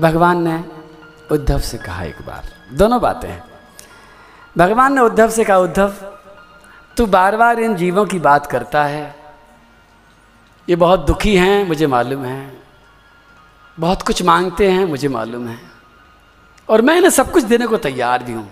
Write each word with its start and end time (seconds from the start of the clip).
भगवान 0.00 0.48
ने 0.48 0.64
उद्धव 1.32 1.60
से 1.60 1.78
कहा 1.78 2.04
एक 2.04 2.22
बार। 2.22 2.42
दोनों 2.72 3.00
बातें 3.00 3.28
हैं। 3.28 3.44
भगवान 4.58 4.94
ने 4.94 5.00
उद्धव 5.00 5.30
से 5.30 5.44
कहा, 5.44 5.58
उद्धव, 5.58 5.92
तू 6.96 7.06
बार 7.06 7.36
बार 7.36 7.60
इन 7.60 7.76
जीवों 7.76 8.06
की 8.06 8.18
बात 8.18 8.46
करता 8.46 8.84
है। 8.84 9.16
ये 10.68 10.76
बहुत 10.76 11.06
दुखी 11.06 11.36
हैं, 11.36 11.68
मुझे 11.68 11.86
मालूम 11.86 12.24
है। 12.24 12.62
बहुत 13.80 14.02
कुछ 14.02 14.22
मांगते 14.22 14.72
हैं, 14.72 14.84
मुझे 14.84 15.08
मालूम 15.08 15.48
है। 15.48 15.58
और 16.68 16.82
मैं 16.82 16.96
इन्हें 16.96 17.10
सब 17.10 17.32
कुछ 17.32 17.44
देने 17.44 17.66
को 17.66 17.76
तैयार 17.76 18.22
भी 18.22 18.32
हूँ। 18.32 18.50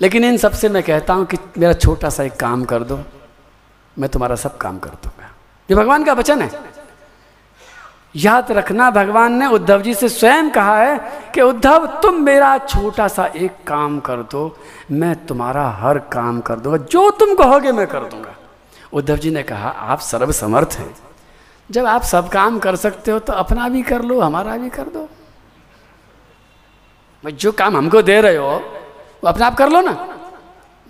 लेकिन 0.00 0.24
इन 0.24 0.36
सबसे 0.36 0.68
मैं 0.68 0.82
कहता 0.82 1.14
हूँ 1.14 1.26
कि 1.26 1.36
मेरा 1.58 1.72
छोटा 1.72 2.08
सा 2.08 2.22
एक 2.22 2.36
काम 2.36 2.64
कर 2.64 2.82
दो। 2.82 3.00
मैं 3.98 4.10
तुम्हारा 4.10 4.36
सब 4.36 4.56
काम 4.56 4.78
कर 4.78 4.90
दूँगा। 4.90 5.30
ये 5.70 5.76
भगवान 5.76 6.04
का 6.04 6.12
वचन 6.12 6.42
है। 6.42 6.77
याद 8.14 8.50
रखना, 8.52 8.90
भगवान 8.90 9.32
ने 9.32 9.46
उद्धव 9.46 9.82
जी 9.82 9.94
से 9.94 10.08
स्वयं 10.08 10.50
कहा 10.50 10.76
है 10.78 10.98
कि 11.34 11.40
उद्धव, 11.40 11.86
तुम 12.02 12.14
मेरा 12.14 12.56
छोटा 12.58 13.08
सा 13.08 13.26
एक 13.26 13.52
काम 13.66 13.98
कर 14.00 14.22
दो, 14.22 14.58
मैं 14.90 15.14
तुम्हारा 15.26 15.68
हर 15.70 15.98
काम 15.98 16.40
कर 16.40 16.56
दूँगा, 16.56 16.78
जो 16.78 17.10
तुम 17.10 17.34
कहोगे 17.34 17.72
मैं 17.72 17.86
कर 17.86 18.00
दूँगा। 18.00 18.34
उद्धव 18.92 19.16
जी 19.16 19.30
ने 19.30 19.42
कहा, 19.42 19.68
आप 19.68 20.00
सर्वसमर्थ 20.00 20.76
हैं। 20.78 20.94
जब 21.70 21.86
आप 21.86 22.02
सब 22.02 22.28
काम 22.28 22.58
कर 22.58 22.76
सकते 22.76 23.10
हो 23.10 23.18
तो 23.18 23.32
अपना 23.32 23.68
भी 23.68 23.82
कर 23.82 24.02
लो, 24.02 24.20
हमारा 24.20 24.56
भी 24.56 24.70
कर 24.70 24.88
दो। 24.88 25.08
जो 27.24 27.52
काम 27.52 27.76
हमको 27.76 28.02
दे 28.02 28.20
रहे 28.20 28.36
हो, 28.36 28.50
वो 28.50 29.28
अपने 29.28 29.44
आप 29.44 29.54
कर 29.54 29.68
लो 29.68 29.80
ना। 29.80 29.92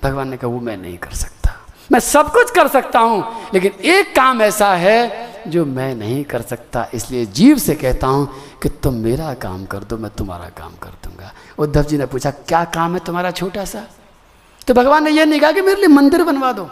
भगवान 0.03 0.28
ने 0.28 0.37
कहा, 0.37 0.50
वो 0.50 0.61
मैं 0.61 0.77
नहीं 0.77 0.98
कर 0.98 1.11
सकता। 1.11 1.55
मैं 1.92 2.00
सब 2.00 2.33
कुछ 2.33 2.50
कर 2.50 2.69
सकता 2.69 2.98
हूँ, 2.98 3.25
लेकिन 3.55 3.73
एक 3.73 4.14
काम 4.16 4.42
ऐसा 4.42 4.73
है 4.75 5.27
जो 5.48 5.65
मैं 5.65 5.95
नहीं 5.95 6.25
कर 6.25 6.43
सकता, 6.43 6.87
इसलिए 6.95 7.27
जीव 7.27 7.59
से 7.59 7.75
कहता 7.75 8.06
हूँ 8.06 8.29
कि 8.62 8.69
तुम 8.69 8.95
मेरा 8.95 9.34
काम 9.34 9.65
कर 9.65 9.79
दो, 9.79 9.97
मैं 9.97 10.11
तुम्हारा 10.11 10.48
काम 10.48 10.73
कर 10.83 10.91
दूँगा। 10.91 11.33
उद्धव 11.59 11.83
जी 11.83 11.98
ने 11.98 12.06
पूछा, 12.06 12.31
क्या 12.31 12.64
काम 12.64 12.95
है 12.95 13.00
तुम्हारा 13.05 13.31
छोटा 13.31 13.64
सा? 13.64 13.87
तो 14.67 14.75
भगवान 14.75 15.05
ने 15.05 15.11
यह 15.11 15.25
नहीं 15.25 15.41
कहा 15.41 15.53
कि 15.53 15.61
मेरे 15.61 15.81
लिए 15.81 15.89
मंदिर 15.89 16.25
बनवा 16.25 16.53
दो। 16.53 16.70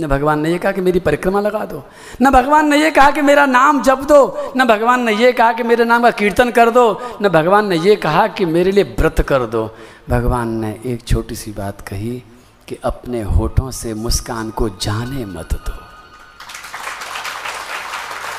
न 0.00 0.06
भगवान 0.06 0.40
ने 0.40 0.50
यह 0.50 0.58
कहा 0.58 0.72
कि 0.72 0.80
मेरी 0.80 1.00
परिक्रमा 1.00 1.40
लगा 1.40 1.64
दो। 1.64 1.82
न 2.22 2.30
भगवान 2.30 2.68
ने 2.68 2.76
यह 2.76 2.90
कहा 2.90 3.10
कि 3.10 3.22
मेरा 3.22 3.46
नाम 3.46 3.82
जप 3.82 3.98
दो। 3.98 4.52
न 4.56 4.64
भगवान 4.64 5.02
ने 5.02 5.12
यह 5.12 5.32
कहा 5.32 5.52
कि 5.52 5.62
मेरे 5.62 5.84
नाम 5.84 6.02
का 6.02 6.10
कीर्तन 6.10 6.50
कर 6.50 6.70
दो। 6.70 7.00
न 7.22 7.28
भगवान 7.28 7.66
ने 7.66 7.76
यह 7.76 7.96
कहा 7.96 8.26
कि 8.26 8.44
मेरे 8.44 8.72
लिए 8.72 8.84
व्रत 8.84 9.20
कर 9.20 9.46
दो। 9.46 9.74
भगवान 10.08 10.48
ने 10.48 10.80
एक 10.86 11.06
छोटी 11.06 11.34
सी 11.34 11.52
बात 11.52 11.80
कही 11.80 12.22
कि 12.68 12.78
अपने 12.84 13.22
होठों 13.22 13.70
से 13.70 13.94
मुस्कान 13.94 14.50
को 14.50 14.68
जाने 14.68 15.24
मत 15.24 15.54
दो। 15.54 15.87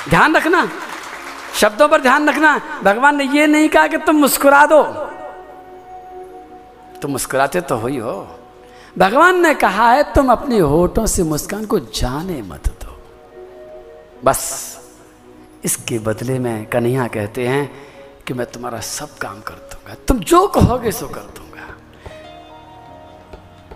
ध्यान 0.10 0.36
रखना। 0.36 0.70
शब्दों 1.56 1.88
पर 1.88 2.02
ध्यान 2.02 2.30
रखना। 2.30 2.62
भगवान 2.84 3.16
ने 3.16 3.24
ये 3.24 3.48
नहीं 3.48 3.70
कहा 3.70 3.88
कि 3.88 3.98
तुम 3.98 4.16
मुस्कुरा 4.16 4.66
दो। 4.66 4.84
तुम 7.02 7.12
मुस्कुराते 7.12 7.62
तो 7.62 7.76
हो 7.76 7.88
ही 7.88 7.98
हो। 7.98 8.38
भगवान 8.98 9.42
ने 9.42 9.54
कहा 9.54 9.92
है, 9.92 10.14
तुम 10.14 10.32
अपने 10.32 10.60
होठों 10.60 11.06
से 11.06 11.24
मुस्कान 11.24 11.66
को 11.66 11.80
जाने 11.80 12.42
मत 12.42 12.68
दो। 12.68 13.02
बस, 14.24 14.78
इसके 15.64 16.00
बदले 16.00 16.40
में 16.40 16.66
कन्हैया 16.66 17.08
कहते 17.08 17.48
हैं 17.48 17.72
कि 18.28 18.34
मैं 18.34 18.48
तुम्हारा 18.48 18.80
सब 18.80 19.18
काम 19.18 19.42
कर 19.42 19.54
दूँगा। 19.54 19.96
तुम 20.08 20.20
जो 20.20 20.48
कहोगे 20.48 20.92
सो 20.92 21.08
कर 21.08 21.22
दूँगा। 21.22 21.76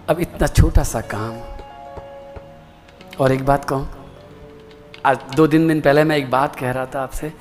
अब 0.10 0.20
इतना 0.20 0.48
छोटा 0.48 0.84
सा 0.84 1.02
काम। 1.02 1.36
और 3.20 3.32
एक 3.32 3.46
बात 3.46 3.66
कहूँ 3.66 4.03
आज 5.06 5.18
दो 5.36 5.48
दिन 5.48 5.68
दिन 5.68 5.82
पहले 5.82 6.04
मैं 6.04 6.18
एक 6.18 6.30
बात 6.32 6.56
कह 6.56 6.72
रहा 6.72 6.86
था 6.86 7.02
आपसे 7.02 7.32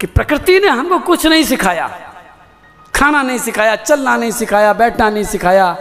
कि 0.00 0.06
प्रकृति 0.06 0.58
ने 0.60 0.68
हमको 0.68 0.98
कुछ 0.98 1.26
नहीं 1.26 1.44
सिखाया। 1.44 1.88
खाना 2.94 3.22
नहीं 3.22 3.38
सिखाया, 3.38 3.76
चलना 3.76 4.16
नहीं 4.16 4.30
सिखाया, 4.30 4.72
बैठना 4.72 5.08
नहीं 5.10 5.24
सिखाया, 5.24 5.72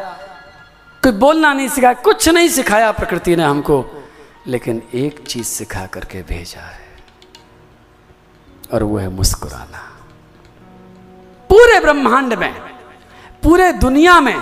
कोई 1.03 1.11
बोलना 1.11 1.53
नहीं 1.53 1.67
सिखाया, 1.69 1.93
कुछ 1.93 2.29
नहीं 2.29 2.49
सिखाया 2.49 2.91
प्रकृति 2.91 3.35
ने 3.35 3.43
हमको, 3.43 3.85
लेकिन 4.47 4.81
एक 4.93 5.19
चीज़ 5.27 5.47
सिखा 5.47 5.85
करके 5.85 6.21
भेजा 6.21 6.61
है, 6.61 6.87
और 8.73 8.83
वो 8.83 8.97
है 8.97 9.09
मुस्कुराना। 9.09 9.81
पूरे 11.49 11.79
ब्रह्मांड 11.79 12.33
में, 12.33 12.53
पूरे 13.43 13.71
दुनिया 13.73 14.19
में, 14.19 14.35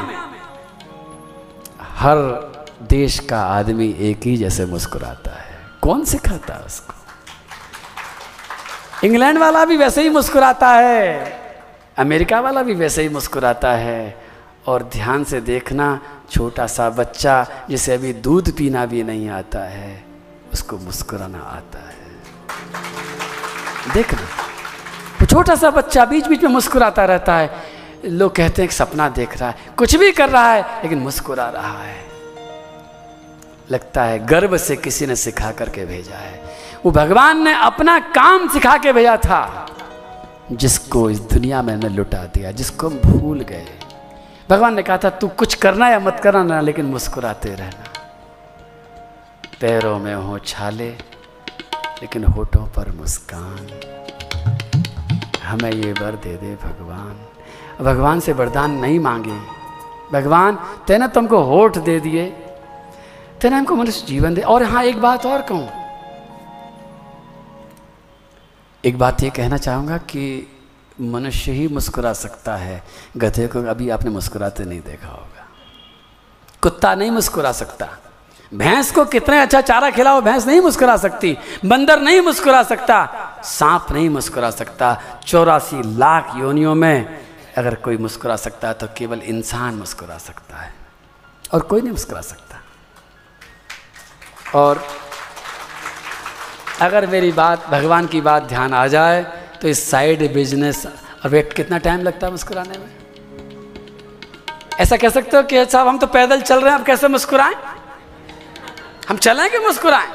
हर 1.97 2.17
देश 2.89 3.19
का 3.19 3.41
आदमी 3.47 3.95
एक 3.99 4.25
ही 4.25 4.37
जैसे 4.37 4.65
मुस्कुराता 4.65 5.31
है। 5.31 5.52
कौन 5.83 6.03
सिखाता 6.05 6.53
उसको? 6.65 6.93
इंग्लैंड 9.07 9.37
वाला 9.37 9.65
भी 9.65 9.77
वैसे 9.77 10.01
ही 10.01 10.09
मुस्कुराता 10.09 10.69
है, 10.69 11.39
अमेरिका 11.97 12.39
वाला 12.39 12.61
भी 12.61 12.73
वैसे 12.73 13.01
ही 13.01 13.09
मुस्कुराता 13.09 13.71
है। 13.71 14.23
और 14.67 14.83
ध्यान 14.83 15.23
से 15.23 15.41
देखना, 15.41 15.99
छोटा 16.31 16.67
सा 16.67 16.89
बच्चा 16.89 17.45
जिसे 17.69 17.93
अभी 17.93 18.13
दूध 18.13 18.51
पीना 18.57 18.85
भी 18.85 19.03
नहीं 19.03 19.29
आता 19.29 19.59
है, 19.59 20.03
उसको 20.53 20.77
मुस्कुराना 20.77 21.39
आता 21.39 21.79
है। 21.79 21.93
देखना। 23.93 24.21
वो 25.21 25.25
छोटा 25.25 25.55
सा 25.55 25.69
बच्चा 25.71 26.05
बीच 26.05 26.27
बीच 26.27 26.43
में 26.43 26.49
मुस्कुराता 26.49 27.05
रहता 27.05 27.35
है। 27.35 27.49
लोग 28.05 28.35
कहते 28.35 28.61
हैं 28.61 28.69
कि 28.69 28.75
सपना 28.75 29.09
देख 29.09 29.37
रहा 29.37 29.49
है, 29.49 29.55
कुछ 29.77 29.95
भी 29.95 30.11
कर 30.11 30.29
रहा 30.29 30.53
है, 30.53 30.61
लेकिन 30.83 30.99
मुस्कुरा 30.99 31.49
रहा 31.49 31.83
है। 31.83 32.12
लगता 33.73 34.03
है, 34.03 34.25
गर्व 34.25 34.57
से 34.57 34.75
किसी 34.75 35.05
ने 35.05 35.15
सिखा 35.15 35.51
करके 35.51 35.85
भेजा 35.85 36.15
है। 36.15 36.41
वो 36.85 36.91
भगवान 36.91 37.43
ने 37.43 37.53
अपना 37.53 37.99
काम 37.99 38.47
सिखा 38.47 38.77
के 38.77 38.93
भेजा 38.93 39.17
था, 39.17 39.67
जिसको 40.51 41.09
इस 41.09 41.19
दुनिया 41.19 41.61
में 41.61 41.75
ने 41.77 41.89
लुटा 41.89 42.23
दिया, 42.23 42.51
जिसको 42.51 42.89
हम 42.89 42.99
भूल 43.05 43.39
गए। 43.39 43.67
भगवान 44.49 44.75
ने 44.75 44.83
कहा 44.83 44.97
था, 44.97 45.09
तू 45.09 45.27
कुछ 45.27 45.53
करना 45.55 45.89
या 45.89 45.99
मत 45.99 46.19
करना 46.23 46.43
ना 46.43 46.61
लेकिन 46.61 46.85
मुस्कुराते 46.85 47.49
रहना। 47.49 47.83
पैरों 49.61 49.99
में 49.99 50.15
हो 50.15 50.39
छाले, 50.39 50.89
लेकिन 52.01 52.23
होठों 52.23 52.65
पर 52.67 52.91
मुस्कान। 52.91 53.67
हमें 55.43 55.71
ये 55.71 55.91
वर 55.91 56.11
दे 56.11 56.35
दे 56.37 56.55
भगवान। 56.55 57.15
भगवान 57.85 58.19
से 58.19 58.33
वरदान 58.33 58.71
नहीं 58.71 58.99
मांगे। 58.99 59.37
भगवान, 60.13 60.59
तेना 60.87 61.07
तुमको 61.07 61.37
होठ 61.37 61.77
दे 61.77 61.99
दिए 61.99 62.42
तेने 63.41 63.55
हमको 63.55 63.75
मनुष्य 63.75 64.05
जीवन 64.07 64.33
दे। 64.33 64.41
और 64.41 64.63
हाँ 64.63 64.83
एक 64.83 65.01
बात 65.01 65.25
और 65.25 65.41
कहूँ। 65.41 65.69
एक 68.83 68.97
बात 68.97 69.23
ये 69.23 69.29
कहना 69.29 69.57
चाहूँगा 69.57 69.97
कि 69.97 70.47
मनुष्य 71.01 71.51
ही 71.51 71.67
मुस्कुरा 71.67 72.13
सकता 72.13 72.55
है। 72.55 72.83
गधे 73.17 73.47
को 73.47 73.63
अभी 73.63 73.89
आपने 73.89 74.09
मुस्कुराते 74.09 74.65
नहीं 74.65 74.81
देखा 74.81 75.07
होगा। 75.07 75.47
कुत्ता 76.61 76.95
नहीं 76.95 77.11
मुस्कुरा 77.11 77.51
सकता। 77.51 77.87
भैंस 78.53 78.91
को 78.91 79.05
कितने 79.05 79.39
अच्छा 79.41 79.61
चारा 79.61 79.89
खिलाओ, 79.89 80.21
भैंस 80.21 80.47
नहीं 80.47 80.61
मुस्कुरा 80.61 80.97
सकती। 80.97 81.37
बंदर 81.65 82.01
नहीं 82.01 82.21
मुस्कुरा 82.21 82.63
सकता। 82.63 82.97
सांप 83.43 83.87
नहीं 83.91 84.09
मुस्कुरा 84.09 84.49
सकता। 84.51 85.01
चौरासी 85.27 85.81
लाख 85.97 86.33
योनियों 86.37 86.75
में 86.75 87.23
अगर 87.57 87.75
कोई 87.75 87.97
मुस्कुरा 87.97 88.35
सकता 88.35 88.67
है 88.67 88.73
तो 88.73 88.87
केवल 88.97 89.19
इंसान 89.19 89.73
मुस्कुरा 89.73 90.17
सकता 90.17 90.57
है। 90.57 90.73
और 91.53 91.61
कोई 91.61 91.81
नहीं 91.81 91.91
मुस्कुरा 91.91 92.21
सकता। 92.21 92.52
और 94.55 94.87
अगर 96.81 97.07
मेरी 97.07 97.31
बात, 97.31 97.67
भगवान 97.69 98.07
की 98.07 98.21
बात 98.21 98.43
ध्यान 98.43 98.73
आ 98.73 98.87
जाए 98.87 99.21
तो 99.61 99.67
इस 99.67 99.89
साइड 99.89 100.33
बिज़नेस 100.33 100.85
और 100.85 101.29
वेट 101.29 101.53
कितना 101.53 101.77
टाइम 101.77 102.01
लगता 102.01 102.27
है 102.27 102.31
मुस्कुराने 102.31 102.77
में? 102.77 102.91
ऐसा 104.79 104.97
कह 104.97 105.09
सकते 105.09 105.37
हो 105.37 105.43
कि 105.43 105.65
साहब 105.65 105.87
हम 105.87 105.97
तो 105.97 106.07
पैदल 106.07 106.41
चल 106.41 106.61
रहे 106.61 106.71
हैं, 106.71 106.79
अब 106.79 106.85
कैसे 106.85 107.07
मुस्कुराएँ? 107.07 107.55
हम 109.09 109.17
चलें 109.17 109.49
कि 109.51 109.57
मुस्कुराएँ? 109.57 110.09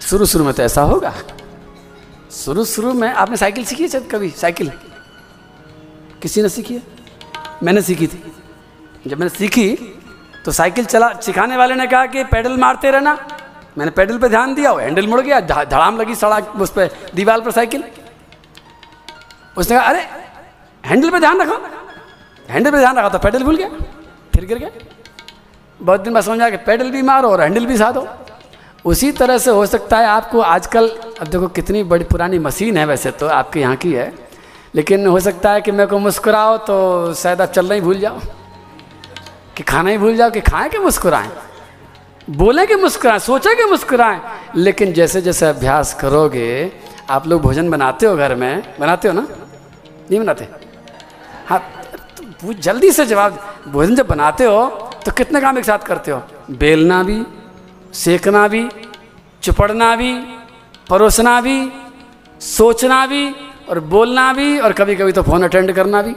शुरू 0.00 0.26
शुरू 0.26 0.44
में 0.44 0.52
तो 0.54 0.62
ऐसा 0.62 0.82
होगा। 0.82 1.14
शुरू 2.32 2.64
शुरू 2.64 2.92
में 2.92 3.08
आपने 3.08 3.36
साइकिल 3.36 3.64
सीखी 3.64 3.88
है 3.88 4.00
कभी? 4.00 4.30
साइकिल? 4.30 4.72
किसी 6.22 6.42
ने 6.42 6.48
सीखी 6.48 6.74
है? 6.74 6.82
मैंने 7.62 7.82
सीखी 7.82 8.06
थी। 8.06 8.22
जब 9.06 9.18
मैंने 9.18 9.36
सीखी 9.36 9.68
तो 10.44 10.52
साइकिल 10.52 10.84
चला 10.84 11.12
सिखाने 11.22 11.56
वाले 11.56 11.74
ने 11.74 11.86
कहा 11.86 12.06
कि 12.06 12.24
पैडल 12.26 12.56
मारते 12.58 12.90
रहना। 12.90 13.16
मैंने 13.78 13.90
पैडल 13.92 14.18
पे 14.18 14.28
ध्यान 14.28 14.54
दिया, 14.54 14.72
वो 14.72 14.78
हैंडल 14.78 15.06
मुड़ 15.06 15.20
गया 15.20 15.40
धड़ाम 15.40 16.00
लगी 16.00 16.14
सड़क, 16.14 16.52
उस 16.56 16.70
पर 16.70 16.90
दीवार 17.14 17.40
पर 17.40 17.50
साइकिल। 17.50 17.84
उसने 19.56 19.76
कहा, 19.76 19.84
अरे, 19.84 20.00
हैंडल 20.84 21.10
पे 21.10 21.18
ध्यान 21.20 21.40
रखो। 21.40 21.56
हैंडल 22.48 22.70
पे 22.70 22.78
ध्यान 22.78 22.96
रखा 22.98 23.08
तो 23.08 23.18
पैडल 23.18 23.42
भूल 23.42 23.56
गया, 23.56 23.68
फिर 24.34 24.44
गिर 24.44 24.58
गया। 24.58 24.70
बहुत 25.80 26.00
दिन 26.00 26.14
बाद 26.14 26.22
समझ 26.22 26.34
समझा 26.34 26.50
कि 26.50 26.56
पैडल 26.62 26.90
भी 26.90 27.02
मारो 27.02 27.28
और 27.28 27.40
हैंडल 27.40 27.66
भी 27.66 27.76
साधो। 27.76 28.06
उसी 28.84 29.12
तरह 29.12 29.38
से 29.38 29.50
हो 29.50 29.64
सकता 29.66 29.98
है 29.98 30.06
आपको 30.06 30.40
आजकल, 30.40 30.88
अब 31.20 31.26
देखो 31.26 31.48
कितनी 31.50 31.82
बड़ी 31.84 32.04
पुरानी 32.04 32.38
मशीन 32.38 32.76
है 32.76 32.84
वैसे 32.86 33.10
तो 33.12 33.26
आपके 33.28 33.60
यहाँ 33.60 33.76
की 33.76 33.92
है, 33.92 34.12
लेकिन 34.74 35.06
हो 35.06 35.20
सकता 35.20 35.52
है 35.52 35.60
कि 35.60 35.72
मेरे 35.72 35.86
को 35.86 35.98
मुस्कुराओ 35.98 36.56
तो 36.58 37.14
शायद 37.14 37.40
आप 37.40 37.50
चलना 37.50 37.74
ही 37.74 37.80
भूल 37.80 37.98
जाओ। 38.00 38.20
कि 39.60 39.64
खाना 39.64 39.90
ही 39.90 39.98
भूल 39.98 40.16
जाओ 40.16 40.30
कि 40.30 40.40
खाएँ 40.40 40.68
कि 40.70 40.78
मुस्कुराएँ? 40.78 41.28
बोले 42.32 42.64
कि 42.66 42.74
मुस्कुराएँ, 42.74 43.18
सोचा 43.20 43.52
कि 43.54 43.64
मुस्कुराएँ? 43.64 44.20
लेकिन 44.56 44.92
जैसे 44.92 45.20
जैसे 45.20 45.46
अभ्यास 45.46 45.92
करोगे, 46.00 46.72
आप 47.10 47.26
लोग 47.26 47.42
भोजन 47.42 47.68
बनाते 47.70 48.06
हो 48.06 48.16
घर 48.16 48.34
में? 48.34 48.62
बनाते 48.80 49.08
हो 49.08 49.14
ना? 49.14 49.26
नहीं 50.10 50.20
बनाते? 50.20 50.48
हाँ 51.46 51.60
तो 52.40 52.52
जल्दी 52.52 52.92
से 52.92 53.06
जवाब, 53.06 53.38
भोजन 53.68 53.94
जब 53.96 54.06
बनाते 54.06 54.44
हो 54.44 54.64
तो 55.04 55.12
कितने 55.12 55.40
काम 55.40 55.58
एक 55.58 55.64
साथ 55.64 55.78
करते 55.78 56.10
हो? 56.10 56.22
बेलना 56.50 57.02
भी, 57.02 57.22
सेकना 57.94 58.48
भी, 58.48 58.68
चुपड़ना 59.42 59.94
भी, 59.96 60.12
परोसना 60.90 61.40
भी, 61.40 61.58
सोचना 62.40 63.06
भी, 63.06 63.30
और 63.68 63.80
बोलना 63.80 64.32
भी, 64.32 64.58
और 64.58 64.72
कभी 64.72 64.96
कभी 64.96 65.12
तो 65.12 65.22
फ़ोन 65.22 65.42
अटेंड 65.42 65.72
करना 65.72 66.02
भी। 66.02 66.14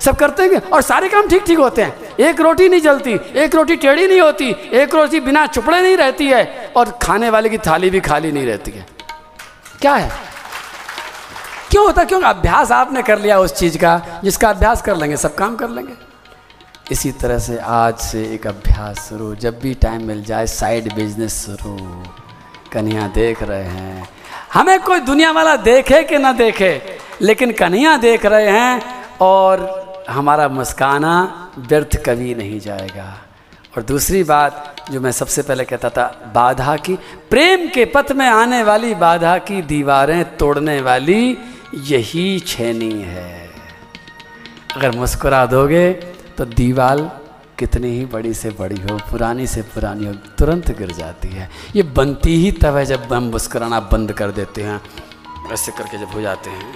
सब 0.00 0.16
करते 0.16 0.42
हैं 0.42 0.70
और 0.70 0.82
सारे 0.82 1.08
काम 1.08 1.28
ठीक 1.28 1.44
ठीक 1.44 1.58
होते 1.58 1.82
हैं। 1.82 2.16
एक 2.20 2.40
रोटी 2.40 2.68
नहीं 2.68 2.80
जलती, 2.80 3.20
एक 3.36 3.54
रोटी 3.54 3.76
टेढ़ी 3.76 4.06
नहीं 4.06 4.20
होती, 4.20 4.50
एक 4.72 4.94
रोटी 4.94 5.20
बिना 5.20 5.46
चुपड़े 5.46 5.80
नहीं 5.80 5.96
रहती 5.96 6.26
है, 6.26 6.72
और 6.76 6.98
खाने 7.02 7.30
वाले 7.30 7.48
की 7.48 7.58
थाली 7.58 7.90
भी 7.90 8.00
खाली 8.00 8.32
नहीं 8.32 8.46
रहती 8.46 8.70
है। 8.70 8.86
क्या 9.80 9.94
है? 9.94 10.10
क्यों 11.70 11.86
होता 11.86 12.04
क्यों? 12.04 12.22
अभ्यास 12.22 12.72
आपने 12.72 13.02
कर 13.02 13.18
लिया 13.18 13.38
उस 13.38 13.54
चीज़ 13.54 13.78
का, 13.78 14.20
जिसका 14.24 14.50
अभ्यास 14.50 14.82
कर 14.82 14.96
लेंगे, 14.96 15.16
सब 15.16 15.34
काम 15.34 15.56
कर 15.56 15.68
लेंगे। 15.68 15.92
इसी 16.90 17.12
तरह 17.12 17.38
से 17.38 17.58
आज 17.58 17.98
से 17.98 18.34
एक 18.34 18.46
अभ्यास 18.46 19.08
शुरू। 19.08 19.34
जब 19.34 19.60
भी 19.60 19.74
टाइम 19.74 20.02
मिल 20.02 20.24
जाए 20.24 20.46
साइड 20.46 20.94
बिज़नेस 20.94 21.46
शुरू। 21.46 22.04
कन्हैया 22.72 23.06
देख 23.06 23.42
रहे 23.42 23.64
हैं। 23.64 24.08
हमें 24.54 24.80
कोई 24.80 25.00
दुनिया 25.00 25.30
वाला 25.30 25.56
देखे 25.56 26.02
कि 26.02 26.18
ना 26.18 26.32
देखे, 26.32 26.98
लेकिन 27.22 27.52
कन्हैया 27.52 27.96
देख 27.96 28.26
रहे 28.26 28.50
हैं, 28.50 28.82
और 29.20 29.83
हमारा 30.08 30.48
मुस्काना 30.48 31.12
व्यर्थ 31.58 31.96
कभी 32.06 32.34
नहीं 32.34 32.60
जाएगा। 32.60 33.12
और 33.76 33.82
दूसरी 33.82 34.22
बात 34.22 34.76
जो 34.90 35.00
मैं 35.00 35.12
सबसे 35.12 35.42
पहले 35.42 35.64
कहता 35.64 35.88
था, 35.88 36.32
बाधा 36.34 36.76
की, 36.76 36.94
प्रेम 37.30 37.68
के 37.68 37.84
पथ 37.84 38.12
में 38.12 38.26
आने 38.26 38.62
वाली 38.62 38.94
बाधा 38.94 39.36
की 39.38 39.62
दीवारें 39.62 40.36
तोड़ने 40.36 40.80
वाली 40.80 41.36
यही 41.74 42.40
छेनी 42.40 42.92
है। 43.02 43.50
अगर 44.76 44.90
मुस्कुरा 44.90 45.44
दोगे 45.46 45.92
तो 46.38 46.44
दीवाल 46.44 47.10
कितनी 47.58 47.88
ही 47.88 48.04
बड़ी 48.04 48.34
से 48.34 48.50
बड़ी 48.50 48.76
हो, 48.76 48.96
पुरानी 49.10 49.46
से 49.46 49.62
पुरानी 49.62 50.06
हो, 50.06 50.12
तुरंत 50.12 50.70
गिर 50.78 50.92
जाती 50.92 51.28
है। 51.28 51.50
ये 51.76 51.82
बनती 51.82 52.36
ही 52.36 52.52
तब 52.52 52.76
है 52.76 52.84
जब 52.86 53.12
हम 53.12 53.22
मुस्कुराना 53.22 53.80
बंद 53.80 54.12
कर 54.12 54.30
देते 54.30 54.62
हैं, 54.62 54.80
ऐसे 55.52 55.72
करके 55.72 55.98
जब 55.98 56.12
हो 56.12 56.20
जाते 56.20 56.50
हैं। 56.50 56.74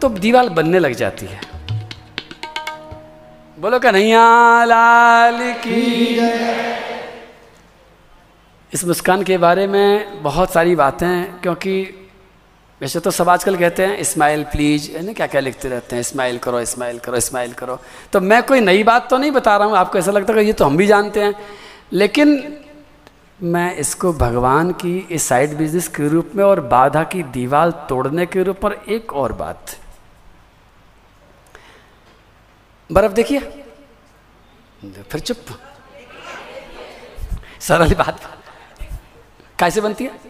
तो 0.00 0.08
दीवार 0.08 0.48
बनने 0.48 0.78
लग 0.78 0.94
जाती 0.94 1.26
है। 1.26 1.40
बोलो 3.60 3.78
कन्हैया 3.78 4.64
लाल 4.64 5.38
की 5.60 5.80
इस 8.72 8.84
मुस्कान 8.84 9.22
के 9.22 9.36
बारे 9.38 9.66
में 9.66 10.22
बहुत 10.22 10.52
सारी 10.52 10.74
बातें 10.76 11.40
क्योंकि 11.40 11.74
वैसे 12.80 13.00
तो 13.00 13.10
सब 13.10 13.28
आजकल 13.28 13.56
कहते 13.56 13.86
हैं 13.86 14.02
स्माइल 14.02 14.44
प्लीज़ 14.52 14.90
है 14.92 15.02
ना 15.06 15.12
क्या 15.12 15.26
क्या 15.26 15.40
लिखते 15.40 15.68
रहते 15.68 15.96
हैं 15.96 16.02
स्माइल 16.02 16.38
करो 16.38 16.64
स्माइल 16.64 16.98
करो 16.98 17.20
स्माइल 17.20 17.52
करो. 17.52 17.78
तो 18.12 18.20
मैं 18.20 18.42
कोई 18.42 18.60
नई 18.60 18.82
बात 18.82 19.10
तो 19.10 19.18
नहीं 19.18 19.30
बता 19.30 19.56
रहा 19.56 19.66
हूँ, 19.66 19.76
आपको 19.76 19.98
ऐसा 19.98 20.12
लगता 20.12 20.32
है 20.32 20.46
ये 20.46 20.52
तो 20.52 20.64
हम 20.64 20.76
भी 20.76 20.86
जानते 20.86 21.22
हैं, 21.22 21.34
लेकिन 21.92 22.42
मैं 23.40 23.74
इसको 23.76 24.12
भगवान 24.14 24.72
की 24.80 24.96
इस 25.10 25.28
साइड 25.28 25.56
बिज़नेस 25.58 25.88
के 25.88 26.08
रूप 26.08 26.32
में 26.36 26.44
और 26.44 26.60
बाधा 26.72 27.04
की 27.12 27.22
दीवार 27.36 27.70
तोड़ने 27.88 28.26
के 28.26 28.42
रूप 28.42 28.60
पर 28.62 28.80
एक 28.88 29.12
और 29.14 29.32
बात 29.44 29.76
बर्फ़ 32.92 33.12
देखिए। 33.12 33.40
फिर 35.10 35.20
चुप। 35.20 35.36
सरल 37.60 37.94
बात। 37.94 38.20
कैसे 39.58 39.80
बनती 39.80 40.04
है? 40.04 40.20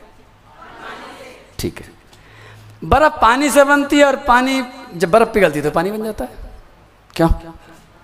ठीक 1.59 1.79
है। 1.79 1.93
बर्फ़ 2.85 3.21
पानी 3.21 3.51
से 3.51 3.65
बनती 3.65 3.99
है 3.99 4.05
और 4.05 4.17
पानी 4.17 4.65
जब 4.95 5.11
बर्फ़ 5.11 5.29
पिघलती 5.29 5.59
है 5.59 5.65
तो 5.65 5.71
पानी 5.71 5.91
बन 5.91 6.05
जाता 6.05 6.25
है। 6.25 6.37
क्यों? 7.17 7.29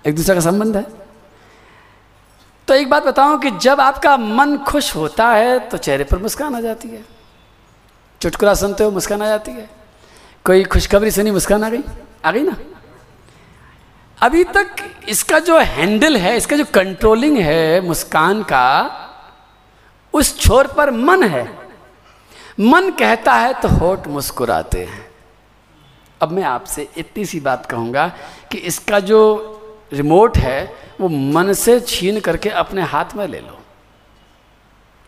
एक 0.06 0.16
दूसरे 0.16 0.34
का 0.34 0.40
संबंध 0.40 0.76
है। 0.76 0.86
तो 2.68 2.74
एक 2.74 2.90
बात 2.90 3.02
बताऊँ 3.02 3.40
कि 3.40 3.50
जब 3.50 3.80
आपका 3.80 4.16
मन 4.16 4.58
खुश 4.58 4.96
होता 4.96 5.28
है 5.28 5.58
तो 5.58 5.76
चेहरे 5.76 6.04
पर 6.04 6.18
मुस्कान 6.18 6.54
आ 6.54 6.60
जाती 6.60 6.88
है। 6.88 7.04
चुटकुला 8.22 8.54
सुनते 8.54 8.84
हो, 8.84 8.90
मुस्कान 8.90 9.22
आ 9.22 9.26
जाती 9.26 9.50
है। 9.50 9.70
कोई 10.44 10.64
खुशखबरी 10.64 11.10
सुनी, 11.10 11.30
मुस्कान 11.30 11.64
आ 11.64 11.68
गई? 11.68 11.82
आ 12.24 12.32
गई 12.32 12.42
ना? 12.42 12.56
अभी 14.18 14.44
तक 14.44 14.76
इसका 15.08 15.38
जो 15.38 15.58
हैंडल 15.58 16.16
है, 16.16 16.36
इसका 16.36 16.56
जो 16.56 16.64
कंट्रोलिंग 16.64 17.38
है 17.38 17.80
मुस्कान 17.80 18.42
का, 18.42 18.90
उस 20.14 20.38
छोर 20.38 20.66
पर 20.66 20.90
मन 20.90 21.22
है। 21.22 21.44
मन 22.60 22.90
कहता 22.90 23.32
है 23.32 23.52
तो 23.54 23.68
होठ 23.68 24.06
मुस्कुराते 24.06 24.84
हैं। 24.84 25.04
अब 26.20 26.32
मैं 26.32 26.42
आपसे 26.42 26.88
इतनी 26.96 27.24
सी 27.24 27.40
बात 27.40 27.66
कहूँगा 27.66 28.08
कि 28.52 28.58
इसका 28.58 29.00
जो 29.00 29.18
रिमोट 29.92 30.38
है, 30.38 30.74
वो 31.00 31.08
मन 31.08 31.52
से 31.52 31.80
छीन 31.80 32.20
करके 32.20 32.48
अपने 32.48 32.82
हाथ 32.82 33.16
में 33.16 33.26
ले 33.28 33.40
लो। 33.40 33.58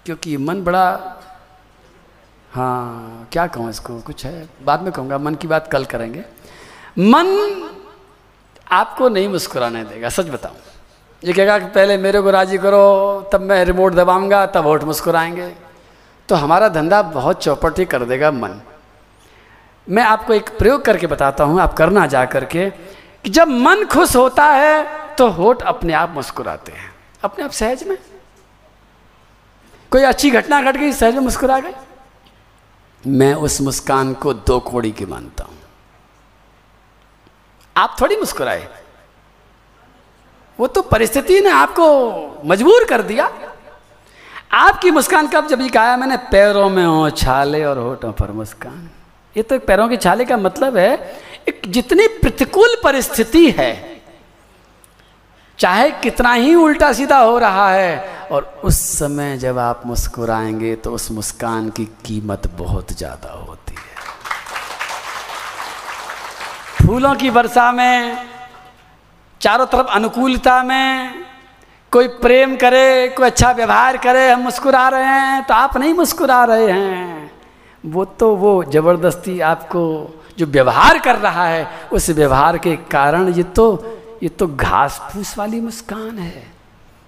क्योंकि 0.06 0.36
मन 0.36 0.62
बड़ा 0.64 1.14
हाँ 2.52 3.28
क्या 3.32 3.46
कहूँ 3.46 3.70
इसको? 3.70 4.00
कुछ 4.00 4.24
है? 4.26 4.48
बाद 4.64 4.82
में 4.82 4.92
कहूँगा, 4.92 5.18
मन 5.18 5.34
की 5.34 5.46
बात 5.46 5.68
कल 5.72 5.84
करेंगे। 5.84 6.24
मन 6.98 7.77
आपको 8.70 9.08
नहीं 9.08 9.28
मुस्कुराने 9.28 9.84
देगा, 9.84 10.08
सच 10.08 10.28
बताऊँ। 10.28 10.56
ये 11.22 11.32
कहेगा 11.32 11.58
कि 11.58 11.66
पहले 11.66 11.96
मेरे 11.98 12.20
को 12.20 12.30
राज़ी 12.30 12.58
करो, 12.58 13.30
तब 13.32 13.40
मैं 13.40 13.64
रिमोट 13.64 13.94
दबाऊँगा, 13.94 14.46
तब 14.46 14.66
होठ 14.66 14.84
मुस्कुराएँगे। 14.84 15.54
तो 16.28 16.34
हमारा 16.34 16.68
धंधा 16.68 17.02
बहुत 17.02 17.42
चौपट 17.42 17.80
कर 17.90 18.04
देगा 18.04 18.30
मन। 18.30 18.60
मैं 19.86 20.02
आपको 20.02 20.34
एक 20.34 20.48
प्रयोग 20.58 20.84
करके 20.84 21.06
बताता 21.06 21.44
हूँ, 21.44 21.60
आप 21.60 21.74
करना 21.74 22.06
जा 22.06 22.24
करके, 22.24 22.70
कि 22.70 23.30
जब 23.30 23.48
मन 23.48 23.84
खुश 23.84 24.16
होता 24.16 24.44
है 24.44 24.98
तो 25.16 25.28
होठ 25.28 25.62
अपने 25.62 25.92
आप 25.92 26.10
मुस्कुराते 26.10 26.72
हैं। 26.72 26.90
अपने 27.24 27.44
आप 27.44 27.50
सहज 27.50 27.82
में। 27.84 27.96
कोई 29.92 30.02
अच्छी 30.02 30.30
घटना 30.30 30.60
घट 30.62 30.76
गई, 30.76 30.92
सहज 30.92 31.14
में 31.14 31.20
मुस्कुरा 31.20 31.58
गए 31.60 31.74
मैं 33.04 33.34
उस 33.34 33.60
मुस्कान 33.60 34.14
को 34.14 34.34
दो 34.34 34.60
कोड़ी 34.60 34.92
की 34.92 35.06
मानता 35.06 35.44
हूँ। 35.44 35.57
आप 37.78 37.96
थोड़ी 38.00 38.16
मुस्कुराए। 38.16 38.68
वो 40.58 40.66
तो 40.66 40.82
परिस्थिति 40.84 41.40
ने 41.40 41.50
आपको 41.50 41.86
मजबूर 42.44 42.84
कर 42.84 43.02
दिया। 43.02 43.30
आपकी 44.54 44.90
मुस्कान 44.90 45.26
कब 45.28 45.46
जब 45.46 45.60
ये 45.60 45.68
कहा 45.68 45.96
मैंने 45.96 46.16
पैरों 46.30 46.68
में 46.70 46.84
हो 46.84 47.08
छाले 47.12 47.64
और 47.64 47.78
होठों 47.78 48.12
पर 48.12 48.30
मुस्कान। 48.32 48.88
ये 49.36 49.42
तो 49.42 49.58
पैरों 49.60 49.88
की 49.88 49.96
छाले 49.96 50.24
का 50.24 50.36
मतलब 50.38 50.76
है, 50.76 50.92
एक 51.48 51.62
जितनी 51.68 52.06
प्रतिकूल 52.18 52.76
परिस्थिति 52.84 53.50
है, 53.50 53.72
चाहे 55.58 55.90
कितना 56.02 56.32
ही 56.32 56.54
उल्टा 56.54 56.92
सीधा 56.92 57.18
हो 57.18 57.38
रहा 57.38 57.70
है, 57.70 58.28
और 58.30 58.60
उस 58.64 58.78
समय 58.98 59.36
जब 59.38 59.58
आप 59.58 59.82
मुस्कुराएँगे 59.86 60.74
तो 60.76 60.92
उस 60.92 61.10
मुस्कान 61.10 61.68
की 61.70 61.84
कीमत 62.04 62.46
बहुत 62.56 62.92
ज़्यादा 62.92 63.32
होती 63.32 63.74
है। 63.74 63.87
फूलों 66.78 67.14
की 67.14 67.30
वर्षा 67.30 67.70
में, 67.72 68.26
चारों 69.40 69.66
तरफ़ 69.66 69.86
अनुकूलता 69.86 70.62
में, 70.62 71.24
कोई 71.92 72.08
प्रेम 72.22 72.56
करे, 72.56 73.08
कोई 73.08 73.26
अच्छा 73.26 73.50
व्यवहार 73.52 73.96
करे, 73.96 74.30
हम 74.30 74.40
मुस्कुरा 74.40 74.88
रहे 74.88 75.04
हैं 75.04 75.44
तो 75.44 75.54
आप 75.54 75.76
नहीं 75.76 75.94
मुस्कुरा 75.94 76.44
रहे 76.44 76.70
हैं। 76.70 77.30
वो 77.84 78.04
तो 78.04 78.34
वो 78.36 78.62
ज़बरदस्ती 78.64 79.38
आपको 79.40 79.82
जो 80.38 80.46
व्यवहार 80.46 80.98
कर 80.98 81.16
रहा 81.16 81.46
है, 81.46 81.68
उस 81.92 82.10
व्यवहार 82.10 82.58
के 82.58 82.76
कारण 82.90 83.28
ये 83.28 83.42
तो 83.42 83.66
ये 84.22 84.28
तो 84.28 84.46
घास 84.46 85.00
फूस 85.12 85.36
वाली 85.38 85.60
मुस्कान 85.60 86.18
है। 86.18 86.46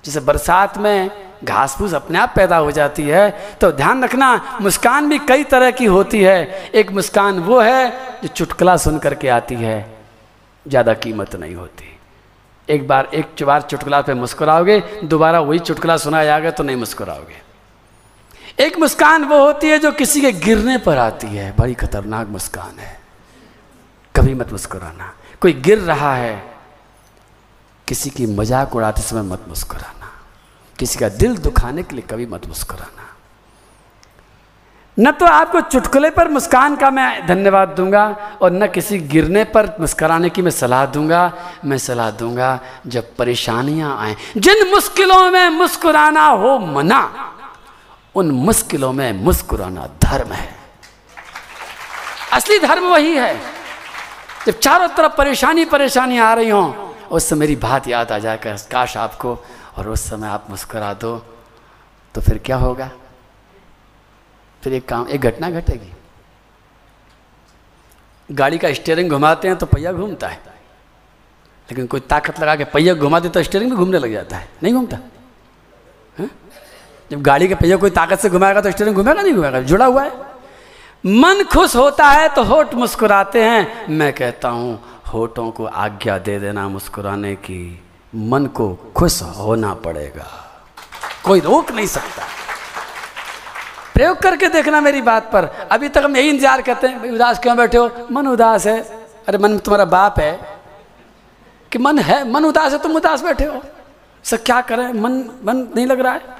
जैसे 0.05 0.21
बरसात 0.21 0.79
में 0.79 1.30
घास 1.45 1.77
फूस 1.79 1.95
अपने 1.95 2.19
आप 2.19 2.33
पैदा 2.37 2.57
हो 2.57 2.71
जाती 2.71 3.03
है। 3.03 3.31
तो 3.61 3.71
ध्यान 3.73 4.05
रखना, 4.05 4.59
मुस्कान 4.61 5.09
भी 5.09 5.19
कई 5.21 5.45
तरह 5.45 5.71
की 5.71 5.85
होती 5.87 6.23
है। 6.23 6.71
एक 6.73 6.91
मुस्कान 6.93 7.39
वो 7.41 7.61
है 7.61 7.91
जो 8.23 8.29
चुटकला 8.29 8.77
सुन 8.79 8.99
करके 8.99 9.29
आती 9.31 9.55
है। 9.57 9.79
ज़्यादा 10.67 10.95
कीमत 10.95 11.37
नहीं 11.37 11.55
होती। 11.55 11.87
एक 12.69 12.87
बार 12.89 13.09
एक 13.15 13.43
बार 13.43 13.63
चुटकला 13.63 14.01
पे 14.01 14.15
मुस्कुराओगे, 14.15 14.83
दोबारा 15.05 15.41
वही 15.41 15.59
चुटकला 15.61 15.97
सुना 15.99 16.25
जाएगा 16.25 16.51
तो 16.51 16.63
नहीं 16.63 16.77
मुस्कुराओगे। 16.77 17.49
एक 18.59 18.79
मुस्कान 18.79 19.25
वो 19.25 19.39
होती 19.39 19.69
है 19.69 19.79
जो 19.79 19.93
किसी 19.93 20.21
के 20.21 20.33
गिरने 20.35 20.77
पर 20.79 20.99
आती 20.99 21.27
है। 21.27 21.55
बड़ी 21.57 21.75
खतरनाक 21.75 22.29
मुस्कान 22.29 22.79
है। 22.79 22.99
कभी 24.15 24.35
मत 24.35 24.53
मुस्कुराना। 24.53 25.13
कोई 25.41 25.53
गिर 25.55 25.79
रहा 25.81 26.15
है, 26.15 26.43
किसी 27.89 28.11
की 28.11 28.27
मज़ाक 28.29 28.77
उड़ाते 28.77 29.03
समय 29.03 29.23
मत 29.25 29.45
मुस्कुराना। 29.49 30.00
किसी 30.81 30.99
का 30.99 31.09
दिल 31.11 31.37
दुखाने 31.39 31.83
के 31.83 31.97
लिए 31.97 32.05
कभी 32.11 32.27
मत 32.27 32.47
मुस्कुराना। 32.49 33.07
न 34.97 35.11
तो 35.13 35.27
आपको 35.27 35.61
चुटकुले 35.61 36.11
पर 36.11 36.29
मुस्कान 36.29 36.77
का 36.77 36.91
मैं 36.91 37.27
धन्यवाद 37.27 37.69
दूँगा 37.69 38.05
और 38.43 38.51
न 38.53 38.67
किसी 38.67 38.99
गिरने 38.99 39.45
पर 39.45 39.67
मुस्कुराने 39.81 40.31
की 40.31 40.43
मैं 40.43 40.51
सलाह 40.51 40.85
दूँगा। 40.87 41.23
मैं 41.65 41.79
सलाह 41.79 42.11
दूँगा, 42.11 42.59
जब 42.87 43.15
परेशानियाँ 43.17 43.97
आए, 43.99 44.17
जिन 44.37 44.69
मुश्किलों 44.71 45.31
में 45.31 45.49
मुस्कुराना 45.51 46.27
हो 46.27 46.59
मना, 46.59 47.01
उन 48.15 48.31
मुश्किलों 48.31 48.93
में 48.93 49.13
मुस्कुराना 49.25 49.87
धर्म 50.03 50.33
है। 50.33 50.49
असली 52.33 52.59
धर्म 52.59 52.89
वही 52.89 53.17
है। 53.17 53.35
जब 54.47 54.59
चारों 54.59 54.89
तरफ़ 54.89 55.17
परेशानी 55.17 55.65
परेशानी 55.65 56.19
आ 56.19 56.33
रही 56.35 56.51
हों, 56.51 56.73
उस 57.09 57.29
समय 57.29 57.39
मेरी 57.39 57.57
बात 57.57 57.89
याद 57.89 58.13
आ 58.13 58.19
जाए 58.19 58.39
काश 58.73 58.97
आपको 58.97 59.39
और 59.81 59.89
उस 59.89 60.01
समय 60.09 60.29
आप 60.29 60.47
मुस्कुरा 60.51 60.93
दो 60.95 61.17
तो 62.15 62.21
फिर 62.21 62.39
क्या 62.39 62.57
होगा? 62.57 62.91
फिर 64.63 64.73
एक 64.75 64.89
काम, 64.89 65.07
एक 65.09 65.21
घटना 65.21 65.51
घटेगी। 65.51 65.93
गाड़ी 68.29 68.59
का 68.59 68.73
स्टीयरिंग 68.73 69.11
घुमाते 69.11 69.49
हैं 69.49 69.57
तो 69.59 69.67
पहिया 69.67 69.93
घूमता 69.93 70.29
है। 70.29 70.39
लेकिन 71.69 71.87
कोई 71.87 72.01
ताकत 72.01 72.41
लगा 72.41 72.57
के 72.57 72.65
पहिया 72.65 72.95
घुमा 72.95 73.21
दे 73.21 73.29
तो 73.29 73.43
स्टीयरिंग 73.43 73.71
भी 73.71 73.77
घूमने 73.77 73.99
लग 73.99 74.13
जाता 74.13 74.37
है। 74.37 74.49
नहीं 74.63 74.75
घूमता? 74.75 74.99
जब 77.11 77.23
गाड़ी 77.23 77.49
के 77.49 77.55
पहिया 77.55 77.77
कोई 77.77 77.91
ताकत 77.91 78.21
से 78.21 78.31
घुमाएगा 78.31 78.61
तो 78.61 78.71
स्टीयरिंग 78.71 78.97
घूमेगा, 78.97 79.23
नहीं 79.23 79.35
घुमाएगा 79.35 79.61
जुड़ा 79.63 79.87
हुआ 79.87 80.03
है। 80.05 80.11
मन 81.07 81.45
खुश 81.53 81.77
होता 81.77 82.07
है 82.07 82.29
तो 82.29 82.43
होठ 82.45 82.75
मुस्कुराते 82.75 83.43
हैं। 83.45 83.89
मैं 83.89 84.13
कहता 84.13 84.49
हूँ, 84.49 84.81
होठों 85.13 85.51
को 85.51 85.65
आज्ञा 85.65 86.19
दे 86.19 86.39
देना 86.39 86.69
मुस्कुराने 86.69 87.35
की। 87.37 87.83
मन 88.13 88.47
को 88.47 88.93
खुश 88.97 89.23
होना 89.23 89.73
पड़ेगा। 89.75 90.27
कोई 91.25 91.41
रोक 91.41 91.71
नहीं 91.73 91.87
सकता। 91.87 92.25
प्रयोग 93.95 94.19
करके 94.19 94.49
देखना 94.49 94.81
मेरी 94.81 95.03
बात 95.03 95.31
पर। 95.33 95.45
अभी 95.73 95.89
तक 95.89 96.05
हम 96.05 96.17
यही 96.17 96.29
इंतज़ार 96.31 96.63
करते 96.63 96.87
हैं, 96.87 96.99
भाई 97.01 97.11
उदास 97.11 97.39
क्यों 97.39 97.57
बैठे 97.57 97.79
हो? 97.79 97.91
मन 98.13 98.27
उदास 98.27 98.67
है। 98.67 98.81
अरे 99.29 99.39
मन 99.39 99.59
तुम्हारा 99.59 99.85
बाप 99.87 100.19
है 100.21 100.39
कि 101.73 101.79
मन 101.79 101.99
है, 101.99 102.31
मन 102.31 102.45
उदास 102.45 102.73
है, 102.73 102.79
तुम 102.79 102.97
उदास 102.97 103.23
बैठे 103.23 103.45
हो। 103.45 103.63
सर, 104.25 104.37
क्या 104.37 104.61
करें? 104.61 104.93
मन 104.93 105.13
मन 105.45 105.67
नहीं 105.77 105.87
लग 105.87 106.01
रहा 106.01 106.13
है। 106.13 106.39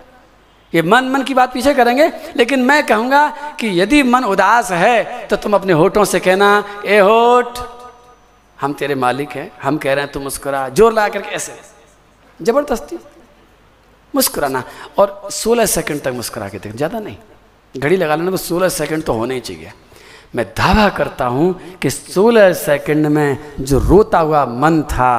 ये 0.73 0.83
मन 0.83 1.05
मन 1.05 1.23
की 1.23 1.35
बात 1.35 1.53
पीछे 1.53 1.75
करेंगे। 1.75 2.07
लेकिन 2.37 2.61
मैं 2.61 2.87
कहूँगा 2.87 3.27
कि 3.61 3.81
यदि 3.81 4.03
मन 4.03 4.25
उदास 4.25 4.71
है 4.73 5.27
तो 5.29 5.37
तुम 5.37 5.55
अपने 5.55 5.73
होठों 5.73 6.05
से 6.05 6.21
कहना, 6.21 6.65
ए 6.85 6.99
होठ 6.99 7.59
हम 8.61 8.73
तेरे 8.73 8.95
मालिक 8.95 9.31
हैं, 9.31 9.51
हम 9.63 9.79
कह 9.79 9.95
रहे 9.95 10.05
हैं, 10.05 10.13
तू 10.13 10.21
मुस्कुरा। 10.21 10.69
ज़ोर 10.69 10.93
लगा 10.93 11.09
करके 11.09 11.29
ऐसे। 11.29 11.61
ज़बरदस्ती। 12.41 12.99
मुस्कुराना। 14.15 14.63
और 14.99 15.29
16 15.31 15.67
सेकंड 15.67 16.03
तक 16.03 16.13
मुस्कुरा 16.13 16.49
के 16.49 16.59
देख, 16.59 16.75
ज़्यादा 16.77 16.99
नहीं। 16.99 17.17
घड़ी 17.75 17.97
लगा 17.97 18.15
लेना 18.15 18.31
बस 18.31 18.49
16 18.49 18.69
सेकंड 18.69 19.05
तो 19.05 19.13
होने 19.13 19.35
ही 19.35 19.41
चाहिए। 19.41 19.73
मैं 20.35 20.47
दावा 20.47 20.89
करता 20.89 21.27
हूँ 21.27 21.79
कि 21.79 21.91
16 21.91 22.53
सेकंड 22.53 23.07
में 23.07 23.55
जो 23.61 23.79
रोता 23.79 24.19
हुआ 24.19 24.45
मन 24.47 24.83
था, 24.83 25.13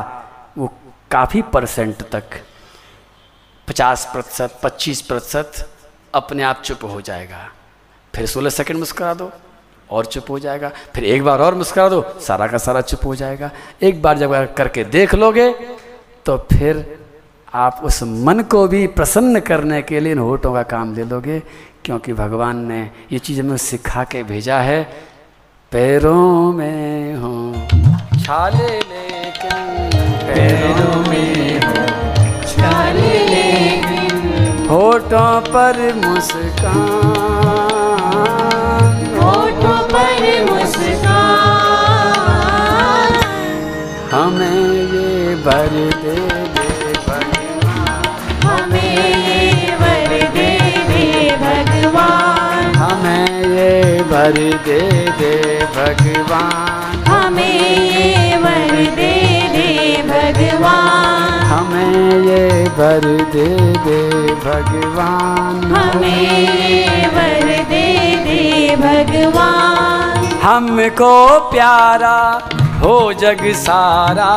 वो 0.58 0.68
काफ़ी 1.12 1.42
परसेंट 1.42 2.02
तक, 2.02 2.42
पचास 3.68 4.10
प्रतिशत, 4.14 4.60
पच्चीस 4.64 5.02
प्रतिशत 5.02 5.70
अपने 6.14 6.44
आप 6.44 6.62
चुप 6.62 6.84
हो 6.84 7.02
जाएगा। 7.02 7.48
फिर 8.14 8.26
सोलह 8.26 8.50
सेकंड 8.50 8.78
मुस्करा 8.78 9.14
दो। 9.14 9.32
और 9.92 10.06
चुप 10.06 10.30
हो 10.30 10.40
जाएगा। 10.40 10.72
फिर 10.96 11.04
एक 11.06 11.24
बार 11.24 11.42
और 11.42 11.56
मुस्करा 11.56 11.88
दो 11.90 12.04
सारा 12.22 12.48
का 12.48 12.58
सारा 12.60 12.82
चुप 12.84 13.06
हो 13.06 13.16
जाएगा। 13.16 13.52
एक 13.82 14.02
बार 14.02 14.18
जब 14.18 14.34
करके 14.56 14.84
देख 14.88 15.16
लोगे 15.16 15.50
तो 16.26 16.38
फिर 16.54 16.86
आप 17.54 17.82
उस 17.84 18.02
मन 18.04 18.40
को 18.52 18.68
भी 18.68 18.86
प्रसन्न 18.90 19.40
करने 19.42 19.82
के 19.82 20.00
लिए 20.00 20.12
इन 20.12 20.20
होठों 20.20 20.54
का 20.54 20.64
काम 20.66 20.94
ले 20.96 21.04
लोगे 21.04 21.40
क्योंकि 21.86 22.14
भगवान 22.14 22.66
ने 22.66 22.82
ये 23.12 23.20
चीज़ 23.20 23.40
हमें 23.42 23.58
सिखा 23.60 24.04
के 24.04 24.24
भेजा 24.24 24.60
है। 24.62 24.84
पैरों 25.72 26.52
में 26.54 27.16
हो 27.16 27.34
छाले 28.18 28.68
लेकिन 28.80 29.90
पैरों 30.28 30.96
में 31.10 31.60
हो। 31.60 31.86
छाले 32.48 33.14
लेकिन 33.26 34.68
होठों 34.68 35.32
पर 35.48 35.80
मुस्कान। 35.96 37.51
हमें 44.42 44.94
ये 44.94 45.36
भर 45.46 45.74
दे 46.04 46.14
दे 46.54 46.94
भगवान 47.08 48.06
हमें 48.46 48.96
ये 49.18 49.74
वर 49.82 50.14
दे 50.36 50.48
दे 50.88 51.04
भगवान 51.42 52.74
हमें 52.76 53.28
ये 53.56 54.02
भर 54.12 54.40
दे 54.68 54.80
दे 55.20 55.34
भगवान 55.76 57.04
हमें 57.10 57.60
ये 57.90 58.38
वर 58.46 58.74
दे 58.98 59.14
दे 59.54 59.68
भगवान 60.10 61.44
हमें 61.52 62.26
ये 62.30 62.42
भर 62.80 63.06
दे 63.36 63.46
दे 63.86 64.00
भगवान 64.46 65.64
हमें 65.76 66.24
ये 66.72 67.06
वर 67.18 67.46
दे 67.74 67.86
दे 68.26 68.76
भगवान। 68.86 70.26
हमको 70.44 71.14
प्यारा 71.52 72.18
हो 72.82 73.14
जग 73.14 73.42
सारा। 73.56 74.30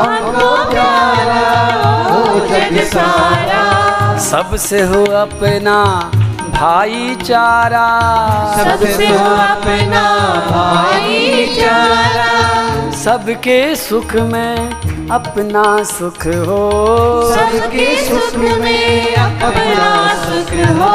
हमको 0.00 0.48
प्यारा 0.70 1.44
हो 2.08 2.40
जग 2.48 2.82
सारा। 2.84 3.62
सबसे 4.18 4.80
हो 4.82 5.04
अपना 5.04 5.76
भाईचारा। 6.50 7.86
सबसे 8.56 9.06
हो 9.08 9.30
अपना 9.34 10.02
भाईचारा। 10.50 12.30
सबके 12.92 13.76
सुख 13.76 14.14
में 14.14 15.08
अपना 15.08 15.62
सुख 15.84 16.26
हो। 16.26 16.60
सबके 17.34 17.86
सुख 18.08 18.34
में 18.34 19.16
अपना 19.16 19.88
सुख 20.24 20.52
हो। 20.76 20.92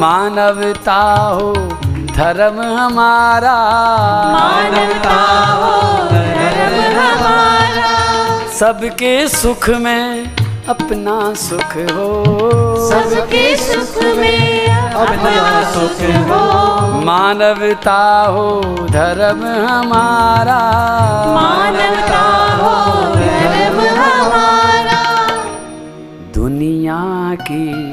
मानवता 0.00 1.00
हो 1.32 1.52
धर्म 2.16 2.60
हमारा। 2.62 3.56
मानवता 4.32 5.16
हो 5.52 5.72
धर्म 6.08 6.76
हमारा। 6.98 8.48
सबके 8.48 9.28
सुख 9.28 9.68
में 9.70 10.36
अपना 10.68 11.34
सुख 11.34 11.76
हो। 11.76 12.24
सबके 12.90 13.56
सुख 13.56 14.04
में 14.04 14.68
अपना 14.74 15.62
सुख 15.72 16.00
हो। 16.30 16.40
मानवता 17.00 18.22
हो 18.28 18.62
धर्म 18.90 19.44
हमारा। 19.68 20.60
मानवता 21.34 22.22
हो 22.54 23.14
धर्म 23.14 23.80
हमारा। 23.80 25.02
दुनिया 26.34 27.00
की 27.34 27.83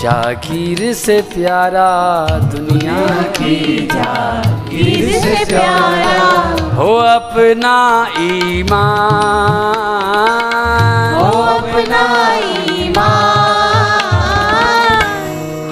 जागीर 0.00 0.94
से 0.94 1.22
प्यारा 1.22 1.90
दुनिया। 2.38 3.22
की 3.22 3.88
जागीर 3.92 5.20
से 5.20 5.44
प्यारा। 5.44 6.74
हो 6.74 6.94
अपना 6.96 8.06
ईमान। 8.18 8.80
हो 11.14 11.42
अपना 11.42 12.34
ईमान। 12.74 13.20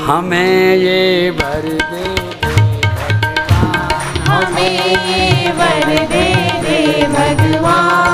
हमें 0.06 0.76
ये 0.76 1.30
भर 1.30 1.62
दे 1.62 2.08
हमें 4.30 4.96
ये 5.06 5.52
दे 6.06 6.26
दे 6.62 7.06
भगवान। 7.06 8.07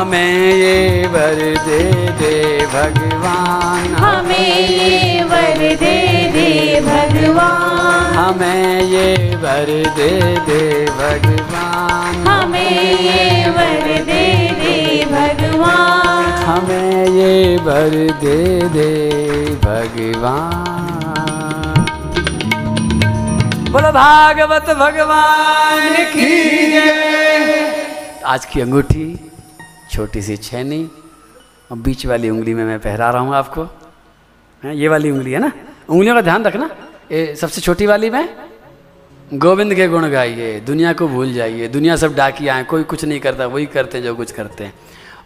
हमें 0.00 0.52
ये 0.54 1.08
भर 1.08 1.40
दे 1.64 1.78
दे 2.18 2.36
भगवान। 2.66 3.88
हमें 3.94 4.68
ये 4.68 5.24
वर 5.24 5.58
दे 5.80 5.96
दे 6.32 6.46
भगवान। 6.80 8.14
हमें 8.14 8.80
ये 8.82 9.36
भर 9.36 9.66
दे 9.96 10.08
दे 10.46 10.62
भगवान। 10.90 12.24
हमें 12.28 13.00
ये 13.00 13.50
वर 13.50 13.84
दे 14.06 14.24
दे 14.62 15.04
भगवान। 15.04 16.32
हमें 16.44 17.06
ये 17.06 17.56
वर 17.56 17.96
दे 18.20 18.38
दे 18.68 18.90
भगवान। 19.64 20.64
बोलो 23.72 23.92
भागवत 23.92 24.76
भगवान 24.78 25.96
की 26.14 26.32
आज 28.24 28.44
की 28.44 28.60
अंगूठी 28.60 29.06
छोटी 29.90 30.22
सी 30.22 30.36
छेनी। 30.36 30.90
और 31.72 31.78
बीच 31.78 32.06
वाली 32.06 32.30
उंगली 32.30 32.54
में 32.54 32.64
मैं 32.64 32.80
पहरा 32.80 33.10
रहा 33.10 33.22
हूँ 33.22 33.34
आपको। 33.34 33.64
है, 34.64 34.78
ये 34.78 34.88
वाली 34.88 35.10
उंगली 35.10 35.32
है 35.32 35.38
ना? 35.38 35.52
उंगलियों 35.88 36.14
का 36.14 36.20
ध्यान 36.20 36.44
रखना। 36.44 36.70
ये 37.12 37.36
सबसे 37.36 37.60
छोटी 37.60 37.86
वाली 37.86 38.10
में? 38.10 38.36
गोविंद 39.34 39.74
के 39.74 39.88
गुण 39.88 40.10
गाइए, 40.10 40.60
दुनिया 40.60 40.92
को 40.92 41.08
भूल 41.08 41.32
जाइए। 41.32 41.68
दुनिया 41.68 41.96
सब 41.96 42.14
डाकिया 42.14 42.54
हैं 42.54 42.64
कोई 42.64 42.82
कुछ 42.82 43.04
नहीं 43.04 43.20
करता, 43.20 43.46
वही 43.46 43.66
करते 43.66 43.98
हैं 43.98 44.04
जो 44.04 44.14
कुछ 44.14 44.32
करते 44.32 44.64
हैं। 44.64 44.74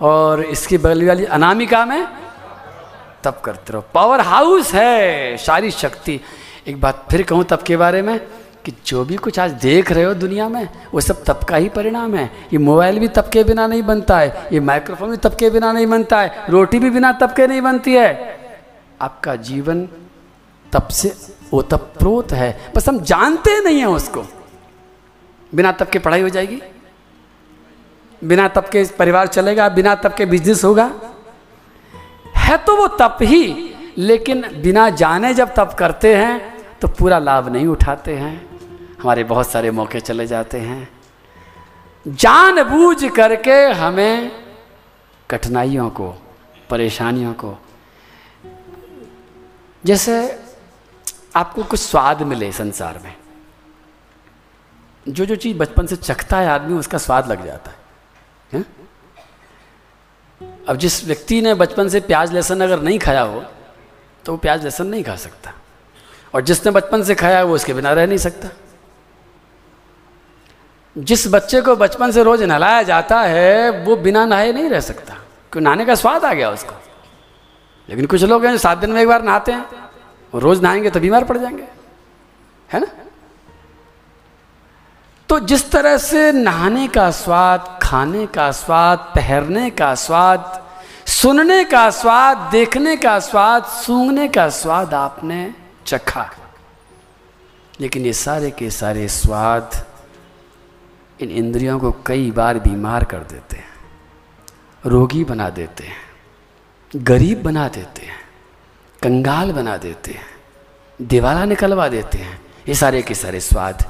और 0.01 0.43
इसकी 0.43 0.79
बगल 0.79 1.07
वाली 1.07 1.25
अनामिका 1.25 1.87
में? 1.87 2.07
तब 3.25 3.41
करते 3.45 3.73
रहो। 3.73 3.85
पावर 3.95 4.21
हाउस 4.21 4.75
है 4.75 5.37
सारी 5.37 5.71
शक्ति। 5.71 6.21
एक 6.69 6.81
बात 6.81 7.07
फिर 7.11 7.23
कहूँ 7.23 7.45
तब 7.45 7.63
के 7.63 7.77
बारे 7.77 8.03
में? 8.03 8.21
कि 8.65 8.73
जो 8.87 9.05
भी 9.05 9.17
कुछ 9.17 9.39
आज 9.39 9.51
देख 9.53 9.93
रहे 9.93 10.05
हो 10.05 10.15
दुनिया 10.15 10.49
में, 10.49 10.69
वो 10.95 11.01
सब 11.01 11.25
तप 11.25 11.41
का 11.49 11.57
ही 11.57 11.69
परिणाम 11.69 12.15
है। 12.15 12.25
ये 12.53 12.59
मोबाइल 12.59 12.99
भी 12.99 13.09
तप 13.09 13.31
के 13.33 13.45
बिना 13.45 13.67
नहीं 13.67 13.83
बनता 13.83 14.19
है, 14.19 14.49
ये 14.53 14.61
माइक्रोफोन 14.61 15.11
भी 15.11 15.17
तप 15.17 15.35
के 15.35 15.51
बिना 15.51 15.73
नहीं 15.73 15.87
बनता 15.87 16.21
है, 16.21 16.45
रोटी 16.49 16.79
भी 16.79 16.91
बिना 16.91 17.13
तप 17.13 17.35
के 17.37 17.47
नहीं 17.47 17.61
बनती 17.61 17.95
है। 17.95 18.39
आपका 19.01 19.37
जीवन 19.37 19.89
तप 20.73 20.89
से 20.89 21.15
ओतप्रोत 21.53 22.33
है। 22.33 22.73
बस 22.77 22.89
हम 22.89 23.01
जानते 23.01 23.61
नहीं 23.61 23.79
हैं 23.79 23.87
उसको। 23.87 24.25
बिना 25.55 25.73
तप 25.73 25.91
के 25.91 25.99
पढ़ाई 25.99 26.23
हो 26.23 26.29
जाएगी। 26.29 26.63
बिना 28.25 28.49
तप 28.49 28.69
के 28.69 28.85
परिवार 28.99 29.27
चलेगा, 29.27 29.69
बिना 29.69 29.95
तप 29.95 30.15
के 30.15 30.27
बिज़नेस 30.27 30.65
होगा। 30.65 30.91
है 32.37 32.57
तो 32.57 32.77
वो 32.77 32.89
तप 32.89 33.19
ही, 33.23 33.75
लेकिन 33.99 34.45
बिना 34.63 34.89
जाने 34.91 35.35
जब 35.35 35.55
तप 35.55 35.77
करते 35.79 36.15
हैं 36.15 36.55
तो 36.81 36.89
पूरा 36.89 37.19
लाभ 37.19 37.49
नहीं 37.49 37.67
उठाते 37.67 38.15
हैं। 38.15 38.54
हमारे 39.05 39.25
बहुत 39.25 39.49
सारे 39.49 39.71
मौके 39.71 40.01
चले 40.01 40.27
जाते 40.27 40.59
हैं। 40.59 40.89
जानबूझ 42.07 43.05
करके 43.17 43.57
हमें 43.73 44.31
कठिनाइयों 45.31 45.89
को 45.91 46.09
परेशानियों 46.71 47.33
को 47.35 47.53
जैसे 49.85 50.15
आपको 51.37 51.65
कुछ 51.65 51.81
स्वाद 51.81 52.23
मिले 52.23 52.51
संसार 52.53 52.99
में 53.05 53.15
जो 55.07 55.25
जो 55.25 55.37
चीज़ 55.37 55.59
बचपन 55.59 55.87
से 55.87 55.97
चखता 55.97 56.41
है 56.41 56.49
आदमी 56.49 56.79
उसका 56.79 56.99
स्वाद 56.99 57.31
लग 57.33 57.45
जाता 57.47 57.71
है, 57.71 57.77
है? 58.53 58.65
अब 60.69 60.77
जिस 60.77 61.05
व्यक्ति 61.05 61.43
ने 61.43 61.55
बचपन 61.55 61.89
से 61.89 62.01
प्याज 62.01 62.35
लहसुन 62.35 62.61
अगर 62.61 62.81
नहीं 62.81 62.99
खाया 62.99 63.23
हो 63.23 63.45
तो 64.25 64.33
वो 64.33 64.39
प्याज 64.39 64.65
लहसुन 64.65 64.87
नहीं 64.87 65.05
खा 65.05 65.17
सकता। 65.17 65.53
और 66.35 66.41
जिसने 66.43 66.73
बचपन 66.73 67.03
से 67.03 67.15
खाया 67.15 67.39
है 67.39 67.45
वो 67.45 67.55
उसके 67.55 67.75
बिना 67.75 67.93
रह 67.93 68.07
नहीं 68.07 68.19
सकता। 68.19 68.49
जिस 70.99 71.29
बच्चे 71.29 71.61
को 71.61 71.77
बचपन 71.77 72.11
से 72.11 72.23
रोज 72.23 72.43
नहलाया 72.43 72.83
जाता 72.83 73.21
है, 73.21 73.71
वो 73.71 73.97
बिना 73.97 74.27
नहाए 74.27 74.53
नहीं 74.53 74.69
रह 74.69 74.81
सकता। 74.81 75.15
क्यों? 75.53 75.63
नहाने 75.63 75.85
का 75.85 75.95
स्वाद 75.95 76.25
आ 76.25 76.33
गया 76.33 76.51
उसको। 76.51 76.75
लेकिन 77.89 78.07
कुछ 78.07 78.23
लोग 78.23 78.47
हैं 78.47 78.59
सात 78.59 78.79
दिन 78.79 78.91
में 78.91 79.03
एक 79.03 79.09
बार 79.09 79.23
नहाते 79.23 79.53
हैं 79.53 79.67
रोज 80.35 80.63
नहाएँगे 80.63 80.91
तो 80.91 81.01
बीमार 81.01 81.25
पड़ 81.25 81.39
जाएँगे। 81.39 81.65
है 82.73 82.81
ना? 82.81 82.87
तो 85.29 85.41
जिस 85.41 85.71
तरह 85.71 85.97
से 85.97 86.33
नहाने 86.33 86.89
का 86.89 87.11
स्वाद, 87.11 87.79
खाने 87.83 88.27
का 88.27 88.53
स्वाद 88.53 88.99
पहरने 88.99 89.71
का 89.71 89.95
स्वाद, 89.95 90.65
सुनने 91.07 91.65
का 91.65 91.91
स्वाद, 91.91 92.37
देखने 92.37 92.97
का 92.97 93.19
स्वाद, 93.19 93.65
सूंघने 93.65 94.29
का 94.29 94.49
स्वाद 94.49 94.95
आपने 94.95 95.55
चखा। 95.87 96.31
लेकिन 97.81 98.07
ये 98.07 98.13
सारे 98.13 98.51
के 98.51 98.71
सारे 98.71 99.09
स्वाद 99.09 99.71
इन 101.21 101.31
इंद्रियों 101.31 101.79
को 101.79 101.91
कई 102.07 102.31
बार 102.31 102.59
बीमार 102.59 103.05
कर 103.05 103.19
देते 103.19 103.57
हैं, 103.57 103.73
रोगी 104.87 105.25
बना 105.25 105.49
देते 105.51 105.85
हैं, 105.85 105.97
गरीब 106.93 107.43
बना 107.43 107.69
देते 107.69 108.07
हैं, 108.07 108.19
कंगाल 109.03 109.53
बना 109.53 109.77
देते 109.77 110.13
हैं, 110.13 110.27
दिवाला 111.03 111.45
निकलवा 111.45 111.89
देते 111.89 112.19
हैं। 112.19 112.41
ये 112.69 112.75
सारे 112.75 113.03
के 113.03 113.15
सारे 113.15 113.41
स्वाद, 113.41 113.85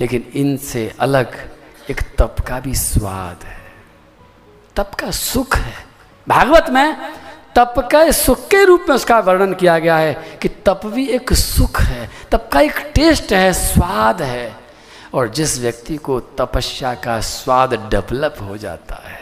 लेकिन 0.00 0.26
इनसे 0.34 0.92
अलग 1.00 1.50
एक 1.90 2.00
तप 2.18 2.36
का 2.48 2.60
भी 2.60 2.74
स्वाद 2.74 3.44
है। 3.44 3.58
तप 4.76 4.90
का 4.94 5.10
सुख 5.10 5.56
है। 5.56 5.74
भागवत 6.26 6.66
में 6.70 6.96
तप 7.56 7.74
का 7.92 8.10
सुख 8.10 8.46
के 8.48 8.64
रूप 8.64 8.84
में 8.88 8.94
उसका 8.96 9.18
वर्णन 9.18 9.52
किया 9.54 9.78
गया 9.78 9.96
है 9.96 10.38
कि 10.42 10.48
तप 10.48 10.80
भी 10.86 11.06
एक 11.08 11.32
सुख 11.32 11.80
है 11.80 12.10
तप 12.30 12.48
का 12.52 12.60
एक 12.60 12.92
टेस्ट 12.94 13.32
है, 13.32 13.52
स्वाद 13.52 14.22
है। 14.22 14.65
और 15.16 15.28
जिस 15.28 15.58
व्यक्ति 15.58 15.96
को 15.96 16.20
तपस्या 16.20 16.94
का 16.94 17.20
स्वाद 17.20 17.74
डेवलप 17.74 18.36
हो 18.42 18.56
जाता 18.56 18.94
है, 18.94 19.20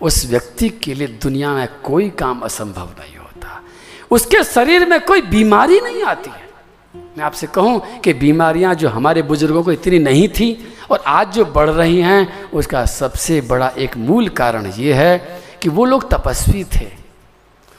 उस 0.00 0.26
व्यक्ति 0.26 0.68
के 0.68 0.94
लिए 0.94 1.06
दुनिया 1.06 1.52
में 1.52 1.68
कोई 1.84 2.10
काम 2.10 2.40
असंभव 2.40 2.86
नहीं 3.00 3.16
होता। 3.16 3.62
उसके 4.10 4.44
शरीर 4.44 4.86
में 4.86 5.00
कोई 5.00 5.20
बीमारी 5.22 5.80
नहीं 5.80 6.02
आती 6.02 6.30
है। 6.30 6.50
मैं 7.18 7.24
आपसे 7.24 7.46
कहूँ 7.46 8.00
कि 8.00 8.12
बीमारियाँ 8.12 8.74
जो 8.74 8.88
हमारे 8.88 9.22
बुज़ुर्गों 9.22 9.62
को 9.62 9.72
इतनी 9.72 9.98
नहीं 9.98 10.28
थी 10.28 10.74
और 10.90 11.02
आज 11.06 11.32
जो 11.32 11.44
बढ़ 11.44 11.70
रही 11.70 12.00
हैं, 12.00 12.50
उसका 12.50 12.84
सबसे 12.86 13.40
बड़ा 13.40 13.68
एक 13.68 13.96
मूल 13.96 14.28
कारण 14.28 14.66
ये 14.66 14.94
है 14.94 15.42
कि 15.62 15.68
वो 15.68 15.84
लोग 15.84 16.10
तपस्वी 16.10 16.64
थे। 16.64 16.88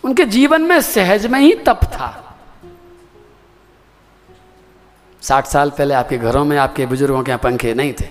उनके 0.03 0.25
जीवन 0.25 0.61
में 0.61 0.81
सहज 0.81 1.25
में 1.25 1.39
ही 1.39 1.53
तप 1.53 1.79
था। 1.83 2.22
साठ 5.23 5.47
साल 5.47 5.69
पहले 5.69 5.93
आपके 5.93 6.17
घरों 6.17 6.45
में 6.45 6.57
आपके 6.57 6.85
बुज़ुर्गों 6.85 7.23
के 7.23 7.31
यहाँ 7.31 7.39
पंखे 7.39 7.73
नहीं 7.73 7.93
थे। 7.93 8.09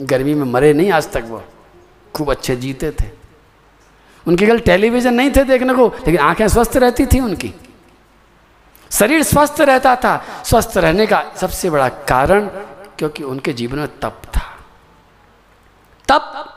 गर्मी 0.00 0.34
में 0.34 0.44
मरे 0.44 0.72
नहीं 0.72 0.92
आज 0.92 1.12
तक 1.12 1.24
वो। 1.26 1.44
खूब 2.14 2.30
अच्छे 2.30 2.56
जीते 2.56 2.90
थे। 2.90 3.08
उनके 4.28 4.46
कल 4.46 4.58
टेलीविज़न 4.58 5.14
नहीं 5.14 5.30
थे 5.30 5.44
देखने 5.44 5.74
को, 5.74 5.88
लेकिन 5.88 6.18
आँखें 6.18 6.48
स्वस्थ 6.48 6.76
रहती 6.76 7.06
थी 7.06 7.20
उनकी। 7.20 7.54
शरीर 8.90 9.22
स्वस्थ 9.22 9.60
रहता 9.60 9.96
था। 9.96 10.24
स्वस्थ 10.44 10.76
रहने 10.76 11.06
का 11.06 11.24
सबसे 11.40 11.70
बड़ा 11.70 11.88
कारण 11.88 12.46
क्योंकि 12.98 13.22
उनके 13.22 13.52
जीवन 13.52 13.78
में 13.78 13.98
तप 13.98 14.22
था। 14.36 14.58
तप 16.08 16.53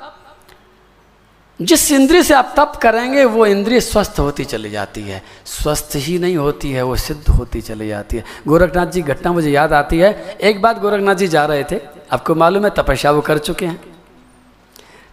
जिस 1.62 1.92
इंद्रिय 1.92 2.24
से 2.24 2.34
आप 2.34 2.54
तप 2.58 2.80
करेंगे, 2.82 3.26
वो 3.26 3.46
इंद्रिय 3.46 3.82
स्वस्थ 3.82 4.16
होती 4.20 4.46
चली 4.46 4.70
जाती 4.70 5.02
है। 5.02 5.24
स्वस्थ 5.46 5.90
ही 5.96 6.20
नहीं 6.20 6.38
होती 6.38 6.72
है, 6.72 6.84
वो 6.84 6.96
सिद्ध 6.96 7.30
होती 7.30 7.62
चली 7.62 7.88
जाती 7.88 8.18
है। 8.18 8.24
गोरखनाथ 8.48 8.88
जी, 8.88 9.02
घटना 9.02 9.32
मुझे 9.32 9.52
याद 9.52 9.74
आती 9.74 10.00
है। 10.00 10.38
एक 10.42 10.62
बात 10.62 10.80
गोरखनाथ 10.80 11.16
जी 11.16 11.28
जा 11.28 11.46
रहे 11.46 11.64
थे। 11.64 11.80
आपको 12.12 12.36
मालूम 12.36 12.64
है, 12.64 12.70
तपस्या 12.70 13.12
वो 13.12 13.22
कर 13.22 13.38
चुके 13.38 13.66
हैं। 13.66 13.82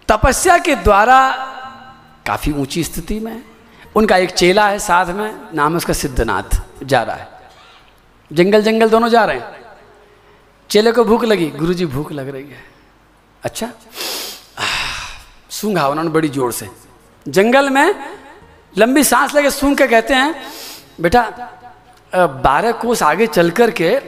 तपस्या 0.09 0.59
के 0.59 0.75
द्वारा 0.75 1.31
काफ़ी 2.27 2.53
ऊँची 2.53 2.85
स्थिति 2.85 3.21
में, 3.21 3.43
उनका 3.97 4.17
एक 4.17 4.31
चेला 4.31 4.69
है 4.69 4.79
साथ 4.79 5.07
में, 5.07 5.41
नाम 5.55 5.77
उसका 5.77 5.93
सिद्धनाथ, 5.93 6.63
जा 6.85 7.03
रहा 7.03 7.17
है। 7.17 7.29
जंगल 8.33 8.63
जंगल 8.63 8.89
दोनों 8.89 9.09
जा 9.09 9.25
रहे 9.25 9.39
हैं। 9.39 9.63
चेले 10.71 10.93
को 10.93 11.05
भूख 11.05 11.25
लगी, 11.25 11.47
गुरुजी 11.47 11.87
भूख 11.87 12.13
लग 12.13 12.29
रही 12.29 12.45
है। 12.45 12.65
अच्छा 13.43 13.71
सूंघा, 15.55 15.87
उन्होंने 15.88 16.11
बड़ी 16.11 16.29
ज़ोर 16.29 16.53
से। 16.53 16.69
जंगल 17.27 17.71
में 17.71 17.95
लंबी 18.77 19.05
सांस 19.05 19.35
लेके 19.35 19.51
सूंघ 19.51 19.77
के 19.79 19.87
कहते 19.87 20.14
हैं, 20.14 20.35
बेटा 21.01 21.23
बारह 22.12 22.73
कोस 22.73 23.03
आगे 23.03 23.27
चल 23.27 23.51
कर 23.51 23.71
के 23.71 23.99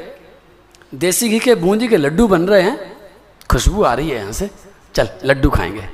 देसी 0.94 1.28
घी 1.28 1.38
के, 1.38 1.54
बूंदी 1.54 1.88
के 1.88 1.96
लड्डू 1.96 2.26
बन 2.28 2.46
रहे 2.48 2.62
हैं। 2.62 2.94
खुशबू 3.50 3.82
आ 3.82 3.94
रही 3.94 4.10
है 4.10 4.16
यहाँ 4.16 4.32
से। 4.32 4.50
चल, 4.94 5.08
लड्डू 5.24 5.50
खाएँगे। 5.50 5.88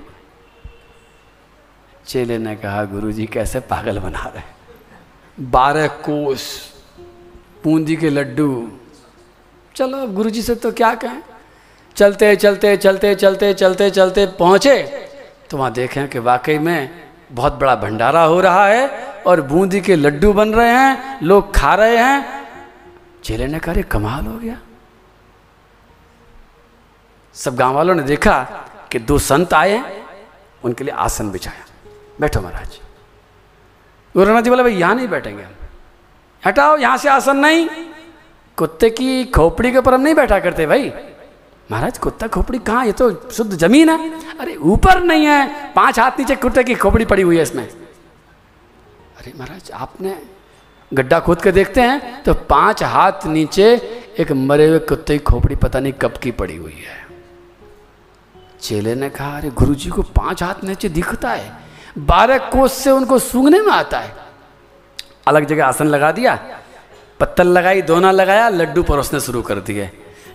चेले 2.06 2.38
ने 2.38 2.54
कहा, 2.56 2.84
गुरुजी, 2.84 3.26
कैसे 3.26 3.60
पागल 3.62 3.98
बना 3.98 4.24
रहे 4.26 5.44
बारह 5.44 5.86
कोस, 6.04 6.44
बूंदी 7.64 7.96
के 7.96 8.10
लड्डू। 8.10 8.70
चलो 9.76 10.06
गुरुजी 10.08 10.42
से 10.42 10.54
तो 10.54 10.72
क्या 10.72 10.94
कहें? 10.94 11.22
चलते 11.96 12.34
चलते 12.36 12.76
चलते 12.76 13.14
चलते 13.14 13.52
चलते 13.54 13.90
चलते, 13.90 14.26
पहुँचे। 14.28 15.08
तो 15.52 15.58
वहाँ 15.58 15.72
देखें 15.72 16.08
कि 16.08 16.18
वाकई 16.18 16.58
में 16.58 16.90
बहुत 17.32 17.52
बड़ा 17.52 17.74
भंडारा 17.74 18.22
हो 18.22 18.40
रहा 18.40 18.66
है 18.66 18.88
और 19.26 19.40
बूंदी 19.40 19.80
के 19.80 19.96
लड्डू 19.96 20.32
बन 20.32 20.48
रहे 20.48 20.70
हैं, 20.70 21.18
लोग 21.22 21.54
खा 21.56 21.74
रहे 21.74 21.96
हैं। 21.96 22.48
चेले 23.24 23.46
ने 23.46 23.58
कहा 23.58 23.74
कमाल 23.74 24.26
हो 24.26 24.38
गया। 24.38 24.58
सब 27.34 27.56
गाँव 27.56 27.74
वालों 27.74 27.94
ने 27.94 28.02
देखा 28.02 28.42
कि 28.92 28.98
दो 28.98 29.18
संत 29.18 29.54
आए, 29.54 30.04
उनके 30.64 30.84
लिए 30.84 30.94
आसन 30.94 31.30
बिछाया। 31.30 31.64
बैठो 32.20 32.40
महाराज। 32.40 32.80
गुरुनाथ 34.16 34.42
जी 34.42 34.50
बोले, 34.50 34.62
भाई, 34.62 34.74
यहाँ 34.74 34.94
नहीं 34.94 35.08
बैठेंगे 35.08 35.42
हम। 35.42 35.52
हटाओ, 36.46 36.76
यहाँ 36.76 36.96
से 36.96 37.08
आसन 37.08 37.36
नहीं। 37.36 37.68
कुत्ते 38.56 38.90
की 38.90 39.24
खोपड़ी 39.24 39.72
के 39.72 39.78
ऊपर 39.78 39.94
हम 39.94 40.00
नहीं 40.00 40.14
बैठा 40.14 40.40
करते 40.40 40.66
भाई। 40.66 40.92
महाराज, 41.70 41.98
कुत्ता 41.98 42.26
खोपड़ी 42.26 42.58
कहाँ? 42.58 42.84
ये 42.86 42.92
तो 42.92 43.10
शुद्ध 43.30 43.52
ज़मीन 43.52 43.88
है। 43.88 44.38
अरे, 44.38 44.54
ऊपर 44.56 45.02
नहीं 45.02 45.24
है। 45.26 45.72
पाँच 45.74 45.98
हाथ 45.98 46.18
नीचे 46.18 46.36
कुत्ते 46.36 46.64
की 46.64 46.74
खोपड़ी 46.74 47.04
पड़ी 47.04 47.22
हुई 47.22 47.36
है 47.36 47.42
इसमें। 47.42 47.64
अरे 47.64 49.32
महाराज, 49.38 49.70
आपने 49.70 50.18
गड्ढा 50.92 51.18
खोद 51.20 51.42
के 51.42 51.52
देखते 51.52 51.80
हैं 51.80 52.22
तो 52.22 52.34
पाँच 52.34 52.82
हाथ 52.82 53.26
नीचे 53.26 53.74
एक 54.18 54.32
मरे 54.32 54.66
हुए 54.68 54.78
कुत्ते 54.78 55.18
की 55.18 55.24
खोपड़ी 55.24 55.56
पता 55.56 55.80
नहीं 55.80 55.92
कब 55.92 56.16
की 56.16 56.30
पड़ी 56.30 56.56
हुई 56.56 56.72
है। 56.72 57.00
चेले 58.60 58.94
ने 58.94 59.08
कहा, 59.10 59.36
अरे 59.36 59.50
गुरु 59.50 59.74
जी 59.74 59.90
को 59.90 60.02
पाँच 60.02 60.42
हाथ 60.42 60.64
नीचे 60.64 60.88
दिखता 60.88 61.30
है। 61.30 61.52
बारह 61.98 62.38
कोस 62.50 62.72
से 62.72 62.90
उनको 62.90 63.18
सूंघने 63.18 63.60
में 63.60 63.72
आता 63.72 63.98
है। 63.98 64.14
अलग 65.26 65.44
जगह 65.44 65.66
आसन 65.66 65.86
लगा 65.86 66.12
दिया, 66.12 66.34
पत्तल 67.20 67.48
लगाई, 67.48 67.82
दोना 67.82 68.10
लगाया, 68.10 68.48
लड्डू 68.48 68.82
परोसने 68.82 69.20
शुरू 69.20 69.42
कर 69.42 69.60
दिए। 69.60 69.90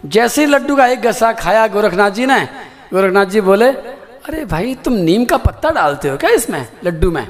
जैसे 0.05 0.41
ही 0.41 0.47
लड्डू 0.47 0.75
का 0.75 0.88
एक 0.88 1.01
गसा 1.01 1.33
खाया 1.33 1.67
गोरखनाथ 1.67 2.12
जी 2.12 2.25
ने, 2.25 2.45
गोरखनाथ 2.93 3.25
जी 3.25 3.41
बोले, 3.41 3.67
अरे 3.67 4.45
भाई, 4.45 4.75
तुम 4.75 4.93
नीम 4.93 5.25
का 5.25 5.38
पत्ता 5.38 5.69
डालते 5.69 6.10
हो 6.10 6.17
क्या 6.17 6.29
इसमें, 6.29 6.67
लड्डू 6.83 7.12
में? 7.12 7.27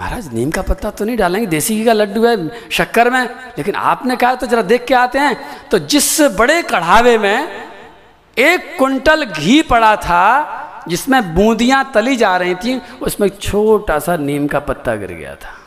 महाराज, 0.00 0.34
नीम 0.34 0.50
का 0.50 0.62
पत्ता 0.62 0.90
तो 0.90 1.04
नहीं 1.04 1.16
डालेंगे, 1.16 1.46
देसी 1.46 1.76
घी 1.76 1.84
का 1.84 1.92
लड्डू 1.92 2.26
है, 2.26 2.68
शक्कर 2.70 3.10
में। 3.10 3.22
लेकिन 3.58 3.74
आपने 3.74 4.16
कहा 4.16 4.34
तो 4.34 4.46
जरा 4.46 4.62
देख 4.62 4.84
के 4.84 4.94
आते 4.94 5.18
हैं। 5.18 5.36
तो 5.68 5.78
जिस 5.78 6.20
बड़े 6.20 6.62
कढ़ावे 6.62 7.18
में 7.18 7.48
एक 8.38 8.76
कुंटल 8.78 9.24
घी 9.24 9.62
पड़ा 9.62 9.96
था, 9.96 10.84
जिसमें 10.88 11.34
बूंदियाँ 11.34 11.90
तली 11.94 12.16
जा 12.16 12.36
रही 12.36 12.54
थी, 12.54 12.82
उसमें 13.02 13.28
छोटा 13.28 13.98
सा 13.98 14.16
नीम 14.16 14.46
का 14.46 14.60
पत्ता 14.60 14.94
गिर 14.94 15.12
गया 15.12 15.34
था। 15.34 15.58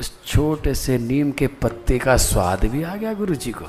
उस 0.00 0.24
छोटे 0.26 0.74
से 0.74 0.98
नीम 0.98 1.30
के 1.30 1.46
पत्ते 1.46 1.98
का 1.98 2.16
स्वाद 2.16 2.64
भी 2.64 2.82
आ 2.82 2.94
गया 2.94 3.12
गुरु 3.12 3.34
जी 3.34 3.52
को। 3.52 3.64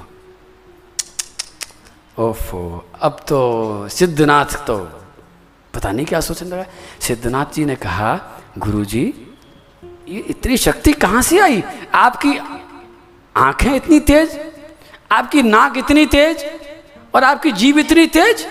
ओफो। 2.17 2.89
अब 3.01 3.19
तो 3.27 3.87
सिद्धनाथ 3.89 4.65
तो 4.67 4.77
पता 5.73 5.91
नहीं 5.91 6.05
क्या 6.05 6.19
सोचने 6.19 6.49
लगा। 6.49 6.65
सिद्धनाथ 6.99 7.53
जी 7.53 7.65
ने 7.65 7.75
कहा 7.75 8.19
गुरु 8.57 8.83
जी 8.85 9.01
ये 10.07 10.19
इतनी 10.19 10.57
शक्ति 10.57 10.93
कहाँ 10.93 11.21
से 11.21 11.39
आई? 11.39 11.63
आपकी 11.93 12.37
आँखें 13.35 13.75
इतनी 13.75 13.99
तेज, 13.99 14.39
आपकी 15.11 15.41
नाक 15.41 15.77
इतनी 15.77 16.05
तेज, 16.05 16.45
और 17.15 17.23
आपकी 17.23 17.51
जीव 17.51 17.79
इतनी 17.79 18.05
तेज। 18.07 18.45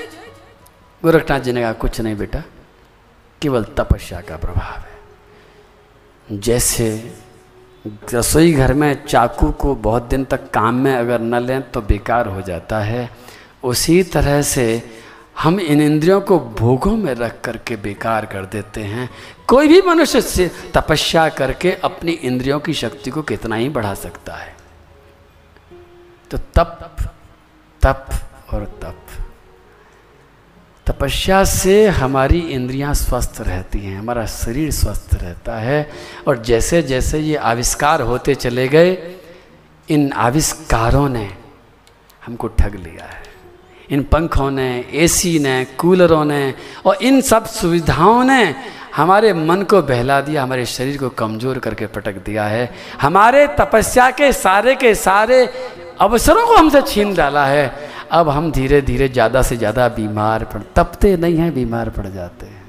गोरखनाथ 1.02 1.40
जी 1.40 1.52
ने 1.52 1.60
कहा, 1.60 1.72
कुछ 1.72 2.00
नहीं 2.00 2.16
बेटा, 2.16 2.42
केवल 3.42 3.64
तपस्या 3.78 4.20
का 4.20 4.36
प्रभाव 4.36 4.78
है। 4.78 6.38
जैसे 6.40 6.86
रसोई 8.14 8.52
घर 8.52 8.74
में 8.74 9.04
चाकू 9.06 9.50
को 9.52 9.74
बहुत 9.74 10.02
दिन 10.02 10.24
तक 10.24 10.50
काम 10.50 10.74
में 10.74 10.94
अगर 10.94 11.20
न 11.20 11.42
लें 11.42 11.70
तो 11.70 11.80
बेकार 11.80 12.28
हो 12.28 12.42
जाता 12.42 12.78
है। 12.80 13.10
उसी 13.64 14.02
तरह 14.02 14.42
से 14.42 14.82
हम 15.38 15.60
इन 15.60 15.80
इंद्रियों 15.80 16.20
को 16.20 16.38
भोगों 16.38 16.96
में 16.96 17.14
रख 17.14 17.40
करके 17.40 17.76
बेकार 17.76 18.26
कर 18.26 18.44
देते 18.44 18.80
हैं। 18.80 19.10
कोई 19.48 19.68
भी 19.68 19.80
मनुष्य 19.80 20.20
से 20.20 20.50
तपस्या 20.74 21.28
करके 21.28 21.72
अपनी 21.74 22.12
इंद्रियों 22.12 22.60
की 22.60 22.74
शक्ति 22.74 23.10
को 23.10 23.22
कितना 23.22 23.56
ही 23.56 23.68
बढ़ा 23.68 23.94
सकता 23.94 24.34
है। 24.34 24.56
तो 26.30 26.38
तप 26.38 26.96
तप 27.82 28.06
और 28.52 28.64
तप। 28.82 29.00
तपस्या 30.86 31.44
से 31.44 31.86
हमारी 31.86 32.38
इंद्रियाँ 32.38 32.94
स्वस्थ 32.94 33.40
रहती 33.40 33.78
हैं, 33.78 33.98
हमारा 33.98 34.26
शरीर 34.26 34.70
स्वस्थ 34.70 35.14
रहता 35.14 35.56
है 35.56 35.90
और 36.28 36.42
जैसे 36.42 36.82
जैसे 36.82 37.18
ये 37.18 37.36
आविष्कार 37.36 38.02
होते 38.02 38.34
चले 38.34 38.68
गए, 38.68 39.16
इन 39.88 40.12
आविष्कारों 40.12 41.08
ने 41.08 41.36
हमको 42.26 42.48
ठग 42.48 42.74
लिया 42.74 43.04
है। 43.04 43.23
इन 43.88 44.02
पंखों 44.04 44.50
ने 44.50 44.84
एसी 44.94 45.38
ने, 45.38 45.64
कूलरों 45.78 46.24
ने 46.24 46.54
और 46.86 47.02
इन 47.02 47.20
सब 47.22 47.46
सुविधाओं 47.46 48.22
ने 48.24 48.54
हमारे 48.96 49.32
मन 49.34 49.62
को 49.62 49.80
बहला 49.82 50.20
दिया, 50.20 50.42
हमारे 50.42 50.64
शरीर 50.66 50.98
को 50.98 51.08
कमज़ोर 51.10 51.58
करके 51.58 51.86
पटक 51.88 52.24
दिया 52.24 52.44
है। 52.46 52.70
हमारे 53.00 53.46
तपस्या 53.58 54.10
के 54.10 54.32
सारे 54.34 54.74
के 54.74 54.94
सारे 54.96 55.44
अवसरों 56.00 56.46
को 56.46 56.56
हमसे 56.56 56.82
छीन 56.84 57.14
डाला 57.14 57.44
है। 57.46 57.92
अब 58.12 58.28
हम 58.28 58.50
धीरे 58.52 58.80
धीरे 58.82 59.08
ज़्यादा 59.08 59.42
से 59.42 59.56
ज़्यादा 59.56 59.88
बीमार 59.90 60.44
पड़, 60.44 60.62
तपते 60.76 61.16
नहीं 61.16 61.36
हैं, 61.36 61.52
बीमार 61.54 61.90
पड़ 61.90 62.06
जाते 62.06 62.46
हैं। 62.46 62.62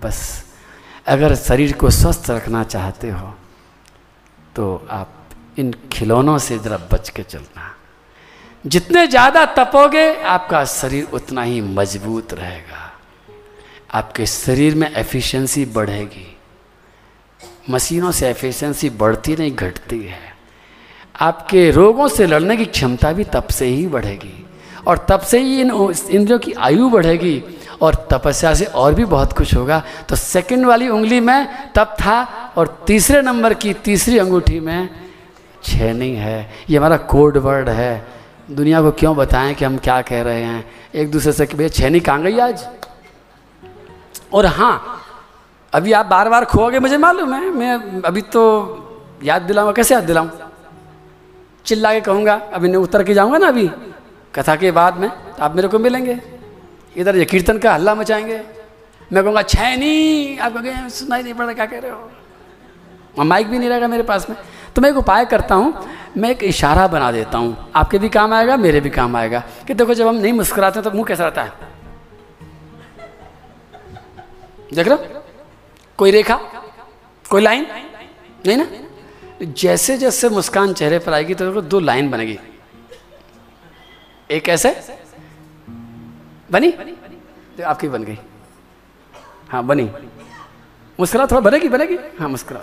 बस, 0.00 0.44
अगर 1.06 1.34
शरीर 1.36 1.72
को 1.72 1.90
स्वस्थ 1.92 2.30
रखना 2.30 2.62
चाहते 2.64 3.10
हो 3.10 3.34
तो 4.56 4.86
आप 4.90 5.12
इन 5.58 5.72
खिलौनों 5.92 6.36
से 6.38 6.58
ज़रा 6.58 6.76
बच 6.92 7.08
के 7.08 7.22
चलना। 7.24 7.72
जितने 8.64 9.06
ज़्यादा 9.06 9.44
तपोगे, 9.54 10.12
आपका 10.16 10.64
शरीर 10.64 11.08
उतना 11.12 11.42
ही 11.42 11.60
मज़बूत 11.60 12.32
रहेगा। 12.34 12.82
आपके 13.94 14.26
शरीर 14.26 14.74
में 14.74 14.90
एफिशिएंसी 14.90 15.64
बढ़ेगी। 15.64 16.26
मशीनों 17.70 18.10
से 18.10 18.28
एफिशिएंसी 18.28 18.90
बढ़ती 18.92 19.36
नहीं, 19.36 19.52
घटती 19.52 20.00
है। 20.02 20.34
आपके 21.20 21.70
रोगों 21.70 22.08
से 22.08 22.26
लड़ने 22.26 22.56
की 22.56 22.64
क्षमता 22.66 23.12
भी 23.12 23.24
तब 23.24 23.48
से 23.48 23.66
ही 23.66 23.86
बढ़ेगी। 23.86 24.42
और 24.86 25.06
तब 25.08 25.20
से 25.20 25.38
ही 25.40 25.60
इन 25.60 25.70
इंद्रियों 26.10 26.38
की 26.38 26.52
आयु 26.52 26.88
बढ़ेगी 26.90 27.42
और 27.82 27.94
तपस्या 28.12 28.52
से 28.54 28.64
और 28.64 28.94
भी 28.94 29.04
बहुत 29.04 29.32
कुछ 29.32 29.54
होगा। 29.54 29.82
तो 30.08 30.16
सेकंड 30.16 30.66
वाली 30.66 30.88
उंगली 30.88 31.20
में 31.20 31.72
तप 31.74 31.96
था 32.00 32.22
और 32.56 32.84
तीसरे 32.86 33.22
नंबर 33.22 33.54
की 33.54 33.72
तीसरी 33.74 34.18
अंगूठी 34.18 34.60
में 34.60 34.88
छेनी 35.64 36.14
है। 36.14 36.38
ये 36.70 36.76
हमारा 36.78 36.96
कोड 36.96 37.36
वर्ड 37.36 37.68
है। 37.68 38.15
दुनिया 38.50 38.82
को 38.82 38.90
क्यों 38.90 39.16
बताएँ 39.16 39.54
कि 39.54 39.64
हम 39.64 39.78
क्या 39.78 40.02
कह 40.02 40.22
रहे 40.22 40.42
हैं? 40.42 40.70
एक 40.94 41.10
दूसरे 41.10 41.32
से 41.32 41.46
कि, 41.46 41.56
भैया, 41.56 41.68
छेनी 41.68 42.00
कहाँ 42.00 42.22
गई 42.22 42.38
आज? 42.38 42.68
और 44.32 44.46
हाँ 44.46 45.02
अभी 45.72 45.92
आप 45.92 46.06
बार 46.06 46.28
बार 46.28 46.44
खोओगे, 46.44 46.78
मुझे 46.78 46.96
मालूम 46.96 47.34
है। 47.34 47.50
मैं 47.50 48.02
अभी 48.02 48.20
तो 48.20 48.42
याद 49.24 49.42
दिलाऊँगा। 49.42 49.72
कैसे 49.72 49.94
याद 49.94 50.04
दिलाऊं? 50.04 50.30
चिल्ला 51.64 51.92
के 51.92 52.00
कहूँगा, 52.00 52.34
अभी 52.52 52.68
नहीं, 52.68 52.76
उतर 52.76 53.04
के 53.04 53.14
जाऊँगा 53.14 53.38
ना 53.38 53.48
अभी। 53.48 53.70
कथा 54.34 54.56
के 54.56 54.70
बाद 54.70 54.96
में 54.96 55.10
आप 55.40 55.56
मेरे 55.56 55.68
को 55.68 55.78
मिलेंगे। 55.78 56.20
इधर 56.96 57.16
ये 57.16 57.24
कीर्तन 57.24 57.58
का 57.58 57.74
हल्ला 57.74 57.94
मचाएँगे। 57.94 58.40
मैं 59.12 59.24
कहूँगा, 59.24 59.42
छैनी, 59.42 60.38
आप 60.38 60.52
कहोगे 60.52 60.90
सुनाई 60.90 61.22
नहीं 61.22 61.34
पड़ 61.34 61.44
रहा, 61.44 61.54
क्या 61.54 61.66
कह 61.66 61.78
रहे 61.78 61.90
हो? 61.90 62.10
माइक 63.24 63.48
भी 63.48 63.58
नहीं 63.58 63.68
रहेगा 63.68 63.88
मेरे 63.88 64.02
पास 64.02 64.30
में। 64.30 64.36
तो 64.76 64.82
मैं 64.82 64.90
एक 64.90 64.96
उपाय 64.96 65.24
करता 65.24 65.54
हूँ, 65.54 65.88
मैं 66.16 66.30
एक 66.30 66.42
इशारा 66.44 66.86
बना 66.86 67.12
देता 67.12 67.38
हूँ। 67.38 67.72
आपके 67.76 67.98
भी 67.98 68.08
काम 68.08 68.32
आएगा, 68.34 68.56
मेरे 68.56 68.80
भी 68.80 68.90
काम 68.90 69.16
आएगा। 69.16 69.42
कि 69.66 69.74
देखो, 69.74 69.94
जब 69.94 70.06
हम 70.06 70.14
नहीं 70.14 70.32
मुस्कुराते 70.32 70.82
तो 70.82 70.90
मुँह 70.90 71.04
कैसा 71.04 71.24
रहता 71.24 71.42
है? 71.42 71.52
देख 74.74 74.88
रहे 74.88 75.20
कोई 75.98 76.10
रेखा? 76.10 76.36
कोई 77.30 77.42
लाइन? 77.42 77.66
नहीं 78.46 78.56
ना? 78.56 78.66
जैसे 79.42 79.98
जैसे 79.98 80.28
मुस्कान 80.28 80.72
चेहरे 80.72 80.98
पर 80.98 81.12
आएगी 81.12 81.34
तो 81.34 81.46
देखो, 81.46 81.60
दो 81.60 81.80
लाइन 81.80 82.10
बनेगी। 82.10 82.38
एक 84.30 84.48
ऐसे। 84.48 84.80
बनी? 86.50 86.70
तो 86.70 87.64
आपकी 87.64 87.88
बन 87.88 88.04
गई। 88.04 88.18
हाँ 89.48 89.62
बनी। 89.66 89.90
मुस्कुरा, 91.00 91.26
थोड़ा 91.26 91.40
बनेगी 91.40 91.68
बनेगी? 91.68 91.98
हाँ 92.20 92.28
मुस्कुरा। 92.28 92.60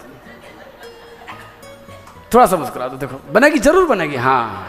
थोड़ा 2.33 2.45
सा 2.45 2.57
मुस्कुरा 2.57 2.87
दो, 2.87 2.97
देखो। 2.97 3.19
बनेगी, 3.33 3.59
ज़रूर 3.59 3.87
बनेगी 3.87 4.15
हाँ। 4.15 4.67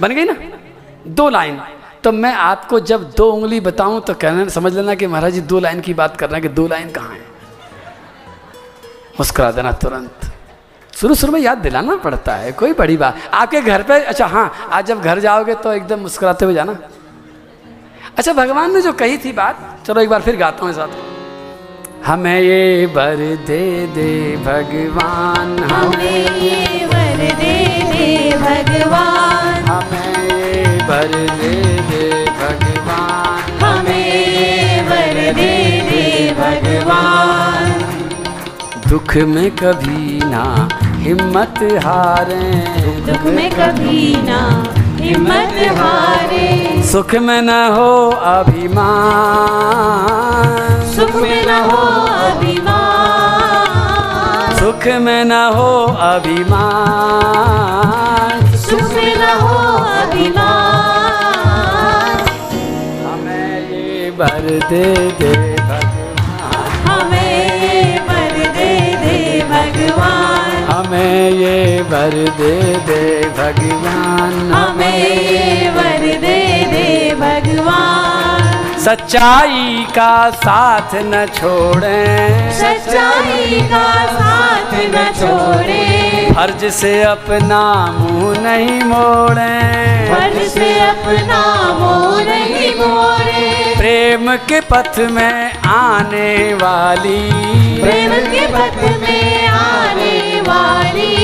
बन 0.00 0.14
गई 0.14 0.24
ना? 0.24 0.36
दो 1.06 1.28
लाइन। 1.28 1.60
तो 2.04 2.12
मैं 2.12 2.32
आपको 2.32 2.80
जब 2.80 3.10
दो 3.10 3.30
उंगली 3.32 3.60
बताऊँ 3.60 4.00
तो 4.00 4.14
कहना, 4.14 4.48
समझ 4.48 4.74
लेना 4.74 4.94
कि 4.94 5.06
महाराज 5.06 5.32
जी, 5.32 5.40
दो 5.42 5.60
लाइन 5.60 5.80
की 5.80 5.94
बात 5.94 6.16
कर 6.16 6.30
रहे 6.30 6.40
हैं 6.40 6.48
कि 6.48 6.54
दो 6.54 6.66
लाइन 6.68 6.90
कहाँ 6.90 7.14
है। 7.14 7.26
मुस्कुरा 9.20 9.50
देना 9.50 9.72
तुरंत। 9.72 10.30
शुरू 10.94 11.14
शुरू 11.14 11.32
में 11.32 11.40
याद 11.40 11.58
दिलाना 11.58 11.96
पड़ता 11.96 12.34
है, 12.34 12.52
कोई 12.52 12.72
बड़ी 12.72 12.96
बात। 12.96 13.16
आपके 13.34 13.60
घर 13.60 13.82
पे 13.82 14.00
अच्छा 14.04 14.26
हाँ 14.26 14.68
आज 14.72 14.86
जब 14.86 15.00
घर 15.00 15.18
जाओगे 15.18 15.54
तो 15.54 15.72
एकदम 15.72 16.00
मुस्कुराते 16.00 16.44
हुए 16.44 16.54
जाना। 16.54 16.76
अच्छा 18.18 18.32
भगवान 18.32 18.74
ने 18.74 18.80
जो 18.82 18.92
कही 18.92 19.18
थी 19.18 19.32
बात, 19.32 19.56
चलो 19.86 20.00
एक 20.00 20.08
बार 20.08 20.22
फिर 20.22 20.36
गाता 20.36 20.64
हूँ 20.64 20.72
साथ 20.72 21.07
हमें 22.06 22.40
ये 22.40 22.86
बर 22.86 23.16
दे 23.46 23.86
दे 23.86 24.36
भगवान। 24.36 25.64
हमें 25.64 26.36
ये 26.36 26.86
वर 26.86 27.16
दे 27.40 27.56
दे 27.92 28.30
भगवान। 28.36 29.64
हमें 29.64 30.30
ये 30.30 30.78
बर 30.88 31.10
दे 31.40 31.54
दे 31.90 32.04
भगवान। 32.38 33.42
हमें 33.62 34.06
ये 34.16 34.82
वर 34.82 35.16
दे 35.34 35.52
दे 35.90 36.04
भगवान। 36.38 37.66
दुख 38.88 39.10
में 39.16 39.50
कभी 39.50 40.20
ना 40.24 40.68
हिम्मत 40.98 41.58
हारे। 41.84 42.44
दुख 43.06 43.22
में 43.34 43.50
कभी 43.50 44.22
ना 44.22 44.40
हिम्मत 45.00 45.54
हारे। 45.78 46.48
सुख 46.82 47.14
में 47.14 47.42
न 47.42 47.50
हो 47.74 48.10
अभिमान। 48.10 48.76
सुख 50.98 51.14
में 51.14 51.46
न 51.46 51.50
हो 51.50 52.06
अभिमान। 52.06 54.56
सुख 54.56 54.86
में 54.86 55.24
न 55.24 55.32
हो 55.32 55.84
अभिमान। 55.84 58.56
सुख 58.56 58.82
में 58.82 59.16
न 59.16 59.40
हो 59.40 59.84
अभिमान। 59.84 60.58
हमें 63.04 63.70
ये 63.70 64.10
भर 64.10 64.60
दे 64.70 64.94
दे 65.20 65.56
भगवान। 65.60 66.88
हमें 66.88 67.60
ये 67.60 67.98
वर 67.98 68.34
दे 68.56 68.96
दे 69.04 69.16
भगवान। 69.50 70.52
हमें 70.70 71.30
ये 71.30 71.82
बर 71.82 72.10
दे 72.10 72.76
दे 72.86 73.28
भगवान। 73.38 74.52
हमें 74.52 74.98
ये 74.98 75.70
वर 75.70 75.98
दे 75.98 76.64
दे 76.72 77.14
भगवान। 77.14 78.07
सच्चाई 78.78 79.86
का 79.90 80.30
साथ 80.30 80.94
न 80.94 81.26
छोड़ें। 81.34 82.52
सच्चाई 82.52 83.60
का 83.60 84.06
साथ 84.06 84.72
न 84.74 85.12
छोड़े। 85.20 86.30
फ़र्ज़ 86.34 86.68
से 86.74 87.02
अपना 87.02 87.62
मुँह 87.98 88.40
नहीं 88.40 88.80
मोड़ें। 88.80 90.14
फ़र्ज़ 90.14 90.48
से 90.48 90.80
अपना 90.80 91.42
मोह 91.78 92.22
नहीं 92.22 92.74
मोड़े। 92.74 93.74
प्रेम 93.76 94.36
के 94.36 94.60
पथ 94.60 94.98
में 94.98 95.58
आने 95.58 96.54
वाली। 96.54 97.30
प्रेम 97.80 98.12
के 98.12 98.46
पथ 98.46 99.02
में 99.02 99.46
आने 99.46 100.40
वाली। 100.40 101.17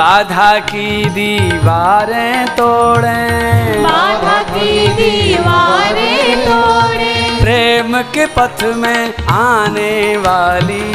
बाधा 0.00 0.58
की 0.58 1.04
दीवारें 1.04 2.46
तोड़ें। 2.46 3.82
बाधा 3.82 4.42
की 4.42 4.88
दीवारें 4.88 6.44
तोड़े। 6.44 7.38
प्रेम 7.40 8.02
के 8.02 8.26
पथ 8.26 8.64
में 8.76 9.14
आने 9.30 10.16
वाली। 10.16 10.92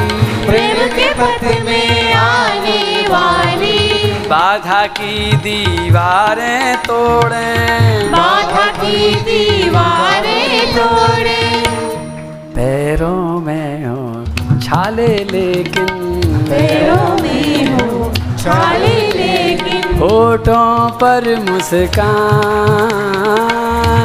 प्रेम 0.47 0.87
के 0.87 1.13
पथ 1.13 1.65
में 1.65 2.13
आने 2.13 3.07
वाली। 3.07 4.11
बाधा 4.21 4.87
की 4.87 5.37
दीवारें 5.37 6.77
तोड़े। 6.77 7.53
बाधा 8.09 8.65
की 8.65 9.15
दीवारें 9.15 10.73
तोड़े। 10.75 11.63
पैरों 12.55 13.39
में 13.39 13.85
हो 13.85 14.25
छाले 14.59 15.07
लेकिन। 15.07 16.21
पैरों 16.49 17.23
में 17.23 17.67
हो 17.67 17.94
होठों 20.35 20.89
पर 20.89 21.49
मुस्कान। 21.49 21.99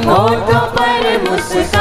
होठों 0.09 0.61
पर 0.61 1.31
मुस्कान। 1.31 1.81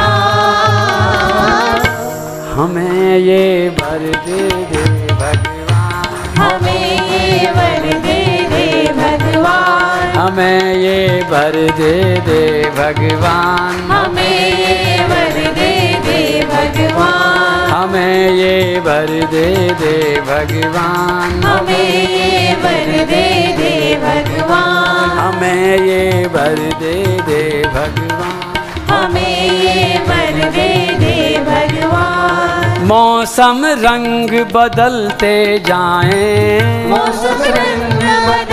हमें 2.60 3.18
ये 3.18 3.70
भर 3.70 4.22
दे 4.26 4.66
दे 4.72 4.84
भगवान। 5.14 6.38
हमें 6.38 7.12
ये 7.12 7.52
वर 7.52 8.00
दे 8.00 8.48
दे 8.50 8.94
भगवान। 8.94 10.18
हमें 10.18 10.76
ये 10.76 11.24
भर 11.24 11.52
दे 11.52 12.20
दे 12.20 12.70
भगवान। 12.70 13.92
हमें 13.92 14.60
ये 14.60 15.04
वर 15.04 15.54
दे 15.54 16.00
दे 16.06 16.46
भगवान। 16.46 17.59
हमें 17.80 18.30
ये 18.30 18.80
भर 18.80 19.06
दे 19.06 19.56
दे 19.74 20.22
भगवान। 20.22 21.44
हमें 21.44 22.10
ये 22.10 22.54
वर 22.54 23.06
दे 23.06 23.56
दे 23.58 23.96
भगवान। 23.96 25.18
हमें 25.18 25.78
ये 25.78 26.28
भर 26.28 26.56
दे 26.56 27.04
दे 27.28 27.64
भगवान। 27.68 28.92
हमें 28.92 29.52
ये 29.52 30.00
वर 30.00 30.50
दे 30.50 30.98
दे 31.00 31.40
भगवान। 31.40 32.86
मौसम 32.86 33.66
रंग 33.66 34.30
बदलते 34.30 35.60
जाएँ। 35.60 36.88
मौसम 36.88 37.44
रंग 37.44 38.00
बदलते 38.02 38.48
जाए 38.48 38.49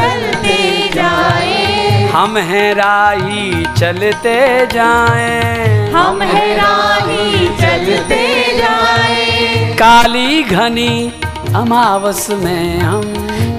हम 2.17 2.37
हैं 2.37 2.75
राही 2.75 3.65
चलते 3.79 4.67
जाएँ। 4.67 5.91
हम 5.91 6.23
है 6.23 6.57
राही 6.57 7.49
चलते 7.49 8.23
जाए। 8.59 9.75
काली 9.75 10.43
घनी 10.43 11.13
अमावस 11.55 12.31
में 12.31 12.79
हम। 12.79 13.03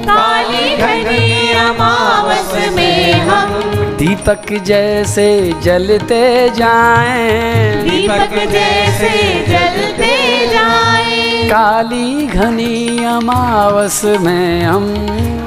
काली 0.09 0.77
घनी 0.77 1.51
अमावस 1.53 2.73
में 2.75 3.13
हम। 3.13 3.53
दीपक 3.97 4.53
जैसे 4.63 5.53
जलते 5.63 6.49
जाएँ। 6.49 7.83
दीपक 7.83 8.35
जैसे 8.51 9.13
जलते 9.47 10.47
जाए। 10.47 11.06
काली 11.47 12.27
घनी 12.27 13.03
अमावस 13.03 14.01
में 14.05 14.61
हम। 14.61 14.95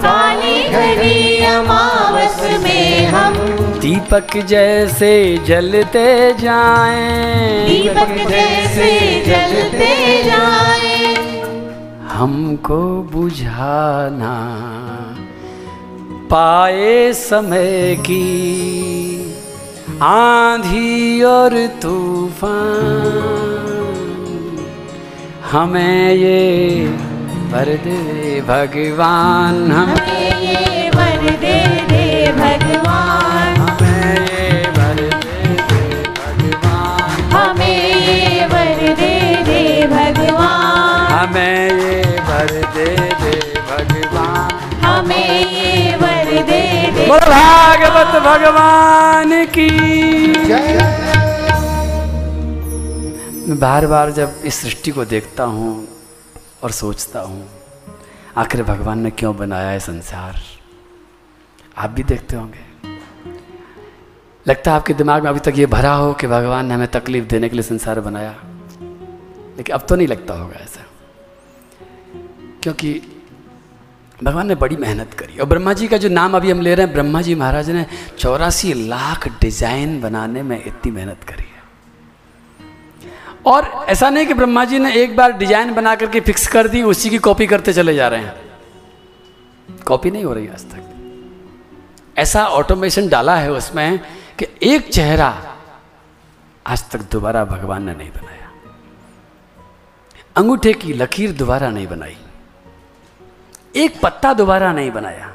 काली 0.02 0.62
घनी 0.62 1.44
अमावस 1.44 2.62
में 2.62 3.06
हम। 3.06 3.34
दीपक 3.80 4.36
जैसे 4.36 5.40
जलते 5.46 6.32
जाएँ। 6.32 7.68
दीपक 7.68 8.30
जैसे 8.30 8.90
जलते 9.26 10.22
जाए। 10.22 11.14
हमको 12.12 13.02
बुझाना 13.02 14.34
पाए 16.30 17.12
समय 17.12 17.96
की 18.00 18.26
आंधी 20.02 21.22
और 21.22 21.66
तूफ़ान। 21.82 23.49
हमें 25.52 26.14
ये 26.14 26.86
भर 27.52 27.68
दे 27.84 28.40
भगवान 28.48 29.56
हम 29.72 29.88
ये 30.08 30.90
वर 30.94 31.24
दे 31.40 31.56
दे 31.88 32.04
भगवान। 32.36 33.56
हमें 33.58 34.20
ये 34.28 34.44
भर 34.76 35.00
दे 35.24 35.40
दे 35.70 35.82
भगवान। 36.18 37.10
हमें 37.32 37.82
ये 38.06 38.46
वर 38.52 38.78
दे 39.00 39.10
दे 39.48 39.58
भगवान। 39.94 41.10
हमें 41.14 41.70
ये 41.80 41.98
भर 42.30 42.54
दे 42.76 42.88
दे 43.24 43.34
भगवान। 43.72 44.48
हमें 44.86 45.30
ये 45.50 45.96
वर 45.96 46.32
दे 46.52 46.62
दे 46.96 47.08
बोल 47.08 47.26
भागवत 47.34 48.22
भगवान 48.22 49.44
की। 49.58 49.70
मैं 53.50 53.58
बार 53.58 53.86
बार 53.86 54.10
जब 54.10 54.34
इस 54.44 54.54
सृष्टि 54.54 54.90
को 54.90 55.04
देखता 55.04 55.44
हूँ 55.44 55.88
और 56.62 56.70
सोचता 56.70 57.20
हूँ, 57.20 57.48
आखिर 58.36 58.62
भगवान 58.62 58.98
ने 58.98 59.10
क्यों 59.10 59.36
बनाया 59.36 59.70
है 59.70 59.80
संसार? 59.80 60.36
आप 61.76 61.90
भी 61.90 62.02
देखते 62.02 62.36
होंगे। 62.36 62.90
लगता 64.46 64.70
है 64.70 64.76
आपके 64.76 64.94
दिमाग 64.94 65.22
में 65.22 65.30
अभी 65.30 65.40
तक 65.40 65.58
ये 65.58 65.66
भरा 65.66 65.94
हो 65.94 66.12
कि 66.12 66.26
भगवान 66.26 66.66
ने 66.66 66.74
हमें 66.74 66.88
तकलीफ़ 66.88 67.24
देने 67.24 67.48
के 67.48 67.56
लिए 67.56 67.62
संसार 67.62 68.00
बनाया। 68.00 68.34
लेकिन 69.56 69.74
अब 69.74 69.86
तो 69.88 69.96
नहीं 69.96 70.08
लगता 70.08 70.34
होगा 70.34 70.54
ऐसा। 70.54 70.86
क्योंकि 72.62 73.02
भगवान 74.24 74.46
ने 74.46 74.54
बड़ी 74.54 74.76
मेहनत 74.76 75.14
करी 75.14 75.38
और 75.38 75.46
ब्रह्मा 75.46 75.72
जी 75.72 75.88
का 75.88 75.96
जो 75.96 76.08
नाम 76.08 76.36
अभी 76.36 76.50
हम 76.50 76.60
ले 76.60 76.74
रहे 76.74 76.86
हैं, 76.86 76.94
ब्रह्मा 76.94 77.22
जी 77.22 77.34
महाराज 77.34 77.70
ने 77.70 77.86
चौरासी 78.18 78.72
लाख 78.88 79.28
डिज़ाइन 79.40 80.00
बनाने 80.00 80.42
में 80.42 80.64
इतनी 80.64 80.92
मेहनत 80.92 81.24
करी। 81.24 81.49
और 83.46 83.66
ऐसा 83.88 84.10
नहीं 84.10 84.26
कि 84.26 84.34
ब्रह्मा 84.34 84.64
जी 84.64 84.78
ने 84.78 84.92
एक 84.94 85.16
बार 85.16 85.32
डिज़ाइन 85.32 85.74
बना 85.74 85.94
करके 85.94 86.20
फिक्स 86.20 86.46
कर 86.46 86.68
दी, 86.68 86.82
उसी 86.82 87.10
की 87.10 87.18
कॉपी 87.18 87.46
करते 87.46 87.72
चले 87.72 87.94
जा 87.94 88.08
रहे 88.08 88.20
हैं। 88.20 89.82
कॉपी 89.86 90.10
नहीं 90.10 90.24
हो 90.24 90.32
रही 90.34 90.48
आज 90.48 90.64
तक। 90.70 90.86
ऐसा 92.18 92.44
ऑटोमेशन 92.46 93.08
डाला 93.08 93.36
है 93.36 93.52
उसमें 93.52 93.98
कि 94.38 94.46
एक 94.62 94.88
चेहरा 94.88 95.56
आज 96.66 96.88
तक 96.90 97.00
दोबारा 97.12 97.44
भगवान 97.44 97.82
ने 97.82 97.94
नहीं 97.94 98.10
बनाया। 98.10 98.50
अंगूठे 100.36 100.72
की 100.72 100.92
लकीर 100.92 101.32
दोबारा 101.32 101.70
नहीं 101.70 101.86
बनाई। 101.86 102.16
एक 103.76 104.00
पत्ता 104.00 104.32
दोबारा 104.34 104.72
नहीं 104.72 104.90
बनाया। 104.90 105.34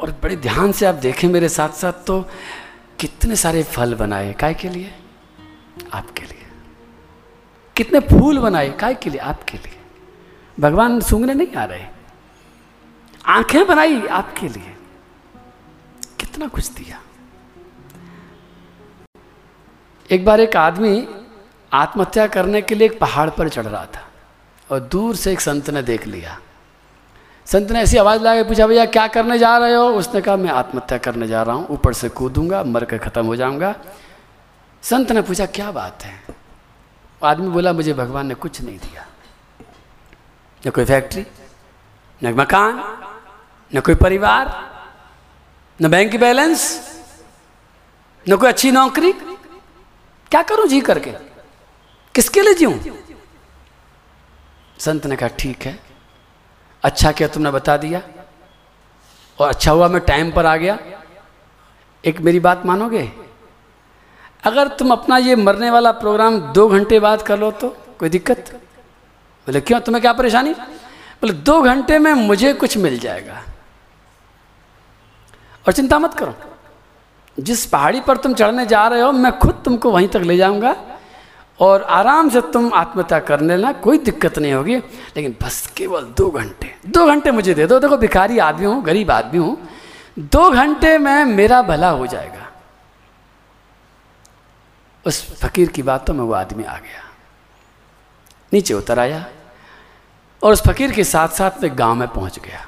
और 0.00 0.10
बड़े 0.22 0.36
ध्यान 0.36 0.72
से 0.72 0.86
आप 0.86 0.94
देखें 0.94 1.28
मेरे 1.28 1.48
साथ 1.48 1.68
साथ 1.70 2.06
तो 2.06 2.20
कितने 2.98 3.36
सारे 3.36 3.62
फल 3.62 3.94
बनाए। 3.94 4.32
काय 4.32 4.54
के 4.54 4.68
लिए? 4.68 4.92
आपके 5.94 6.22
लिए। 6.22 6.46
कितने 7.76 8.00
फूल 8.00 8.38
बनाए, 8.38 8.70
काय 8.70 8.94
के 8.94 9.10
लिए? 9.10 9.20
आपके 9.20 9.58
लिए। 9.58 9.76
भगवान 10.60 11.00
सूंघने 11.00 11.34
नहीं 11.34 11.54
आ 11.54 11.64
रहे। 11.64 11.84
आँखें 13.26 13.66
बनाई 13.66 14.06
आपके 14.06 14.48
लिए। 14.48 14.74
कितना 16.20 16.48
कुछ 16.48 16.70
दिया। 16.70 17.00
एक 20.10 20.24
बार 20.24 20.40
एक 20.40 20.56
आदमी 20.56 21.08
आत्महत्या 21.72 22.26
करने 22.26 22.62
के 22.62 22.74
लिए 22.74 22.86
एक 22.86 22.98
पहाड़ 22.98 23.30
पर 23.30 23.48
चढ़ 23.48 23.66
रहा 23.66 23.86
था 23.86 24.08
और 24.72 24.80
दूर 24.80 25.16
से 25.16 25.32
एक 25.32 25.40
संत 25.40 25.70
ने 25.70 25.82
देख 25.82 26.06
लिया। 26.06 26.38
संत 27.46 27.72
ने 27.72 27.80
ऐसी 27.80 27.96
आवाज़ 27.96 28.20
लगा 28.20 28.42
के 28.42 28.48
पूछा, 28.48 28.66
भैया, 28.66 28.84
क्या 28.86 29.06
करने 29.06 29.38
जा 29.38 29.58
रहे 29.58 29.74
हो? 29.74 29.88
उसने 29.88 30.20
कहा, 30.20 30.36
मैं 30.36 30.50
आत्महत्या 30.50 30.98
करने 30.98 31.26
जा 31.26 31.42
रहा 31.42 31.54
हूँ। 31.56 31.66
ऊपर 31.68 31.92
से 31.92 32.08
कूदूँगा, 32.08 32.64
मर 32.64 32.84
कर 32.84 32.98
ख़त्म 32.98 33.26
हो 33.26 33.36
जाऊँगा। 33.36 33.74
संत 34.82 35.12
ने 35.12 35.22
पूछा, 35.22 35.46
क्या 35.46 35.70
बात 35.72 36.02
है? 36.02 36.22
आदमी 37.24 37.48
बोला, 37.48 37.72
मुझे 37.72 37.92
भगवान 37.94 38.26
ने 38.26 38.34
कुछ 38.34 38.60
नहीं 38.60 38.78
दिया। 38.78 39.06
न 40.66 40.70
कोई 40.70 40.84
फैक्ट्री, 40.84 41.26
न 42.22 42.34
मकान, 42.34 42.78
न 43.76 43.80
कोई 43.80 43.94
परिवार, 43.94 44.48
न 45.82 45.90
बैंक 45.90 46.16
बैलेंस, 46.16 46.62
न 48.28 48.36
कोई 48.36 48.48
अच्छी 48.48 48.70
नौकरी। 48.70 49.12
क्या 50.30 50.42
करूँ 50.42 50.66
जी 50.66 50.80
करके? 50.80 51.10
किसके 52.14 52.42
लिए 52.42 52.54
जीऊं? 52.54 52.78
संत 54.78 55.06
ने 55.06 55.16
कहा, 55.16 55.28
ठीक 55.28 55.62
है 55.62 55.78
अच्छा 56.82 57.12
किया 57.12 57.28
तुमने 57.28 57.50
बता 57.50 57.76
दिया 57.76 58.02
और 59.38 59.48
अच्छा 59.48 59.72
हुआ, 59.72 59.88
मैं 59.88 60.00
टाइम 60.00 60.32
पर 60.32 60.46
आ 60.46 60.56
गया। 60.56 60.78
एक 62.04 62.20
मेरी 62.20 62.40
बात 62.40 62.66
मानोगे? 62.66 63.29
अगर 64.44 64.68
तुम 64.68 64.90
अपना 64.92 65.16
ये 65.16 65.36
मरने 65.36 65.70
वाला 65.70 65.92
प्रोग्राम 65.92 66.38
दो 66.38 66.68
घंटे 66.68 67.00
बाद 67.00 67.22
कर 67.22 67.38
लो 67.38 67.50
तो 67.50 67.76
कोई 67.98 68.08
दिक्कत? 68.08 68.60
बोले, 69.46 69.60
क्यों? 69.60 69.80
तुम्हें 69.80 70.02
क्या 70.02 70.12
परेशानी? 70.12 70.52
बोले, 70.52 71.32
दो 71.32 71.62
घंटे 71.62 71.98
में 71.98 72.12
मुझे 72.12 72.52
कुछ 72.52 72.78
मिल 72.78 72.98
जाएगा। 72.98 73.42
और 75.66 75.72
चिंता 75.72 75.98
मत 75.98 76.14
करो। 76.14 76.34
जिस 77.40 77.66
पहाड़ी 77.66 78.00
पर 78.00 78.16
तुम 78.16 78.34
चढ़ने 78.34 78.66
जा 78.66 78.88
रहे 78.88 79.00
हो, 79.00 79.12
मैं 79.12 79.38
खुद 79.38 79.62
तुमको 79.64 79.90
वहीं 79.90 80.08
तक 80.08 80.16
ले 80.16 80.36
जाऊँगा। 80.36 80.76
और 81.60 81.82
आराम 81.82 82.28
से 82.28 82.40
तुम 82.40 82.74
आत्महत्या 82.74 83.18
कर 83.18 83.40
लेना, 83.40 83.72
कोई 83.72 83.98
दिक्कत 83.98 84.38
नहीं 84.38 84.52
होगी। 84.52 84.76
लेकिन 84.76 85.36
बस 85.42 85.66
केवल 85.66 86.00
दो 86.00 86.30
घंटे। 86.30 86.76
दो 86.86 87.06
घंटे 87.06 87.30
मुझे 87.30 87.54
दे 87.54 87.66
दो। 87.66 87.78
देखो, 87.78 87.96
भिखारी 87.96 88.38
आदमी 88.38 88.66
हूँ, 88.66 88.84
गरीब 88.84 89.10
आदमी 89.10 89.38
हूँ। 89.38 89.68
दो 90.18 90.50
घंटे 90.50 90.98
में 90.98 91.24
मेरा 91.24 91.62
भला 91.62 91.90
हो 91.90 92.06
जाएगा। 92.06 92.49
उस 95.04 95.22
फकीर 95.38 95.68
की 95.68 95.82
बातों 95.82 96.14
में 96.14 96.24
वो 96.24 96.32
आदमी 96.32 96.64
आ 96.64 96.76
गया। 96.76 97.02
नीचे 98.52 98.74
उतर 98.74 98.98
आया 98.98 99.24
और 100.42 100.52
उस 100.52 100.62
फकीर 100.62 100.92
के 100.92 101.04
साथ 101.04 101.28
साथ 101.28 101.62
में 101.62 101.78
गाँव 101.78 101.94
में 101.94 102.08
पहुँच 102.08 102.38
गया। 102.38 102.66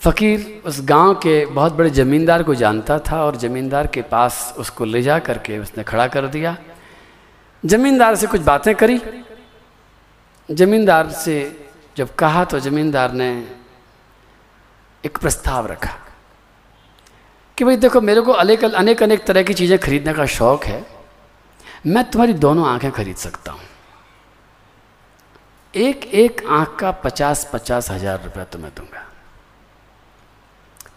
फ़कीर 0.00 0.62
उस 0.66 0.80
गाँव 0.80 1.14
के 1.14 1.44
बहुत 1.46 1.72
बड़े 1.72 1.90
ज़मींदार 1.90 2.42
को 2.42 2.54
जानता 2.54 2.98
था 2.98 3.22
और 3.24 3.36
ज़मींदार 3.36 3.86
के 3.86 4.02
पास 4.02 4.54
उसको 4.58 4.84
ले 4.84 5.02
जा 5.02 5.18
करके 5.18 5.58
उसने 5.58 5.84
खड़ा 5.84 6.06
कर 6.08 6.26
दिया। 6.26 6.56
ज़मींदार 7.62 8.16
से 8.16 8.26
कुछ 8.26 8.40
बातें 8.40 8.74
करी। 8.74 9.00
ज़मींदार 10.48 11.10
से 11.10 11.36
जब 11.96 12.14
कहा 12.14 12.44
तो 12.44 12.60
ज़मींदार 12.60 13.12
ने 13.12 13.30
एक 15.04 15.18
प्रस्ताव 15.18 15.66
रखा। 15.66 15.94
कि 17.62 17.66
भाई 17.66 17.76
देखो, 17.76 18.00
मेरे 18.00 18.20
को 18.20 18.32
अनेक 18.34 18.64
अनेक 18.64 19.02
अनेक 19.02 19.24
तरह 19.24 19.42
की 19.42 19.54
चीज़ें 19.54 19.78
खरीदने 19.78 20.12
का 20.14 20.24
शौक़ 20.26 20.64
है। 20.66 20.84
मैं 21.86 22.02
तुम्हारी 22.10 22.32
दोनों 22.34 22.66
आँखें 22.68 22.90
खरीद 22.90 23.16
सकता 23.16 23.52
हूँ। 23.52 23.60
एक 25.74 26.04
एक 26.04 26.42
आँख 26.50 26.74
का 26.80 26.90
पचास 27.04 27.50
पचास 27.52 27.90
हज़ार 27.90 28.22
रुपया 28.24 28.44
तुम्हें 28.44 28.72
दूँगा। 28.76 29.04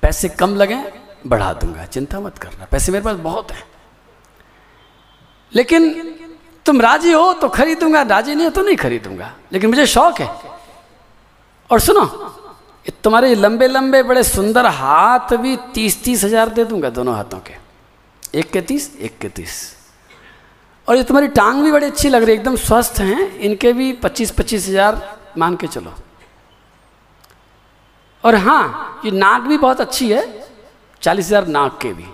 पैसे 0.02 0.30
कम 0.32 0.56
लगे, 0.56 0.82
बढ़ा 1.28 1.54
दूँगा। 1.54 1.86
चिंता 1.86 2.20
मत 2.20 2.38
करना, 2.38 2.66
पैसे 2.66 2.92
मेरे 2.92 3.04
पास 3.06 3.18
बहुत 3.18 3.52
हैं। 3.52 3.64
लेकिन 5.54 5.94
तुम 6.66 6.82
राज़ी 6.82 7.12
हो 7.12 7.34
तो 7.36 7.50
खरीदूँगा, 7.50 8.02
राज़ी 8.02 8.36
नहीं 8.36 8.46
हो 8.46 8.52
तो 8.52 8.62
नहीं 8.62 8.76
खरीदूँगा। 8.78 9.34
लेकिन 9.54 9.70
मुझे 9.70 9.86
शौक 9.88 10.22
है। 10.22 10.30
और 11.70 11.80
सुनो 11.80 12.06
तुम्हारे 13.04 13.34
लंबे 13.36 13.68
लंबे 13.68 14.02
बड़े 14.04 14.24
सुंदर 14.24 14.66
हाथ 14.68 15.36
भी 15.38 15.56
तीस 15.74 16.04
तीस 16.04 16.24
हज़ार 16.24 16.50
दे 16.50 16.66
दूँगा 16.66 16.90
दोनों 16.90 17.16
हाथों 17.16 17.40
के। 17.40 17.54
एक 18.40 18.52
के 18.52 18.62
तीस, 18.62 18.96
एक 18.98 19.18
के 19.18 19.30
तीस। 19.30 19.54
और 20.88 20.98
ये 20.98 21.04
तुम्हारी 21.04 21.28
टांग 21.30 21.64
भी 21.64 21.72
बड़ी 21.72 21.86
अच्छी 21.86 22.10
लग 22.10 22.24
रही 22.24 22.32
है, 22.32 22.40
एकदम 22.40 22.56
स्वस्थ 22.56 23.00
हैं, 23.00 23.38
इनके 23.40 23.74
भी 23.74 23.92
पच्चीस 23.96 24.32
पच्चीस 24.32 24.68
हज़ार 24.68 25.02
मान 25.38 25.56
के 25.56 25.68
चलो। 25.68 25.94
और 28.24 28.36
हाँ 28.36 29.02
ये 29.06 29.12
नाक 29.12 29.42
भी 29.42 29.58
बहुत 29.58 29.82
अच्छी 29.82 30.12
है, 30.12 30.24
चालीस 31.02 31.26
हज़ार 31.26 31.48
नाक 31.48 31.80
के 31.82 31.94
भी। 31.94 32.06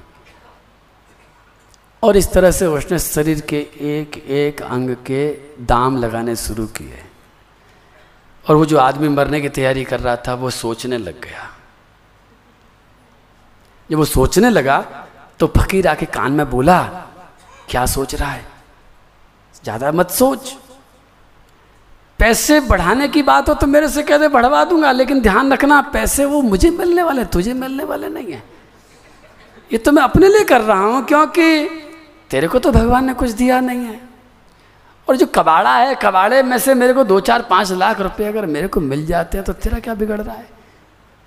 और 2.04 2.18
इस 2.18 2.32
तरह 2.34 2.52
से 2.52 2.66
उसने 2.68 3.00
शरीर 3.00 3.42
के 3.42 3.60
एक 3.92 4.18
एक 4.18 4.62
अंग 4.62 4.96
के 5.06 5.32
दाम 5.66 5.98
लगाने 5.98 6.36
शुरू 6.38 6.66
किए। 6.68 7.04
और 8.46 8.56
वो 8.56 8.66
जो 8.66 8.78
आदमी 8.80 9.08
मरने 9.10 9.42
की 9.42 9.50
तैयारी 9.50 9.84
कर 9.84 10.00
रहा 10.00 10.16
था, 10.18 10.34
वो 10.34 10.50
सोचने 10.52 10.98
लग 10.98 11.22
गया। 11.22 11.50
जब 13.90 13.98
वो 13.98 14.06
सोचने 14.08 14.50
लगा 14.50 14.80
तो 15.40 15.48
फकीर 15.50 15.88
आके 15.88 16.06
कान 16.08 16.32
में 16.32 16.50
बोला, 16.50 16.82
क्या 17.70 17.86
सोच 17.88 18.16
रहा 18.16 18.32
है? 18.32 18.46
ज़्यादा 19.64 19.92
मत 19.92 20.10
सोच। 20.12 20.56
पैसे 22.20 22.60
बढ़ाने 22.62 23.08
की 23.08 23.22
बात 23.24 23.50
हो 23.50 23.54
तो 23.54 23.68
मेरे 23.68 23.88
से 23.90 24.04
कहते 24.04 24.28
बढ़वा 24.30 24.64
दूँगा, 24.66 24.92
लेकिन 24.92 25.22
ध्यान 25.22 25.54
रखना, 25.54 25.82
पैसे 25.84 26.26
वो 26.26 26.42
मुझे 26.44 26.70
मिलने 26.72 27.04
वाले, 27.04 27.26
तुझे 27.26 27.54
मिलने 27.54 27.84
वाले 27.84 28.10
नहीं 28.10 28.32
है। 28.32 28.44
ये 29.72 29.78
तो 29.78 29.92
मैं 29.92 30.04
अपने 30.04 30.28
लिए 30.28 30.44
कर 30.44 30.62
रहा 30.62 30.84
हूँ, 30.84 31.06
क्योंकि 31.06 31.66
तेरे 32.32 32.48
को 32.48 32.60
तो 32.60 32.72
भगवान 32.72 33.06
ने 33.06 33.14
कुछ 33.14 33.32
दिया 33.32 33.60
नहीं 33.62 33.86
है। 33.86 34.00
और 35.08 35.16
जो 35.16 35.26
कबाड़ा 35.26 35.76
है, 35.76 35.96
कबाड़े 35.96 36.42
में 36.44 36.58
से 36.58 36.74
मेरे 36.74 36.94
को 36.94 37.04
दो 37.04 37.20
चार 37.20 37.42
पाँच 37.42 37.72
लाख 37.72 38.00
रुपए 38.00 38.24
अगर 38.24 38.46
मेरे 38.46 38.68
को 38.68 38.80
मिल 38.80 39.06
जाते 39.06 39.38
हैं 39.38 39.46
तो 39.46 39.54
तेरा 39.54 39.80
क्या 39.80 39.96
बिगड़ 39.96 40.20
रहा 40.22 40.36
है? 40.36 40.48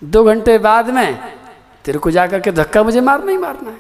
दो 0.03 0.25
घंटे 0.25 0.59
बाद 0.59 0.89
में 0.91 1.39
तेरे 1.85 1.99
को 1.99 2.11
जाकर 2.11 2.41
के 2.41 2.53
धक्का 2.53 2.83
मुझे 2.83 3.01
मारना 3.01 3.33
ही 3.33 3.39
मारना 3.39 3.71
है। 3.71 3.77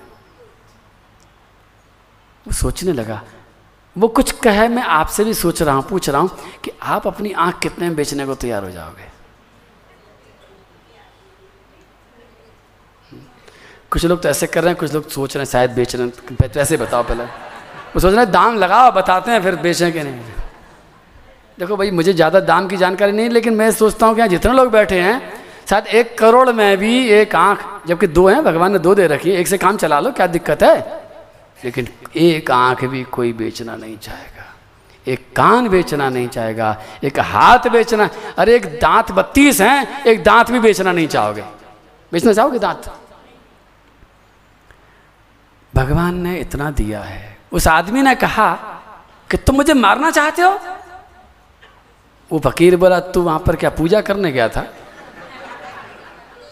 वो 2.46 2.52
सोचने 2.52 2.92
लगा। 2.92 3.22
वो 3.96 4.08
कुछ 4.08 4.30
कहे, 4.32 4.68
मैं 4.68 4.82
आपसे 4.82 5.24
भी 5.24 5.34
सोच 5.34 5.62
रहा 5.62 5.74
हूँ, 5.74 5.82
पूछ 5.82 6.08
रहा 6.08 6.20
हूँ 6.20 6.30
कि 6.64 6.70
आप 6.82 7.06
अपनी 7.06 7.32
आँख 7.32 7.58
कितने 7.58 7.86
में 7.86 7.96
बेचने 7.96 8.26
को 8.26 8.34
तैयार 8.34 8.64
हो 8.64 8.70
जाओगे? 8.70 9.12
कुछ 13.90 14.04
लोग 14.04 14.22
तो 14.22 14.28
ऐसे 14.28 14.46
कर 14.46 14.62
रहे 14.62 14.70
हैं, 14.70 14.78
कुछ 14.78 14.92
लोग 14.94 15.08
सोच 15.08 15.36
रहे 15.36 15.44
हैं, 15.44 15.50
शायद 15.50 15.70
बेच 15.70 15.96
रहे 15.96 16.06
हैं। 16.06 16.48
तो 16.48 16.60
ऐसे 16.60 16.76
बताओ 16.76 17.02
पहले। 17.02 17.43
वो 17.94 18.00
सोच 18.00 18.14
रहे 18.14 18.26
दाम 18.26 18.56
लगाओ, 18.58 18.92
बताते 18.92 19.30
हैं 19.30 19.42
फिर 19.42 19.56
बेचें 19.56 19.92
कि 19.92 20.02
नहीं। 20.02 20.20
देखो 21.58 21.76
भाई, 21.76 21.90
मुझे 21.90 22.12
ज़्यादा 22.12 22.40
दाम 22.40 22.66
की 22.68 22.76
जानकारी 22.76 23.12
नहीं, 23.12 23.28
लेकिन 23.28 23.54
मैं 23.54 23.70
सोचता 23.70 24.06
हूँ 24.06 24.16
कि 24.16 24.28
जितने 24.28 24.52
लोग 24.52 24.70
बैठे 24.70 25.00
हैं, 25.00 25.32
शायद 25.70 25.86
एक 25.86 26.18
करोड़ 26.18 26.52
में 26.52 26.78
भी 26.78 27.08
एक 27.08 27.34
आँख, 27.34 27.86
जबकि 27.86 28.06
दो 28.06 28.28
हैं, 28.28 28.44
भगवान 28.44 28.72
ने 28.72 28.78
दो 28.78 28.94
दे 28.94 29.06
रखी 29.06 29.30
है, 29.30 29.36
एक 29.36 29.48
से 29.48 29.58
काम 29.58 29.76
चला 29.76 30.00
लो, 30.00 30.10
क्या 30.10 30.26
दिक्कत 30.26 30.62
है? 30.62 31.02
लेकिन 31.64 31.88
एक 32.16 32.50
आँख 32.50 32.84
भी 32.84 33.02
कोई 33.04 33.32
बेचना 33.32 33.76
नहीं 33.76 33.96
चाहेगा। 33.98 34.42
एक 35.06 35.26
कान 35.36 35.68
बेचना 35.68 36.08
नहीं 36.08 36.28
चाहेगा, 36.28 36.82
एक 37.04 37.20
हाथ 37.20 37.68
बेचना, 37.68 38.08
अरे 38.38 38.56
एक 38.56 38.66
दांत 38.66 39.12
बत्तीस 39.12 39.60
हैं, 39.60 40.04
एक 40.04 40.22
दांत 40.24 40.50
भी 40.50 40.58
बेचना 40.58 40.92
नहीं 40.92 41.08
चाहोगे। 41.08 41.44
बेचना 42.12 42.32
चाहोगे 42.32 42.58
दांत? 42.58 42.90
भगवान 45.74 46.14
ने 46.14 46.38
इतना 46.38 46.70
दिया 46.70 47.00
है 47.00 47.33
उस 47.54 47.66
आदमी 47.68 48.02
ने 48.02 48.14
कहा 48.14 48.52
कि 49.30 49.36
तुम 49.36 49.56
मुझे 49.56 49.74
मारना 49.74 50.10
चाहते 50.10 50.42
हो? 50.42 50.58
वो 52.30 52.38
फकीर 52.38 52.76
बोला, 52.76 53.00
तू 53.00 53.22
वहाँ 53.22 53.38
पर 53.38 53.56
क्या 53.56 53.70
पूजा 53.70 54.00
करने 54.00 54.32
गया 54.32 54.48
था? 54.48 54.66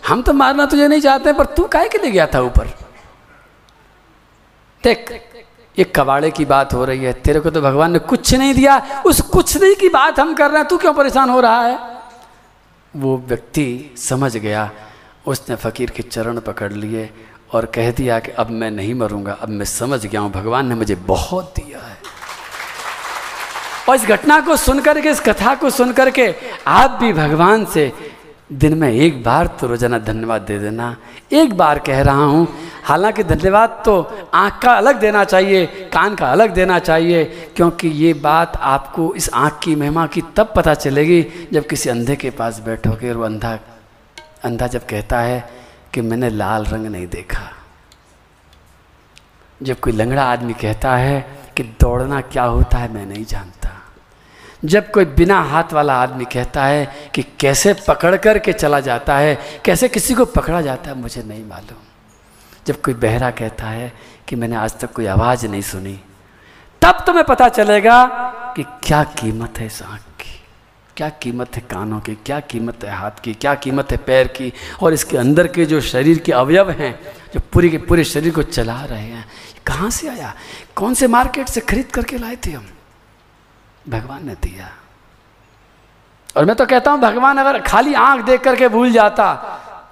हम 0.08 0.22
तो 0.22 0.32
मारना 0.32 0.66
तुझे 0.66 0.88
नहीं 0.88 1.00
चाहते, 1.00 1.32
पर 1.32 1.46
तू 1.46 1.64
काय 1.64 1.88
के 1.88 1.98
लिए 1.98 2.10
गया 2.10 2.26
था 2.26 2.40
ऊपर? 2.40 2.66
देख, 4.84 5.12
ये 5.78 5.84
कबाड़े 5.84 6.30
की 6.30 6.44
बात 6.44 6.74
हो 6.74 6.84
रही 6.84 7.04
है, 7.04 7.12
तेरे 7.12 7.40
को 7.40 7.50
तो 7.50 7.60
भगवान 7.60 7.92
ने 7.92 7.98
कुछ 7.98 8.34
नहीं 8.34 8.54
दिया। 8.54 9.02
उस 9.06 9.20
कुछ 9.20 9.56
नहीं 9.56 9.74
की 9.74 9.88
बात 9.88 10.20
हम 10.20 10.34
कर 10.34 10.50
रहे 10.50 10.58
हैं, 10.58 10.68
तू 10.68 10.76
क्यों 10.76 10.94
परेशान 10.94 11.30
हो 11.30 11.40
रहा 11.40 11.62
है? 11.62 11.78
वो 12.96 13.16
व्यक्ति 13.18 13.94
समझ 13.98 14.36
गया, 14.36 14.70
उसने 15.26 15.56
फकीर 15.56 15.90
के 15.90 16.02
चरण 16.02 16.40
पकड़ 16.40 16.72
लिए 16.72 17.10
और 17.52 17.66
कह 17.66 17.90
दिया 17.90 18.18
कि 18.18 18.30
अब 18.32 18.50
मैं 18.50 18.70
नहीं 18.70 18.94
मरूँगा, 18.94 19.32
अब 19.32 19.48
मैं 19.48 19.64
समझ 19.64 20.04
गया 20.06 20.20
हूँ, 20.20 20.30
भगवान 20.32 20.66
ने 20.68 20.74
मुझे 20.74 20.94
बहुत 20.96 21.52
दिया 21.56 21.78
है। 21.78 21.96
और 23.88 23.94
इस 23.96 24.06
घटना 24.06 24.40
को 24.40 24.56
सुनकर 24.56 25.00
के, 25.00 25.10
इस 25.10 25.20
कथा 25.20 25.54
को 25.54 25.70
सुनकर 25.70 26.10
के 26.10 26.34
आप 26.66 26.98
भी 27.00 27.12
भगवान 27.12 27.64
से 27.64 27.92
दिन 28.52 28.76
में 28.78 28.90
एक 28.90 29.22
बार 29.24 29.46
तो 29.60 29.66
रोज़ाना 29.66 29.98
धन्यवाद 29.98 30.42
दे 30.42 30.58
देना। 30.58 30.96
एक 31.32 31.54
बार 31.56 31.78
कह 31.78 32.00
रहा 32.02 32.24
हूँ, 32.24 32.46
हालाँकि 32.84 33.22
धन्यवाद 33.24 33.82
तो 33.84 34.00
आँख 34.34 34.58
का 34.62 34.72
अलग 34.72 34.98
देना 35.00 35.24
चाहिए, 35.24 35.66
कान 35.92 36.14
का 36.14 36.26
अलग 36.26 36.54
देना 36.54 36.78
चाहिए, 36.78 37.24
क्योंकि 37.56 37.88
ये 37.88 38.12
बात 38.14 38.56
आपको 38.56 39.12
इस 39.14 39.30
आँख 39.34 39.58
की 39.62 39.74
महिमा 39.74 40.06
की 40.06 40.22
तब 40.36 40.52
पता 40.56 40.74
चलेगी 40.74 41.48
जब 41.52 41.66
किसी 41.66 41.90
अंधे 41.90 42.16
के 42.16 42.30
पास 42.30 42.60
बैठोगे 42.60 43.10
और 43.10 43.16
वो 43.16 43.24
अंधा 43.24 43.58
अंधा 44.44 44.66
जब 44.66 44.86
कहता 44.86 45.20
है 45.20 45.61
कि 45.94 46.00
मैंने 46.00 46.30
लाल 46.30 46.64
रंग 46.64 46.86
नहीं 46.86 47.06
देखा। 47.06 47.52
जब 49.62 49.80
कोई 49.80 49.92
लंगड़ा 49.92 50.24
आदमी 50.24 50.52
कहता 50.52 50.96
है 50.96 51.38
कि 51.56 51.62
दौड़ना 51.62 52.20
क्या 52.20 52.44
होता 52.44 52.78
है, 52.78 52.92
मैं 52.92 53.06
नहीं 53.06 53.24
जानता। 53.24 53.70
जब 54.64 54.90
कोई 54.90 55.04
बिना 55.04 55.40
हाथ 55.40 55.72
वाला 55.72 55.94
आदमी 55.94 56.24
कहता 56.24 56.64
है 56.64 57.10
कि 57.14 57.22
कैसे 57.22 57.74
पकड़ 57.88 58.16
कर 58.16 58.38
के 58.38 58.52
चला 58.52 58.80
जाता 58.80 59.16
है, 59.16 59.38
कैसे 59.64 59.88
किसी 59.88 60.14
को 60.14 60.24
पकड़ा 60.24 60.60
जाता 60.60 60.90
है, 60.90 60.96
मुझे 60.96 61.22
नहीं 61.22 61.44
मालूम। 61.44 61.82
जब 62.66 62.80
कोई 62.82 62.94
बहरा 62.94 63.30
कहता 63.30 63.66
है 63.66 63.92
कि 64.28 64.36
मैंने 64.36 64.56
आज 64.56 64.78
तक 64.78 64.92
कोई 64.92 65.06
आवाज़ 65.06 65.46
नहीं 65.46 65.62
सुनी, 65.62 66.00
तब 66.82 67.02
तुम्हें 67.06 67.24
पता 67.24 67.48
चलेगा 67.48 68.06
कि 68.56 68.62
क्या 68.62 69.04
कीमत 69.04 69.58
है 69.58 69.66
इस 69.66 69.82
आँख 69.82 70.00
क्या 70.96 71.08
कीमत 71.08 71.56
है 71.56 71.62
कानों 71.70 72.00
की, 72.00 72.14
क्या 72.14 72.40
कीमत 72.40 72.84
है 72.84 72.96
हाथ 72.96 73.10
की, 73.10 73.34
क्या 73.34 73.54
कीमत 73.54 73.90
है 73.90 73.96
पैर 73.96 74.26
की 74.26 74.52
और 74.82 74.92
इसके 74.92 75.16
अंदर 75.16 75.46
के 75.46 75.64
जो 75.64 75.80
शरीर 75.80 76.18
के 76.18 76.32
अवयव 76.32 76.70
हैं, 76.70 77.00
जो 77.34 77.40
पूरे 77.52 77.68
के 77.68 77.78
पूरे 77.78 78.04
शरीर 78.04 78.34
को 78.34 78.42
चला 78.42 78.84
रहे 78.84 79.02
हैं 79.02 79.24
कहाँ 79.66 79.90
से 79.90 80.08
आया? 80.08 80.34
कौन 80.76 80.94
से 80.94 81.06
मार्केट 81.06 81.48
से 81.48 81.60
खरीद 81.60 81.86
करके 81.86 82.18
लाए 82.18 82.36
थे 82.36 82.50
हम? 82.50 82.66
भगवान 83.88 84.26
ने 84.26 84.34
दिया। 84.34 84.72
और 86.36 86.44
मैं 86.44 86.56
तो 86.56 86.66
कहता 86.66 86.90
हूँ, 86.90 87.00
भगवान 87.00 87.38
अगर 87.38 87.60
खाली 87.60 87.94
आँख 87.94 88.24
देख 88.24 88.40
करके 88.40 88.68
भूल 88.68 88.92
जाता, 88.92 89.34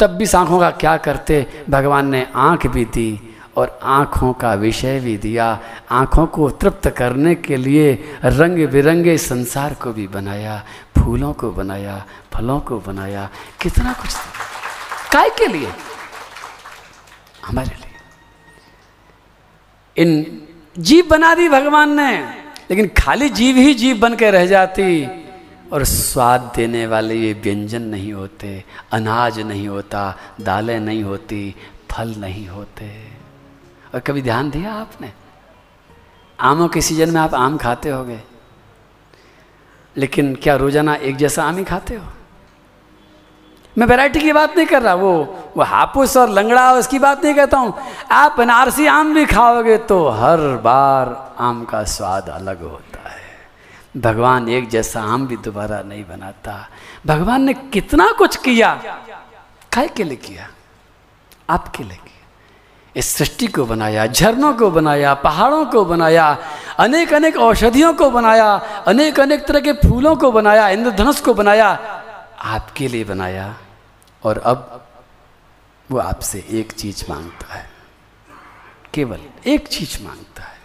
तब 0.01 0.11
भी 0.11 0.27
आँखों 0.37 0.61
का 0.61 0.71
क्या 0.71 0.97
करते? 0.97 1.65
भगवान 1.71 2.09
ने 2.09 2.27
आँख 2.35 2.67
भी 2.67 2.85
दी। 2.85 3.30
और 3.57 3.81
आँखों 3.83 4.33
का 4.33 4.55
विषय 4.55 5.01
भी 5.01 5.17
दिया। 5.17 5.61
आँखों 5.91 6.27
को 6.27 6.51
तृप्त 6.51 6.91
करने 6.91 7.35
के 7.35 7.57
लिए 7.57 8.19
रंग 8.25 8.69
बिरंगे 8.69 9.19
संसार 9.19 9.75
को 9.75 9.93
भी 9.93 10.09
बनाया, 10.09 10.65
फूलों 10.99 11.33
को 11.33 11.51
बनाया, 11.51 12.05
फलों 12.35 12.61
को 12.61 12.81
बनाया। 12.81 13.31
कितना 13.63 13.93
कुछ 13.93 14.15
काय 15.13 15.31
के 15.31 15.47
लिए? 15.47 15.73
हमारे 17.47 17.77
लिए। 17.77 17.89
इन 19.97 20.43
जीव 20.79 21.07
बना 21.11 21.35
दी 21.35 21.49
भगवान 21.49 22.01
ने, 22.01 22.21
लेकिन 22.71 22.91
खाली 22.99 23.29
जीव 23.29 23.57
ही 23.57 23.75
जीव 23.75 23.99
बन 23.99 24.17
के 24.17 24.31
रह 24.31 24.47
जाती 24.47 25.07
और 25.73 25.85
स्वाद 25.85 26.53
देने 26.57 26.87
वाले 26.87 27.15
ये 27.15 27.33
व्यंजन 27.33 27.83
नहीं 27.83 28.13
होते, 28.13 28.65
अनाज 28.93 29.41
नहीं 29.41 29.69
होता, 29.69 30.19
दालें 30.41 30.81
नहीं 30.81 31.03
होती, 31.03 31.55
फल 31.91 32.15
नहीं 32.19 32.49
होते। 32.49 33.20
और 33.95 34.01
कभी 34.01 34.23
ध्यान 34.23 34.51
दिया 34.51 34.73
आपने? 34.73 35.13
आमों 36.39 36.69
के 36.69 36.81
सीज़न 36.81 37.11
में 37.11 37.21
आप 37.21 37.35
आम 37.35 37.57
खाते 37.59 37.89
होगे। 37.89 38.21
लेकिन 39.97 40.35
क्या 40.35 40.57
रोज़ाना 40.57 40.95
एक 40.95 41.17
जैसा 41.17 41.45
आम 41.45 41.57
ही 41.57 41.65
खाते 41.65 41.95
हो? 41.95 42.05
मैं 43.79 43.87
वैरायटी 43.87 44.21
की 44.21 44.33
बात 44.33 44.57
नहीं 44.57 44.67
कर 44.67 44.83
रहा, 44.83 44.95
वो 44.95 45.13
वो 45.57 45.63
हापुस 45.63 46.17
और 46.17 46.29
लंगड़ा, 46.29 46.73
उसकी 46.73 46.99
बात 46.99 47.25
नहीं 47.25 47.35
कहता 47.35 47.59
हूँ। 47.59 47.75
आप 48.13 48.37
बनारसी 48.39 48.87
आम 48.87 49.15
भी 49.15 49.25
खाओगे 49.27 49.77
तो 49.79 50.09
हर 50.09 50.41
बार 50.57 51.35
आम 51.39 51.65
का 51.65 51.83
स्वाद 51.85 52.29
अलग 52.29 52.63
होता 52.63 53.09
है। 53.11 53.19
भगवान 53.97 54.49
एक 54.49 54.69
जैसा 54.69 55.03
आम 55.03 55.27
भी 55.27 55.37
दोबारा 55.37 55.81
नहीं 55.83 56.05
बनाता। 56.05 56.69
भगवान 57.07 57.43
ने 57.43 57.55
कितना 57.55 58.11
कुछ 58.13 58.37
किया? 58.37 58.75
काय 59.73 59.89
के 59.89 60.05
लिए 60.05 60.17
किया? 60.17 60.49
आपके 61.51 61.85
लिए 61.85 61.99
इस 62.97 63.17
सृष्टि 63.17 63.47
को 63.47 63.65
बनाया, 63.65 64.07
झरनों 64.07 64.55
को 64.55 64.71
बनाया, 64.71 65.15
पहाड़ों 65.15 65.67
को 65.67 65.85
बनाया 65.85 66.39
अनेक 66.79 67.15
अनेक 67.15 67.37
औषधियों 67.37 67.95
को 67.95 68.11
बनाया 68.11 68.55
अनेक 68.87 69.21
अनेक 69.21 69.47
तरह 69.47 69.61
के 69.61 69.73
फूलों 69.73 70.17
को 70.17 70.33
बनाया, 70.33 70.69
इंद्रधनुष 70.69 71.21
को 71.21 71.35
बनाया, 71.35 71.69
आपके 72.39 72.89
लिए 72.89 73.05
बनाया। 73.05 73.57
और 74.25 74.39
अब 74.39 74.87
वो 75.91 75.99
आपसे 75.99 76.47
एक 76.51 76.73
चीज़ 76.73 77.05
माँगता 77.11 77.55
है। 77.55 77.71
केवल 78.95 79.19
एक 79.47 79.69
चीज़ 79.69 80.05
माँगता 80.05 80.43
है। 80.43 80.59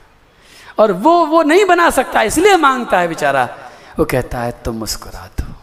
और 0.80 0.92
वो 0.92 1.26
वो 1.26 1.44
नहीं 1.44 1.66
बना 1.66 1.90
सकता, 1.90 2.22
इसलिए 2.22 2.58
माँगता 2.58 3.00
है 3.00 3.08
बेचारा। 3.08 3.50
वो 4.00 4.06
कहता 4.06 4.40
है, 4.40 4.52
तुम 4.66 4.76
मुस्कुरा 4.76 5.30
दो। 5.42 5.54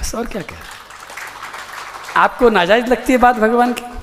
बस 0.00 0.14
और 0.14 0.26
क्या 0.26 0.42
कह 0.42 0.50
रहे 0.50 0.78
आपको 2.16 2.50
नाजायज 2.50 2.88
लगती 2.88 3.12
है 3.12 3.18
बात 3.18 3.36
भगवान 3.36 3.72
की? 3.72 3.97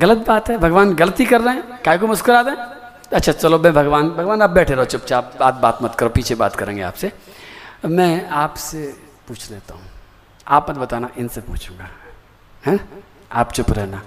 गलत 0.00 0.26
बात 0.28 0.50
है, 0.50 0.58
भगवान 0.58 0.94
गलती 0.94 1.24
कर 1.24 1.40
रहे 1.40 1.54
हैं, 1.54 1.82
काय 1.84 1.98
को 1.98 2.06
मुस्कुरा 2.06 2.42
दें? 2.42 2.52
अच्छा 3.12 3.32
चलो, 3.32 3.58
मैं 3.58 3.72
भगवान 3.74 4.10
भगवान 4.10 4.42
आप 4.42 4.50
बैठे 4.50 4.74
रहो, 4.74 4.84
चुपचाप, 4.84 5.36
बात 5.40 5.54
बात 5.54 5.78
मत 5.82 5.94
करो, 5.94 6.08
पीछे 6.08 6.34
बात 6.34 6.56
करेंगे 6.56 6.82
आपसे। 6.82 7.12
मैं 7.86 8.28
आपसे 8.28 8.96
पूछ 9.28 9.50
लेता 9.50 9.74
हूँ। 9.74 9.82
आप 10.48 10.70
मत 10.70 10.76
बताना, 10.76 11.08
इनसे 11.18 11.40
पूछूँगा। 11.40 11.88
हैं? 12.66 13.02
आप 13.32 13.52
चुप 13.52 13.70
रहना। 13.70 14.02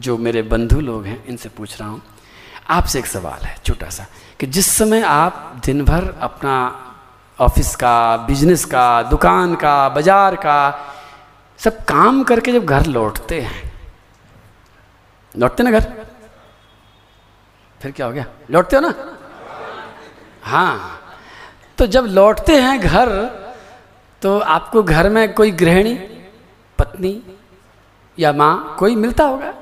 जो 0.00 0.18
मेरे 0.18 0.42
बंधु 0.42 0.80
लोग 0.80 1.04
हैं, 1.04 1.24
इनसे 1.24 1.48
पूछ 1.48 1.80
रहा 1.80 1.88
हूँ। 1.88 2.02
आपसे 2.70 2.98
एक 2.98 3.06
सवाल 3.06 3.40
है, 3.44 3.56
छोटा 3.64 3.90
सा, 3.90 4.06
कि 4.40 4.46
जिस 4.46 4.66
समय 4.66 5.02
आप 5.02 5.62
दिन 5.64 5.84
भर 5.84 6.14
अपना 6.20 6.84
ऑफ़िस 7.40 7.76
का, 7.76 8.16
बिज़नेस 8.16 8.64
का, 8.64 9.02
दुकान 9.02 9.54
का, 9.54 9.88
बाज़ार 9.88 10.36
का, 10.36 10.78
सब 11.58 11.84
काम 11.84 12.22
करके 12.22 12.52
जब 12.52 12.64
घर 12.64 12.86
लौटते 12.86 13.40
हैं 13.40 13.67
लौटते 15.38 15.62
ना 15.62 15.70
घर? 15.70 16.06
फिर 17.80 17.92
क्या 17.92 18.06
हो 18.06 18.12
गया? 18.12 18.24
लौटते 18.50 18.76
हो 18.76 18.82
ना? 18.82 18.94
हाँ। 20.42 21.00
तो 21.78 21.86
जब 21.86 22.04
लौटते 22.04 22.60
हैं 22.60 22.80
घर 22.80 23.08
तो 24.22 24.38
आपको 24.38 24.82
घर 24.82 25.08
में 25.08 25.32
कोई 25.34 25.50
गृहिणी, 25.50 25.94
पत्नी 26.78 27.22
या 28.18 28.32
माँ 28.32 28.76
कोई 28.78 28.96
मिलता 28.96 29.24
होगा? 29.24 29.54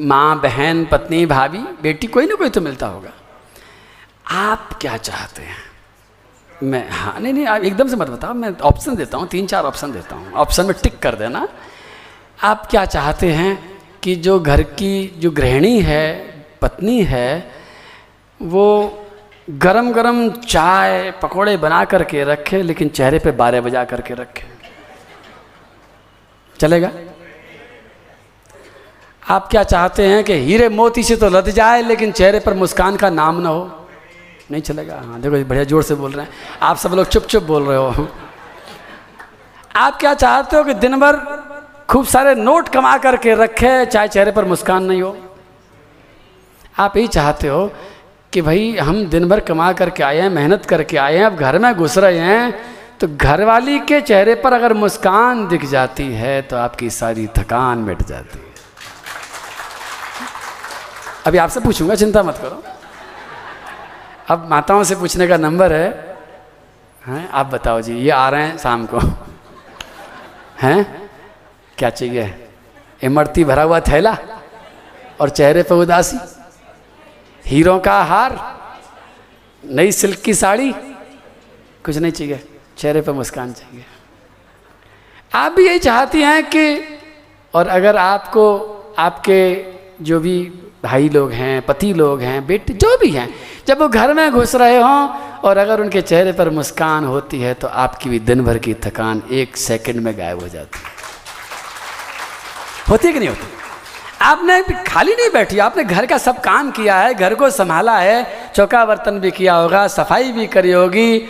माँ, 0.00 0.40
बहन, 0.40 0.84
पत्नी, 0.84 1.26
भाभी, 1.26 1.58
बेटी 1.58 2.06
कोई 2.06 2.26
ना 2.26 2.34
कोई 2.34 2.50
तो 2.50 2.60
मिलता 2.60 2.86
होगा। 2.86 3.12
आप 4.30 4.78
क्या 4.80 4.96
चाहते 4.96 5.42
हैं? 5.42 5.56
मैं 6.62 6.90
हाँ 6.90 7.20
नहीं 7.20 7.32
नहीं, 7.32 7.46
आप 7.46 7.62
एकदम 7.62 7.88
से 7.88 7.96
मत 7.96 8.08
बताओ। 8.08 8.34
मैं 8.34 8.58
ऑप्शन 8.58 8.96
देता 8.96 9.18
हूँ, 9.18 9.28
तीन 9.28 9.46
चार 9.46 9.64
ऑप्शन 9.64 9.92
देता 9.92 10.16
हूँ। 10.16 10.32
ऑप्शन 10.32 10.66
में 10.66 10.74
टिक 10.82 10.98
कर 10.98 11.14
देना। 11.14 11.48
आप 12.42 12.66
क्या 12.66 12.84
चाहते 12.84 13.32
हैं? 13.32 13.69
कि 14.02 14.14
जो 14.16 14.38
घर 14.40 14.62
की 14.62 15.06
जो 15.18 15.30
गृहिणी 15.30 15.80
है, 15.80 16.06
पत्नी 16.62 17.02
है, 17.04 17.50
वो 18.40 18.66
गरम 19.50 19.92
गरम 19.92 20.28
चाय, 20.30 21.10
पकोड़े 21.22 21.56
बना 21.56 21.84
करके 21.84 22.24
रखे, 22.24 22.62
लेकिन 22.62 22.88
चेहरे 22.88 23.18
पे 23.18 23.30
बारह 23.30 23.60
बजा 23.60 23.84
करके 23.84 24.14
रखे। 24.14 24.44
चलेगा? 26.60 26.90
आप 29.30 29.48
क्या 29.48 29.62
चाहते 29.62 30.06
हैं 30.06 30.22
कि 30.24 30.32
हीरे 30.32 30.68
मोती 30.68 31.02
से 31.02 31.16
तो 31.16 31.28
लद 31.28 31.50
जाए, 31.50 31.82
लेकिन 31.82 32.12
चेहरे 32.12 32.40
पर 32.40 32.54
मुस्कान 32.54 32.96
का 32.96 33.10
नाम 33.10 33.40
ना 33.40 33.48
हो? 33.48 33.88
नहीं 34.50 34.62
चलेगा? 34.62 34.96
हाँ 34.96 35.20
देखो 35.20 35.44
बढ़िया 35.44 35.64
ज़ोर 35.64 35.82
से 35.82 35.94
बोल 35.94 36.12
रहे 36.12 36.24
हैं। 36.26 36.32
आप 36.62 36.76
सब 36.76 36.94
लोग 36.94 37.06
चुप 37.06 37.24
चुप 37.24 37.42
बोल 37.42 37.62
रहे 37.62 37.76
हो। 37.76 38.08
आप 39.76 39.96
क्या 39.96 40.14
चाहते 40.14 40.56
हो 40.56 40.64
कि 40.64 40.74
दिन 40.74 41.00
भर 41.00 41.16
खूब 41.90 42.04
सारे 42.06 42.34
नोट 42.34 42.68
कमा 42.68 42.96
करके 42.98 43.34
रखे 43.34 43.84
चाहे 43.86 44.08
चेहरे 44.08 44.32
पर 44.32 44.44
मुस्कान 44.44 44.84
नहीं 44.84 45.02
हो। 45.02 45.16
आप 46.78 46.96
यही 46.96 47.06
चाहते 47.08 47.48
हो 47.48 47.72
कि 48.32 48.42
भाई 48.42 48.76
हम 48.76 49.04
दिन 49.06 49.28
भर 49.28 49.40
कमा 49.40 49.72
करके 49.72 50.02
आए 50.02 50.20
हैं, 50.20 50.28
मेहनत 50.30 50.66
करके 50.66 50.96
आए 50.96 51.16
हैं, 51.16 51.24
अब 51.24 51.36
घर 51.36 51.58
में 51.58 51.74
घुस 51.74 51.98
रहे 51.98 52.18
हैं 52.18 52.54
तो 53.00 53.08
घरवाली 53.08 53.78
के 53.80 54.00
चेहरे 54.00 54.34
पर 54.34 54.52
अगर 54.52 54.72
मुस्कान 54.74 55.46
दिख 55.48 55.64
जाती 55.64 56.06
है 56.12 56.40
तो 56.42 56.56
आपकी 56.56 56.90
सारी 56.90 57.26
थकान 57.38 57.78
मिट 57.78 58.02
जाती 58.02 58.38
है। 58.38 58.48
अभी 61.26 61.38
आपसे 61.38 61.60
पूछूँगा, 61.60 61.94
चिंता 61.94 62.22
मत 62.22 62.38
करो। 62.38 62.62
अब 64.28 64.48
माताओं 64.50 64.84
से 64.84 64.96
पूछने 64.96 65.26
का 65.28 65.36
नंबर 65.36 65.72
है। 65.72 65.88
हैं? 67.06 67.28
आप 67.30 67.46
बताओ 67.46 67.80
जी, 67.80 67.94
ये 67.94 68.10
आ 68.10 68.28
रहे 68.28 68.42
हैं 68.42 68.58
शाम 68.58 68.86
को। 68.86 69.00
हैं? 70.62 71.09
क्या 71.80 71.90
चाहिए? 71.90 72.34
इमरती 73.02 73.44
भरा 73.44 73.62
हुआ 73.62 73.80
थैला 73.80 74.16
और 75.20 75.30
चेहरे 75.30 75.62
पर 75.62 75.76
उदासी। 75.76 76.18
हीरों 77.44 77.78
का 77.80 78.02
हार, 78.02 78.36
नई 79.64 79.92
सिल्क 79.92 80.18
की 80.18 80.34
साड़ी, 80.34 80.72
कुछ 81.84 81.96
नहीं 81.96 82.12
चाहिए। 82.12 82.44
चेहरे 82.78 83.00
पर 83.00 83.12
मुस्कान 83.12 83.52
चाहिए। 83.52 83.84
आप 85.34 85.52
भी 85.52 85.66
यही 85.66 85.78
चाहती 85.78 86.22
हैं 86.22 86.42
कि 86.46 86.64
और 87.54 87.68
अगर 87.68 87.96
आपको, 87.96 88.44
आपके 88.98 89.40
जो 90.04 90.20
भी 90.20 90.36
भाई 90.84 91.08
लोग 91.08 91.32
हैं, 91.32 91.60
पति 91.62 91.92
लोग 91.94 92.20
हैं, 92.20 92.46
बेटे, 92.46 92.72
जो 92.74 92.96
भी 92.98 93.10
हैं, 93.10 93.28
जब 93.66 93.80
वो 93.80 93.88
घर 93.88 94.14
में 94.14 94.30
घुस 94.30 94.54
रहे 94.54 94.80
हों 94.80 95.08
और 95.40 95.56
अगर 95.56 95.80
उनके 95.80 96.02
चेहरे 96.02 96.32
पर 96.32 96.50
मुस्कान 96.50 97.04
होती 97.04 97.40
है 97.40 97.54
तो 97.54 97.68
आपकी 97.68 98.10
भी 98.10 98.18
दिन 98.20 98.44
भर 98.44 98.58
की 98.58 98.74
थकान 98.74 99.22
एक 99.32 99.56
सेकंड 99.56 99.96
में 99.96 100.16
गायब 100.18 100.40
हो 100.40 100.48
जाती 100.48 100.78
है। 100.78 100.99
होती 102.90 103.12
कि 103.12 103.18
नहीं 103.18 103.28
होती? 103.28 103.46
आपने 104.22 104.62
खाली 104.86 105.12
नहीं 105.12 105.30
बैठी, 105.30 105.58
आपने 105.58 105.84
घर 105.84 106.06
का 106.06 106.18
सब 106.18 106.40
काम 106.40 106.70
किया 106.70 106.96
है, 106.98 107.14
घर 107.14 107.34
को 107.34 107.50
संभाला 107.50 107.98
है, 107.98 108.26
चौका 108.54 108.84
बर्तन 108.84 109.18
भी 109.20 109.30
किया 109.30 109.54
होगा, 109.54 109.86
सफ़ाई 109.88 110.32
भी 110.32 110.46
करी 110.46 110.72
होगी, 110.72 111.28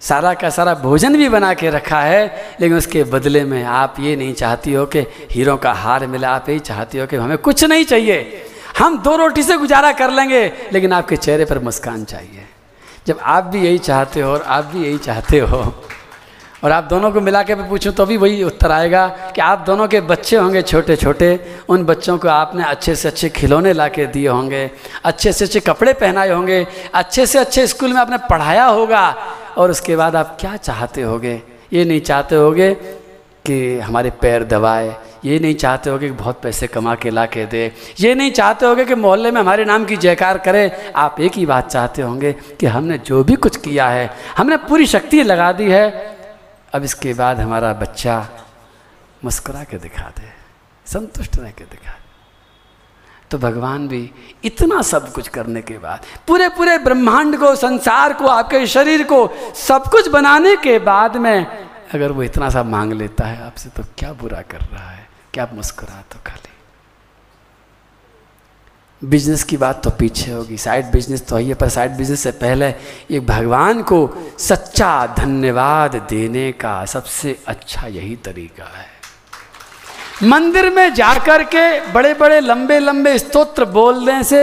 सारा 0.00 0.34
का 0.34 0.50
सारा 0.50 0.74
भोजन 0.74 1.16
भी 1.16 1.28
बना 1.28 1.54
के 1.54 1.70
रखा 1.70 2.00
है, 2.00 2.26
लेकिन 2.60 2.76
उसके 2.76 3.04
बदले 3.04 3.44
में 3.44 3.64
आप 3.64 3.94
ये 4.00 4.16
नहीं 4.16 4.34
चाहती 4.34 4.72
हो 4.72 4.86
कि 4.86 5.00
हीरो 5.30 5.56
का 5.56 5.72
हार 5.72 6.06
मिला, 6.06 6.30
आप 6.30 6.48
यही 6.48 6.58
चाहती 6.58 6.98
हो 6.98 7.06
कि 7.06 7.16
हमें 7.16 7.38
कुछ 7.38 7.64
नहीं 7.64 7.84
चाहिए। 7.84 8.46
हम 8.78 8.98
दो 8.98 9.16
रोटी 9.16 9.42
से 9.42 9.56
गुजारा 9.56 9.92
कर 9.92 10.10
लेंगे, 10.10 10.52
लेकिन 10.72 10.92
आपके 10.92 11.16
चेहरे 11.16 11.44
पर 11.44 11.58
मुस्कान 11.58 12.04
चाहिए। 12.04 12.46
जब 13.06 13.18
आप 13.22 13.44
भी 13.44 13.60
यही 13.60 13.78
चाहते 13.78 14.20
हो 14.20 14.32
और 14.32 14.42
आप 14.42 14.64
भी 14.64 14.84
यही 14.84 14.98
चाहते 14.98 15.38
हो 15.38 15.84
और 16.64 16.72
आप 16.72 16.84
दोनों 16.84 17.10
को 17.12 17.20
मिला 17.20 17.42
के 17.42 17.54
भी 17.54 17.68
पूछूँ 17.68 17.92
तो 17.92 18.06
भी 18.06 18.16
वही 18.16 18.42
उत्तर 18.42 18.70
आएगा 18.72 19.06
कि 19.34 19.40
आप 19.40 19.58
दोनों 19.66 19.86
के 19.88 20.00
बच्चे 20.02 20.36
होंगे 20.36 20.62
छोटे 20.62 20.96
छोटे 20.96 21.28
उन 21.68 21.84
बच्चों 21.84 22.16
को 22.18 22.28
आपने 22.28 22.64
अच्छे 22.64 22.94
से 22.96 23.08
अच्छे 23.08 23.28
खिलौने 23.30 23.72
ला 23.72 23.88
के 23.88 24.06
दिए 24.06 24.28
होंगे, 24.28 24.70
अच्छे 25.04 25.32
से 25.32 25.44
अच्छे 25.44 25.60
कपड़े 25.60 25.92
पहनाए 25.94 26.30
होंगे, 26.30 26.66
अच्छे 26.94 27.26
से 27.26 27.38
अच्छे 27.38 27.66
स्कूल 27.66 27.92
में 27.92 28.00
आपने 28.00 28.18
पढ़ाया 28.30 28.64
होगा। 28.64 29.14
और 29.56 29.70
उसके 29.70 29.96
बाद 29.96 30.16
आप 30.16 30.36
क्या 30.40 30.56
चाहते 30.56 31.02
होगे? 31.02 31.40
ये 31.72 31.84
नहीं 31.84 32.00
चाहते 32.00 32.36
होगे 32.36 32.74
कि 33.46 33.78
हमारे 33.78 34.10
पैर 34.20 34.44
दबाए, 34.44 34.94
ये 35.24 35.38
नहीं 35.38 35.54
चाहते 35.54 35.90
होगे 35.90 36.08
कि 36.08 36.14
बहुत 36.14 36.40
पैसे 36.42 36.66
कमा 36.66 36.94
के 36.94 37.10
ला 37.10 37.24
के 37.26 37.46
दे, 37.46 37.72
ये 38.00 38.14
नहीं 38.14 38.30
चाहते 38.32 38.66
होगे 38.66 38.84
कि 38.84 38.94
मोहल्ले 38.96 39.30
में 39.30 39.40
हमारे 39.40 39.64
नाम 39.64 39.84
की 39.84 39.96
जयकार 39.96 40.38
करे। 40.38 40.70
आप 40.96 41.20
एक 41.20 41.32
ही 41.32 41.46
बात 41.46 41.70
चाहते 41.70 42.02
होंगे 42.02 42.32
कि 42.60 42.66
हमने 42.66 42.98
जो 42.98 43.24
भी 43.24 43.34
कुछ 43.36 43.56
किया 43.58 43.88
है, 43.88 44.10
हमने 44.36 44.56
पूरी 44.68 44.86
शक्ति 44.88 45.22
लगा 45.22 45.52
दी 45.52 45.70
है। 45.70 46.16
अब 46.74 46.84
इसके 46.84 47.14
बाद 47.14 47.40
हमारा 47.40 47.72
बच्चा 47.74 48.16
मुस्कुरा 49.24 49.62
के 49.64 49.78
दिखा 49.78 50.08
दे, 50.18 50.28
संतुष्ट 50.86 51.38
रह 51.38 51.50
के 51.50 51.64
दिखा 51.64 51.90
दे। 51.90 52.06
तो 53.30 53.38
भगवान 53.38 53.86
भी 53.88 54.10
इतना 54.44 54.80
सब 54.82 55.12
कुछ 55.12 55.28
करने 55.28 55.62
के 55.62 55.78
बाद 55.78 56.04
पूरे 56.26 56.48
पूरे 56.48 56.76
ब्रह्मांड 56.78 57.38
को, 57.38 57.54
संसार 57.56 58.12
को, 58.12 58.26
आपके 58.26 58.66
शरीर 58.66 59.02
को 59.04 59.26
सब 59.56 59.90
कुछ 59.90 60.08
बनाने 60.08 60.54
के 60.56 60.78
बाद 60.78 61.16
में 61.16 61.46
अगर 61.94 62.12
वो 62.12 62.22
इतना 62.22 62.48
सा 62.50 62.62
मांग 62.64 62.92
लेता 62.92 63.24
है, 63.24 63.42
आपसे 63.46 63.68
तो 63.70 63.82
क्या 63.98 64.12
बुरा 64.12 64.40
कर 64.42 64.60
रहा 64.62 64.88
है, 64.90 65.06
क्या 65.34 65.44
आप 65.44 65.54
मुस्कुरा 65.54 66.02
तो 66.12 66.18
खाली। 66.26 66.56
बिज़नेस 69.02 69.42
की 69.44 69.56
बात 69.56 69.82
तो 69.84 69.90
पीछे 69.90 70.30
होगी, 70.30 70.56
साइड 70.56 70.86
बिज़नेस 70.92 71.26
तो 71.26 71.36
है, 71.36 71.54
पर 71.54 71.68
साइड 71.68 71.92
बिज़नेस 71.96 72.20
से 72.20 72.30
पहले 72.34 72.68
ये 73.10 73.20
भगवान 73.20 73.82
को 73.82 73.98
सच्चा 74.38 75.06
धन्यवाद 75.18 75.94
देने 76.10 76.50
का 76.52 76.84
सबसे 76.84 77.38
अच्छा 77.46 77.86
यही 77.86 78.16
तरीका 78.16 78.64
है। 78.76 78.86
मंदिर 80.22 80.70
में 80.70 80.94
जाकर 80.94 81.42
के 81.44 81.92
बड़े 81.92 82.12
बड़े 82.14 82.40
लंबे 82.40 82.78
लंबे 82.78 83.18
स्तोत्र 83.18 83.64
बोलने 83.64 84.22
से 84.24 84.40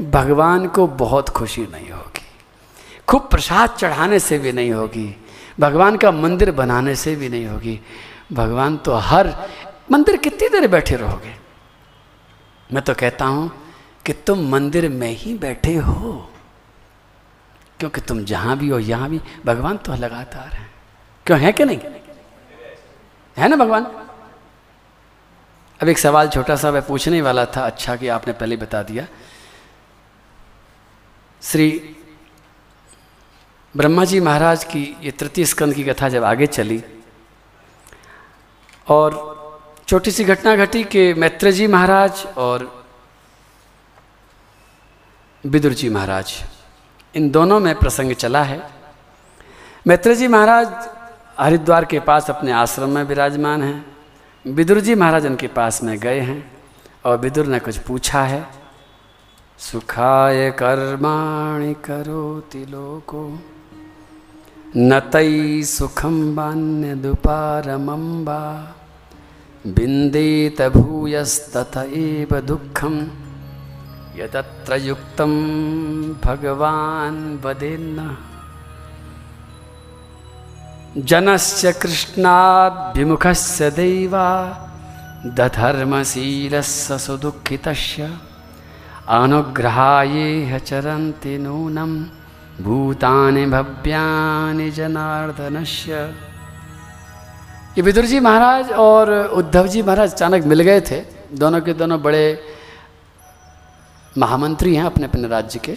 भगवान 0.00 0.66
को 0.68 0.86
बहुत 0.86 1.28
खुशी 1.28 1.62
नहीं 1.62 1.90
होगी। 1.90 2.26
खूब 3.08 3.28
प्रसाद 3.30 3.70
चढ़ाने 3.70 4.18
से 4.20 4.38
भी 4.38 4.52
नहीं 4.52 4.70
होगी, 4.72 5.14
भगवान 5.60 5.96
का 5.96 6.10
मंदिर 6.12 6.50
बनाने 6.52 6.94
से 6.94 7.16
भी 7.16 7.28
नहीं 7.28 7.46
होगी। 7.46 7.80
भगवान 8.32 8.76
तो 8.76 8.94
हर, 8.94 9.34
मंदिर 9.92 10.16
कितनी 10.16 10.48
देर 10.48 10.68
बैठे 10.68 10.96
रहोगे? 10.96 11.34
मैं 12.70 12.82
तो 12.84 12.94
कहता 12.94 13.24
हूँ 13.24 13.50
कि 14.10 14.14
तुम 14.26 14.48
मंदिर 14.50 14.88
में 14.88 15.10
ही 15.10 15.34
बैठे 15.34 15.74
हो। 15.76 16.30
क्योंकि 17.78 18.00
तुम 18.00 18.24
जहाँ 18.24 18.58
भी 18.58 18.68
हो, 18.68 18.78
यहाँ 18.78 19.10
भी। 19.10 19.20
भगवान 19.46 19.76
तो 19.76 19.94
लगातार 19.94 20.48
है। 20.48 20.70
क्यों, 21.26 21.38
है 21.40 21.52
कि 21.52 21.64
नहीं? 21.64 21.78
है 23.36 23.48
ना 23.48 23.56
भगवान? 23.56 23.84
अब 25.80 25.88
एक 25.88 25.98
सवाल 25.98 26.28
छोटा 26.28 26.56
सा 26.56 26.70
मैं 26.70 26.82
पूछने 26.82 27.22
वाला 27.22 27.44
था 27.44 27.66
अच्छा 27.66 27.96
कि 27.96 28.08
आपने 28.08 28.32
पहले 28.32 28.56
बता 28.56 28.82
दिया। 28.82 29.06
श्री 31.42 31.96
ब्रह्मा 33.76 34.04
जी 34.04 34.20
महाराज 34.20 34.64
की 34.64 34.96
ये 35.02 35.10
तृतीय 35.10 35.44
स्कंद 35.44 35.74
की 35.74 35.84
कथा 35.84 36.08
जब 36.08 36.24
आगे 36.24 36.46
चली, 36.46 36.82
और 38.88 39.08
छोटी 39.88 40.10
सी 40.10 40.24
घटना 40.24 40.56
घटी 40.56 40.84
कि 40.84 41.14
मैत्र 41.14 41.50
जी 41.50 41.66
महाराज 41.66 42.26
और 42.36 42.79
विदुर 45.44 45.72
जी 45.72 45.88
महाराज, 45.88 46.32
इन 47.14 47.30
दोनों 47.30 47.58
में 47.60 47.74
प्रसंग 47.74 48.12
चला 48.12 48.42
है। 48.42 48.60
मैत्र 49.86 50.14
जी 50.14 50.26
महाराज 50.28 50.88
हरिद्वार 51.38 51.84
के 51.84 52.00
पास 52.00 52.28
अपने 52.30 52.52
आश्रम 52.52 52.90
में 52.90 53.02
विराजमान 53.02 53.62
हैं। 53.62 54.52
विदुर 54.54 54.80
जी 54.80 54.94
महाराज 54.94 55.26
उनके 55.26 55.46
पास 55.46 55.82
में 55.82 55.98
गए 55.98 56.20
हैं 56.20 56.52
और 57.04 57.16
विदुर 57.18 57.46
ने 57.46 57.58
कुछ 57.58 57.78
पूछा 57.78 58.22
है। 58.22 58.46
सुखाय 59.60 60.50
कर्माणि 60.50 61.72
करोति 61.84 62.64
लोको, 62.66 63.24
न 64.76 65.00
तई 65.12 65.62
सुखम 65.62 66.36
बान्य 66.36 66.94
दुपारमंबा 66.94 68.42
बिंदेत 69.66 70.62
भूयस्तत 70.62 71.76
एव 71.76 72.40
दुखम। 72.40 73.00
यदत्र 74.20 74.76
युक्तं 74.76 75.32
भगवान् 76.24 77.44
वदेन्न। 77.44 78.16
जनस्य 80.98 81.72
कृष्णाद्विमुखस्य 81.72 83.70
दैवा, 83.70 84.28
दधर्मशीलस्य 85.26 86.98
सुदुःखितस्य, 86.98 88.18
अनुग्रहाये 89.08 90.60
चरन्ति 90.60 91.38
नूनं, 91.38 91.92
भूतानि 92.64 93.46
भव्यानि 93.46 94.70
जनार्दनस्य। 94.70 95.94
ये 97.78 97.82
विदुर 97.82 98.04
जी 98.04 98.20
महाराज 98.20 98.72
और 98.72 99.12
उद्धव 99.26 99.66
जी 99.66 99.82
महाराज 99.82 100.12
अचानक 100.12 100.44
मिल 100.44 100.60
गए 100.60 100.80
थे। 100.80 101.04
दोनों 101.32 101.60
के 101.60 101.72
दोनों 101.72 102.02
बड़े 102.02 102.40
महामंत्री 104.18 104.74
हैं 104.74 104.84
अपने 104.84 105.04
अपने 105.04 105.28
राज्य 105.28 105.58
के। 105.58 105.76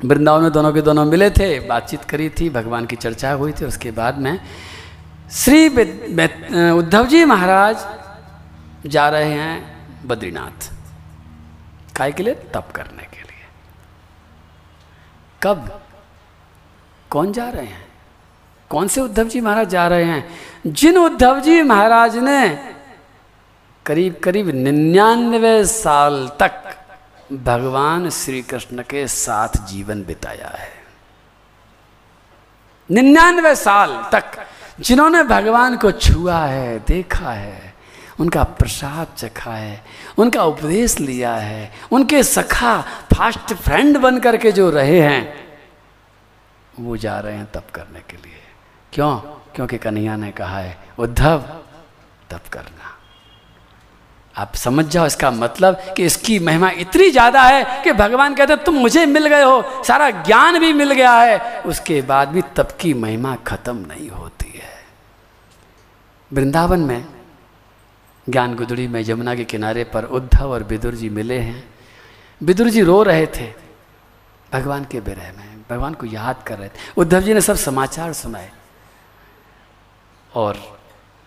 वृंदावन 0.00 0.42
में 0.42 0.52
दोनों 0.52 0.72
के 0.72 0.82
दोनों 0.82 1.04
मिले 1.04 1.30
थे, 1.30 1.58
बातचीत 1.60 2.04
करी 2.04 2.28
थी, 2.30 2.48
भगवान 2.50 2.86
की 2.86 2.96
चर्चा 2.96 3.32
हुई 3.32 3.52
थी, 3.52 3.64
उसके 3.64 3.90
बाद 3.90 4.18
में 4.18 4.40
श्री 5.32 5.68
उद्धव 6.70 7.06
जी 7.06 7.24
महाराज 7.24 7.86
जा 8.86 9.08
रहे 9.08 9.32
हैं 9.32 10.06
बद्रीनाथ, 10.06 10.72
काय 11.96 12.12
के 12.12 12.22
लिए? 12.22 12.34
तप 12.54 12.72
करने 12.74 13.02
के 13.04 13.18
लिए। 13.18 13.44
कब? 15.42 15.80
कौन 17.10 17.32
जा 17.32 17.48
रहे 17.50 17.66
हैं? 17.66 17.86
कौन 18.70 18.88
से 18.88 19.00
उद्धव 19.00 19.24
जी 19.24 19.40
महाराज 19.40 19.68
जा 19.68 19.86
रहे 19.88 20.04
हैं? 20.04 20.24
जिन 20.66 20.98
उद्धव 20.98 21.40
जी 21.40 21.62
महाराज 21.62 22.16
ने 22.18 22.48
करीब 23.86 24.20
करीब 24.24 24.48
निन्यानवे 24.48 25.64
साल 25.66 26.28
तक 26.40 26.62
भगवान 27.32 28.10
श्री 28.10 28.42
कृष्ण 28.42 28.82
के 28.82 29.08
साथ 29.08 29.48
जीवन 29.66 30.04
बिताया 30.04 30.48
है। 30.48 30.72
निन्यानवे 32.90 33.56
साल 33.56 34.08
तक 34.12 34.24
जिन्होंने 34.80 35.22
भगवान 35.22 35.76
को 35.76 35.92
छुआ 35.92 36.38
है, 36.38 36.78
देखा 36.78 37.30
है, 37.30 37.74
उनका 38.20 38.44
प्रसाद 38.44 39.06
चखा 39.16 39.52
है, 39.52 39.84
उनका 40.18 40.44
उपदेश 40.44 41.00
लिया 41.00 41.34
है, 41.34 41.72
उनके 41.92 42.22
सखा 42.22 42.80
फास्ट 42.82 43.54
फ्रेंड 43.54 43.98
बन 43.98 44.18
करके 44.18 44.52
जो 44.52 44.70
रहे 44.70 45.00
हैं, 45.00 45.48
वो 46.80 46.96
जा 46.96 47.20
रहे 47.20 47.34
हैं 47.34 47.52
तप 47.52 47.64
करने 47.74 48.00
के 48.00 48.16
लिए। 48.16 48.42
क्यों? 48.92 49.16
क्योंकि 49.54 49.78
कन्हैया 49.78 50.16
ने 50.16 50.32
कहा 50.32 50.58
है, 50.58 50.78
उद्धव, 50.98 51.38
तप 52.30 52.42
करना। 52.52 52.99
आप 54.40 54.54
समझ 54.56 54.84
जाओ 54.86 55.06
इसका 55.06 55.30
मतलब 55.30 55.80
कि 55.96 56.04
इसकी 56.04 56.38
महिमा 56.38 56.70
इतनी 56.80 57.10
ज़्यादा 57.10 57.42
है 57.42 57.82
कि 57.84 57.92
भगवान 57.92 58.34
कहते 58.34 58.56
तुम 58.56 58.74
मुझे 58.76 59.04
मिल 59.06 59.26
गए 59.26 59.42
हो, 59.42 59.62
सारा 59.86 60.10
ज्ञान 60.10 60.58
भी 60.58 60.72
मिल 60.72 60.92
गया 60.92 61.12
है। 61.12 61.62
उसके 61.62 62.00
बाद 62.02 62.28
भी 62.28 62.42
तब 62.56 62.76
की 62.80 62.92
महिमा 62.96 63.34
खत्म 63.46 63.76
नहीं 63.86 64.08
होती 64.10 64.52
है। 64.54 64.78
वृंदावन 66.30 66.80
में 66.80 67.04
ज्ञान 68.26 68.54
गुदड़ी 68.54 68.86
में 68.88 69.02
यमुना 69.08 69.34
के 69.34 69.44
किनारे 69.44 69.84
पर 69.84 70.04
उद्धव 70.04 70.50
और 70.50 70.62
विदुर 70.62 70.94
जी 70.94 71.08
मिले 71.10 71.38
हैं। 71.38 71.62
विदुर 72.40 72.68
जी 72.68 72.82
रो 72.82 73.02
रहे 73.02 73.26
थे। 73.26 73.52
भगवान 74.52 74.84
के 74.84 75.00
विरह 75.00 75.32
में, 75.32 75.64
भगवान 75.70 75.94
को 75.94 76.06
याद 76.06 76.42
कर 76.46 76.58
रहे 76.58 76.68
थे। 76.68 76.92
उद्धव 76.96 77.20
जी 77.20 77.34
ने 77.34 77.40
सब 77.40 77.56
समाचार 77.58 78.12
सुनाए 78.12 78.50
और 80.32 80.58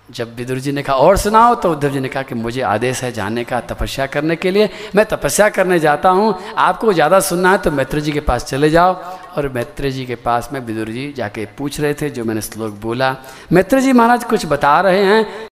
जब 0.09 0.35
विदुर 0.35 0.59
जी 0.59 0.71
ने 0.71 0.81
कहा, 0.83 0.95
और 0.95 1.17
सुनाओ 1.17 1.53
तो 1.55 1.71
उद्धव 1.71 1.89
जी 1.89 1.99
ने 1.99 2.07
कहा 2.07 2.23
कि 2.23 2.35
मुझे 2.35 2.61
आदेश 2.61 3.03
है 3.03 3.11
जाने 3.11 3.43
का 3.43 3.59
तपस्या 3.61 4.05
करने 4.07 4.35
के 4.35 4.51
लिए। 4.51 4.69
मैं 4.95 5.05
तपस्या 5.05 5.47
करने 5.49 5.79
जाता 5.79 6.09
हूँ। 6.09 6.33
आपको 6.57 6.93
ज़्यादा 6.93 7.19
सुनना 7.19 7.51
है 7.51 7.57
तो 7.57 7.71
मैत्र 7.71 7.99
जी 7.99 8.11
के 8.11 8.19
पास 8.19 8.45
चले 8.45 8.69
जाओ। 8.69 8.93
और 9.37 9.47
मैत्र 9.49 9.89
जी 9.89 10.05
के 10.05 10.15
पास 10.17 10.49
में 10.53 10.59
विदुर 10.59 10.89
जी 10.89 11.11
जाके 11.17 11.45
पूछ 11.57 11.79
रहे 11.79 11.93
थे, 11.93 12.09
जो 12.09 12.25
मैंने 12.25 12.41
श्लोक 12.41 12.73
बोला। 12.81 13.15
मैत्र 13.51 13.79
जी 13.79 13.93
महाराज 13.93 14.23
कुछ 14.23 14.45
बता 14.45 14.79
रहे 14.81 15.03
हैं। 15.05 15.47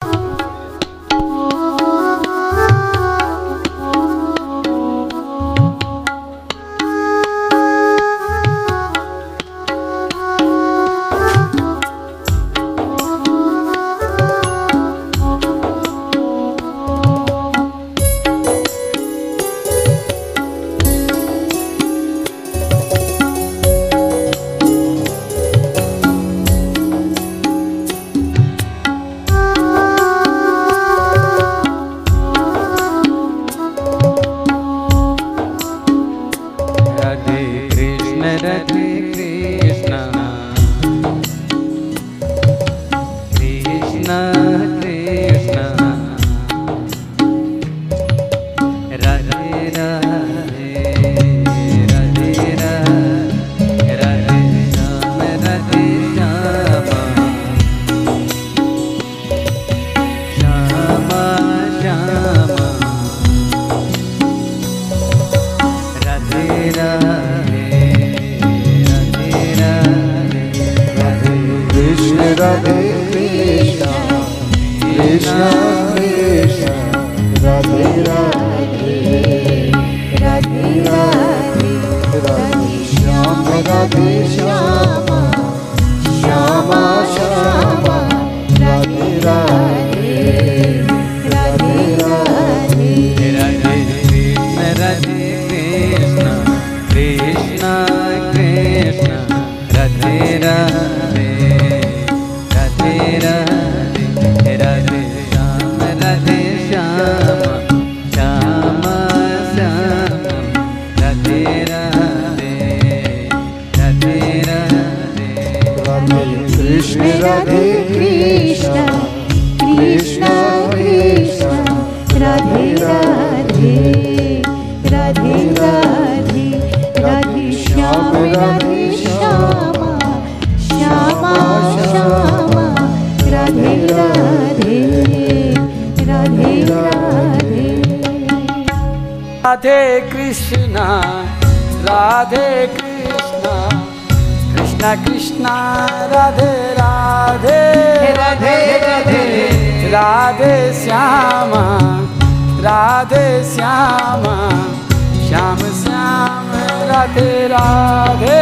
राधे 157.16 157.48
राधे 157.48 158.35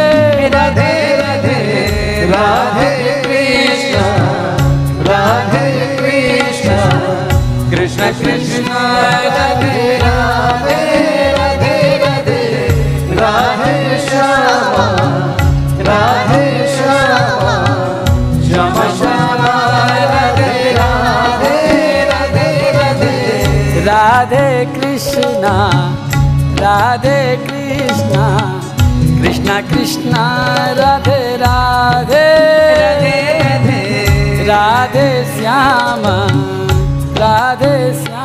कृष्णा 29.61 30.25
राधे 30.77 31.37
राधे। 31.37 32.25
राधे 34.45 35.09
श्यामा 35.37 36.17
राधे 37.19 37.77
श्यामा। 38.03 38.24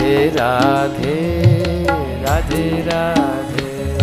राधे 0.00 0.28
राधे 0.28 1.44
राधे 2.22 2.82
राधे। 2.82 3.96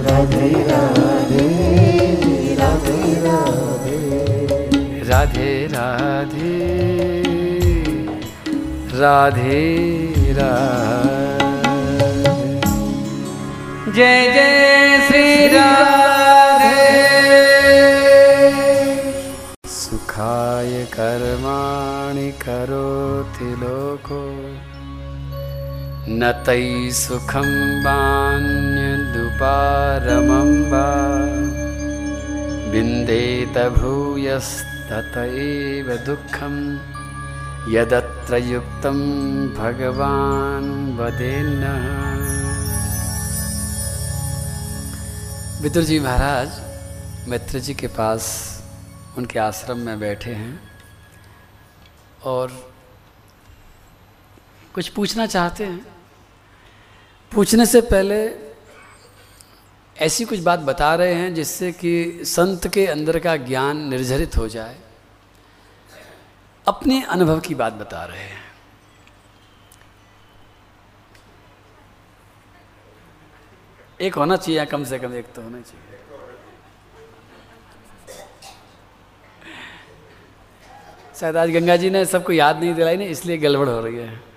राधे 0.00 0.52
राधे 0.52 2.54
राधे 2.54 3.20
राधे। 3.20 5.08
राधे 5.08 5.66
राधे 5.66 7.22
राधे 9.00 10.32
राधे। 10.32 12.60
जय 13.92 14.32
जय 14.32 15.06
श्री 15.08 15.48
राधे। 15.48 16.88
सुखाय 19.66 20.84
कर्माणि 20.84 22.32
करोति 22.32 23.44
लोको। 23.44 24.69
न 26.10 26.30
तै 26.46 26.90
सुखं 26.90 27.50
वान्यदुपारमं 27.82 29.10
वा 30.70 30.88
विन्देत 32.72 33.56
भूयस्ततैव 33.76 35.86
दुःखं। 36.06 36.56
यदत्र 37.72 38.32
युक्तं 38.44 38.98
भगवान् 39.54 40.96
वदेन्नः 40.98 41.86
विदुर 45.62 45.84
जी 45.84 45.98
महाराज 46.00 46.50
मित्र 47.28 47.58
जी 47.58 47.74
के 47.74 47.86
पास 48.00 48.22
उनके 49.18 49.38
आश्रम 49.38 49.78
में 49.86 50.00
बैठे 50.00 50.32
हैं 50.32 50.60
और 52.24 52.50
कुछ 54.74 54.88
पूछना 54.88 55.26
चाहते 55.26 55.64
हैं। 55.64 55.99
पूछने 57.34 57.66
से 57.66 57.80
पहले 57.80 58.16
ऐसी 59.98 60.24
कुछ 60.24 60.38
बात 60.38 60.60
बता 60.60 60.94
रहे 60.94 61.14
हैं 61.14 61.34
जिससे 61.34 61.72
कि 61.72 62.20
संत 62.24 62.68
के 62.68 62.86
अंदर 62.86 63.18
का 63.18 63.36
ज्ञान 63.36 63.88
निर्झरित 63.88 64.36
हो 64.36 64.48
जाए। 64.48 64.78
अपने 66.68 67.02
अनुभव 67.02 67.40
की 67.40 67.54
बात 67.54 67.72
बता 67.72 68.04
रहे 68.04 68.22
हैं। 68.22 68.42
एक 74.00 74.14
होना 74.14 74.36
चाहिए, 74.36 74.64
कम 74.64 74.84
से 74.84 74.98
कम 74.98 75.14
एक 75.14 75.32
तो 75.32 75.42
होना 75.42 75.60
चाहिए। 75.60 75.98
शायद 81.20 81.36
आज 81.36 81.50
गंगा 81.50 81.76
जी 81.76 81.90
ने 81.90 82.04
सबको 82.04 82.32
याद 82.32 82.60
नहीं 82.60 82.74
दिलाई 82.74 82.96
ना 82.96 83.04
इसलिए 83.04 83.36
गड़बड़ 83.36 83.68
हो 83.68 83.80
रही 83.80 83.96
है। 83.96 84.29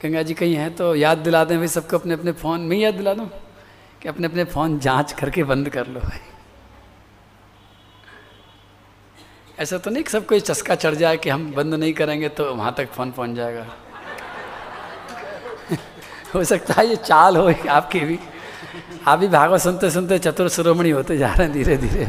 गंगा 0.00 0.22
जी 0.22 0.34
कहीं 0.34 0.54
हैं 0.54 0.74
तो 0.76 0.94
याद 0.94 1.18
दिला 1.18 1.44
दें 1.44 1.56
भाई, 1.58 1.68
सबको 1.68 1.98
अपने 1.98 2.14
अपने 2.14 2.32
फ़ोन, 2.32 2.60
में 2.60 2.76
याद 2.78 2.94
दिला 2.94 3.14
दूँ 3.14 3.28
कि 4.02 4.08
अपने 4.08 4.26
अपने 4.26 4.44
फ़ोन 4.44 4.78
जाँच 4.78 5.12
करके 5.12 5.44
बंद 5.44 5.68
कर 5.68 5.86
लो 5.86 6.00
भाई। 6.00 6.20
ऐसा 9.58 9.78
तो 9.78 9.90
नहीं 9.90 10.04
कि 10.04 10.10
सबको 10.10 10.38
चस्का 10.38 10.74
चढ़ 10.74 10.94
जाए 10.94 11.16
कि 11.16 11.30
हम 11.30 11.50
बंद 11.52 11.74
नहीं 11.74 11.92
करेंगे 11.94 12.28
तो 12.28 12.54
वहाँ 12.54 12.74
तक 12.76 12.92
फ़ोन 12.92 13.10
पहुँच 13.12 13.30
जाएगा। 13.36 13.66
हो 16.34 16.44
सकता 16.44 16.74
है 16.78 16.86
ये 16.86 16.96
चाल 16.96 17.36
हो 17.36 17.52
आपकी 17.70 18.00
भी। 18.00 18.18
आप 19.06 19.18
भी 19.18 19.28
भागवत 19.28 19.60
सुनते 19.60 19.90
सुनते 19.90 20.18
चतुर 20.18 20.48
शिरोमणि 20.48 20.90
होते 20.90 21.16
जा 21.18 21.32
रहे 21.34 21.46
हैं 21.46 21.52
धीरे 21.52 21.76
धीरे। 21.76 22.06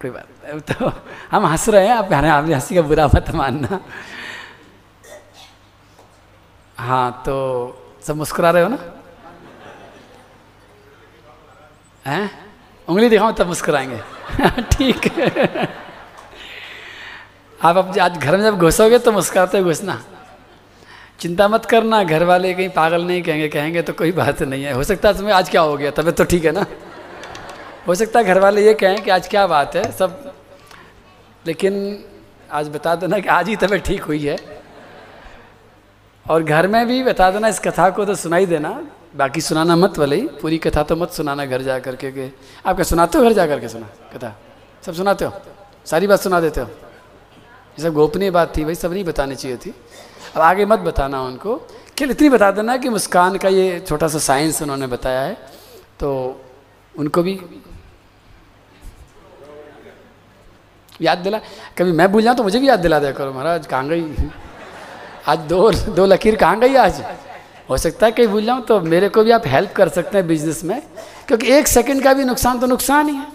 कोई 0.00 0.10
बात 0.10 0.35
तो 0.46 0.92
हम 1.30 1.46
हंस 1.46 1.68
रहे 1.68 1.86
हैं, 1.86 1.94
आप 1.94 2.12
हमें 2.12 2.28
आपने 2.30 2.54
हँसी 2.54 2.74
का 2.74 2.82
बुरा 2.82 3.06
मत 3.06 3.30
मानना। 3.34 3.80
हाँ 6.78 7.22
तो 7.26 7.36
सब 8.06 8.16
मुस्कुरा 8.16 8.50
रहे 8.50 8.62
हो 8.62 8.68
ना? 8.68 8.78
हैं? 12.06 12.30
उंगली 12.88 13.08
दिखाओ 13.08 13.32
तब 13.32 13.46
मुस्कुराएँगे। 13.46 14.00
ठीक। 14.62 15.06
आप 17.64 17.76
अब 17.76 17.98
आज 17.98 18.18
घर 18.18 18.36
में 18.36 18.44
जब 18.44 18.58
घुसोगे 18.58 18.98
तो 18.98 19.12
मुस्कुराते 19.12 19.62
घुसना। 19.62 20.02
चिंता 21.20 21.48
मत 21.48 21.64
करना, 21.64 22.02
घर 22.04 22.22
वाले 22.24 22.54
कहीं 22.54 22.68
पागल 22.68 23.02
नहीं 23.02 23.22
कहेंगे 23.22 23.48
कहेंगे 23.48 23.82
तो 23.82 23.92
कोई 23.92 24.12
बात 24.12 24.42
नहीं 24.42 24.64
है। 24.64 24.72
हो 24.72 24.82
सकता 24.84 25.08
है 25.08 25.16
तुम्हें 25.16 25.34
आज 25.34 25.48
क्या 25.48 25.60
हो 25.60 25.76
गया, 25.76 25.90
तबीयत 25.90 26.16
तो 26.16 26.24
ठीक 26.24 26.44
है 26.44 26.52
ना? 26.52 26.66
हो 27.86 27.94
सकता 27.94 28.18
है 28.18 28.24
घर 28.24 28.38
वाले 28.40 28.64
ये 28.66 28.74
कहें 28.74 29.02
कि 29.02 29.10
आज 29.10 29.28
क्या 29.28 29.46
बात 29.46 29.76
है, 29.76 29.90
सब 29.92 30.32
लेकिन 31.46 32.04
आज 32.50 32.68
बता 32.68 32.94
देना 32.94 33.18
कि 33.18 33.28
आज 33.28 33.48
ही 33.48 33.56
तबीयत 33.56 33.84
ठीक 33.84 34.02
हुई 34.02 34.24
है। 34.26 34.36
और 36.26 36.42
घर 36.42 36.66
में 36.68 36.86
भी 36.86 37.02
बता 37.04 37.30
देना 37.30 37.48
इस 37.48 37.58
कथा 37.58 37.88
को 37.90 38.04
तो 38.04 38.14
सुनाई 38.14 38.46
देना, 38.46 38.70
बाकी 39.16 39.40
सुनाना 39.40 39.76
मत 39.76 39.98
वाले 39.98 40.16
ही, 40.16 40.26
पूरी 40.42 40.58
कथा 40.58 40.82
तो 40.82 40.96
मत 40.96 41.10
सुनाना 41.10 41.46
घर 41.46 41.62
जा 41.62 41.78
करके 41.78 42.10
के 42.12 42.30
आप 42.66 42.74
क्या 42.74 42.84
सुनाते 42.84 43.18
हो 43.18 43.24
घर 43.24 43.32
जा 43.32 43.46
करके 43.46 43.68
सुना 43.68 43.86
कथा? 44.14 44.34
सब 44.82 44.94
सुनाते 44.94 45.24
हो? 45.24 45.32
सारी 45.86 46.06
बात 46.06 46.20
सुना 46.20 46.40
देते 46.40 46.60
हो? 46.60 46.66
ये 46.66 47.82
सब 47.82 47.92
गोपनीय 47.92 48.30
बात 48.30 48.56
थी 48.56 48.64
भाई, 48.64 48.74
सब 48.74 48.92
नहीं 48.92 49.04
बतानी 49.04 49.34
चाहिए 49.34 49.56
थी। 49.56 49.74
अब 50.36 50.42
आगे 50.42 50.64
मत 50.66 50.78
बताना 50.80 51.22
उनको। 51.22 51.54
केवल 51.96 52.10
इतनी 52.10 52.28
बता 52.28 52.50
देना 52.50 52.76
कि 52.76 52.88
मुस्कान 52.88 53.36
का 53.38 53.48
ये 53.48 53.78
छोटा 53.80 54.08
सा 54.08 54.18
साइंस 54.18 54.62
उन्होंने 54.62 54.86
बताया 54.86 55.20
है 55.20 55.34
तो 56.00 56.10
उनको 56.94 57.22
भी 57.22 57.34
याद 61.00 61.18
दिला। 61.18 61.40
कभी 61.78 61.92
मैं 61.92 62.10
भूल 62.12 62.22
जाऊँ 62.22 62.36
तो 62.36 62.42
मुझे 62.42 62.58
भी 62.58 62.68
याद 62.68 62.80
दिला 62.80 62.98
दिया 62.98 63.12
करो 63.12 63.32
महाराज, 63.32 63.66
कहाँ 63.66 63.88
गई? 63.88 64.28
आज 65.26 65.38
दो 65.48 65.70
दो 65.70 66.06
लकीर 66.06 66.36
कहाँ 66.36 66.58
गई 66.60 66.74
आज? 66.76 67.02
हो 67.70 67.76
सकता 67.76 68.06
है 68.06 68.12
कहीं 68.12 68.26
भूल 68.28 68.44
जाऊँ 68.44 68.62
तो 68.62 68.80
मेरे 68.82 69.08
को 69.08 69.22
भी 69.24 69.30
आप 69.30 69.46
हेल्प 69.46 69.72
कर 69.72 69.88
सकते 69.88 70.18
हैं 70.18 70.26
बिज़नेस 70.26 70.62
में, 70.64 70.80
क्योंकि 71.28 71.52
एक 71.52 71.68
सेकंड 71.68 72.02
का 72.02 72.12
भी 72.12 72.24
नुकसान 72.24 72.60
तो 72.60 72.66
नुकसान 72.66 73.08
ही 73.08 73.14
है। 73.14 73.26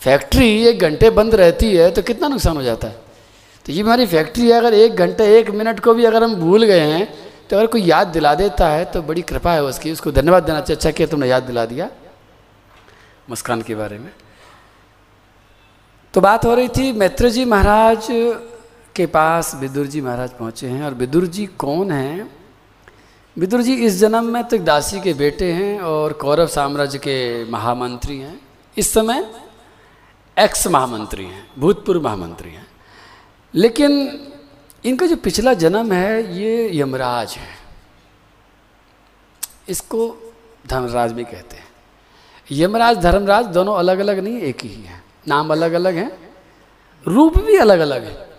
फैक्ट्री 0.00 0.66
एक 0.66 0.80
घंटे 0.80 1.10
बंद 1.12 1.34
रहती 1.34 1.74
है 1.76 1.90
तो 1.90 2.02
कितना 2.02 2.28
नुकसान 2.28 2.56
हो 2.56 2.62
जाता 2.62 2.88
है? 2.88 2.96
तो 3.66 3.72
ये 3.72 3.82
हमारी 3.82 4.06
फैक्ट्री 4.06 4.50
है, 4.50 4.52
अगर 4.52 4.74
एक 4.74 4.94
घंटे, 4.94 5.24
एक 5.38 5.50
मिनट 5.52 5.80
को 5.80 5.94
भी 5.94 6.04
अगर 6.04 6.24
हम 6.24 6.34
भूल 6.36 6.64
गए 6.64 6.80
हैं 6.80 7.06
तो 7.50 7.56
अगर 7.56 7.66
कोई 7.66 7.82
याद 7.82 8.06
दिला 8.08 8.34
देता 8.34 8.68
है 8.68 8.84
तो 8.84 9.02
बड़ी 9.02 9.22
कृपा 9.22 9.52
है 9.52 9.62
उसकी, 9.64 9.92
उसको 9.92 10.12
धन्यवाद 10.12 10.42
देना 10.42 10.60
चाहिए। 10.60 10.76
अच्छा 10.76 10.90
किया 10.90 11.08
तुमने 11.08 11.28
याद 11.28 11.42
दिला 11.42 11.64
दिया। 11.66 11.88
मुस्कान 13.30 13.62
के 13.62 13.74
बारे 13.74 13.98
में। 13.98 14.10
तो 16.14 16.20
बात 16.20 16.44
हो 16.44 16.54
रही 16.54 16.68
थी 16.68 16.92
मैत्र 16.92 17.28
जी 17.28 17.44
महाराज 17.44 18.06
के 18.96 19.06
पास 19.06 19.54
विदुर 19.54 19.86
जी 19.86 20.00
महाराज 20.00 20.30
पहुँचे 20.30 20.68
हैं 20.68 20.84
और 20.84 20.94
विदुर 20.94 21.26
जी 21.26 21.46
कौन 21.46 21.90
हैं? 21.90 22.30
विदुर 23.38 23.62
जी 23.62 23.74
इस 23.74 23.98
जन्म 23.98 24.24
में 24.24 24.44
तो 24.44 24.58
दासी 24.58 25.00
के 25.00 25.14
बेटे 25.14 25.52
हैं 25.52 25.80
और 25.80 26.12
कौरव 26.12 26.46
साम्राज्य 26.46 26.98
के 26.98 27.50
महामंत्री 27.50 28.18
हैं। 28.18 28.40
इस 28.78 28.92
समय 28.92 29.34
एक्स 30.38 30.66
महामंत्री 30.66 31.24
हैं, 31.24 31.50
भूतपूर्व 31.58 32.02
महामंत्री 32.02 32.50
हैं। 32.50 32.66
लेकिन 33.54 34.20
इनका 34.84 35.06
जो 35.06 35.16
पिछला 35.16 35.54
जन्म 35.54 35.92
है, 35.92 36.38
ये 36.38 36.80
यमराज 36.80 37.32
है। 37.32 37.56
इसको 39.68 40.32
धर्मराज 40.66 41.12
भी 41.12 41.24
कहते 41.24 41.56
हैं। 41.56 41.68
यमराज, 42.52 42.98
धर्मराज 42.98 43.46
दोनों 43.46 43.74
अलग 43.74 43.98
अलग 43.98 44.18
नहीं, 44.18 44.38
एक 44.38 44.64
ही 44.64 44.82
है। 44.82 45.03
नाम 45.28 45.52
अलग 45.52 45.72
अलग 45.72 45.94
हैं, 45.94 46.34
रूप 47.06 47.38
भी 47.38 47.56
अलग 47.56 47.78
अलग 47.78 48.04
है। 48.04 48.30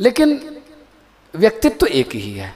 लेकिन 0.00 0.56
व्यक्तित्व 1.34 1.76
तो 1.76 1.86
एक 1.86 2.14
ही 2.14 2.32
है। 2.32 2.54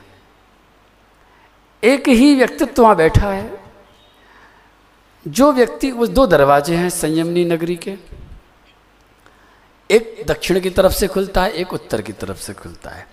एक 1.85 2.09
ही 2.09 2.35
व्यक्तित्व 2.35 2.83
वहाँ 2.83 2.97
बैठा 2.97 3.31
है। 3.31 3.65
जो 5.29 5.53
व्यक्ति 5.53 5.91
उस 5.91 6.09
दो 6.09 6.27
दरवाजे 6.27 6.77
हैं, 6.77 6.91
संयमनी 6.91 7.45
नगरी 7.45 7.77
के, 7.77 7.97
एक 9.91 10.25
दक्षिण 10.27 10.61
की 10.61 10.71
तरफ़ 10.71 10.93
से 10.93 11.07
खुलता 11.07 11.43
है, 11.43 11.51
एक 11.51 11.73
उत्तर 11.73 12.03
की 12.03 12.13
तरफ़ 12.13 12.39
से 12.39 12.55
खुलता 12.55 12.91
है। 12.91 13.09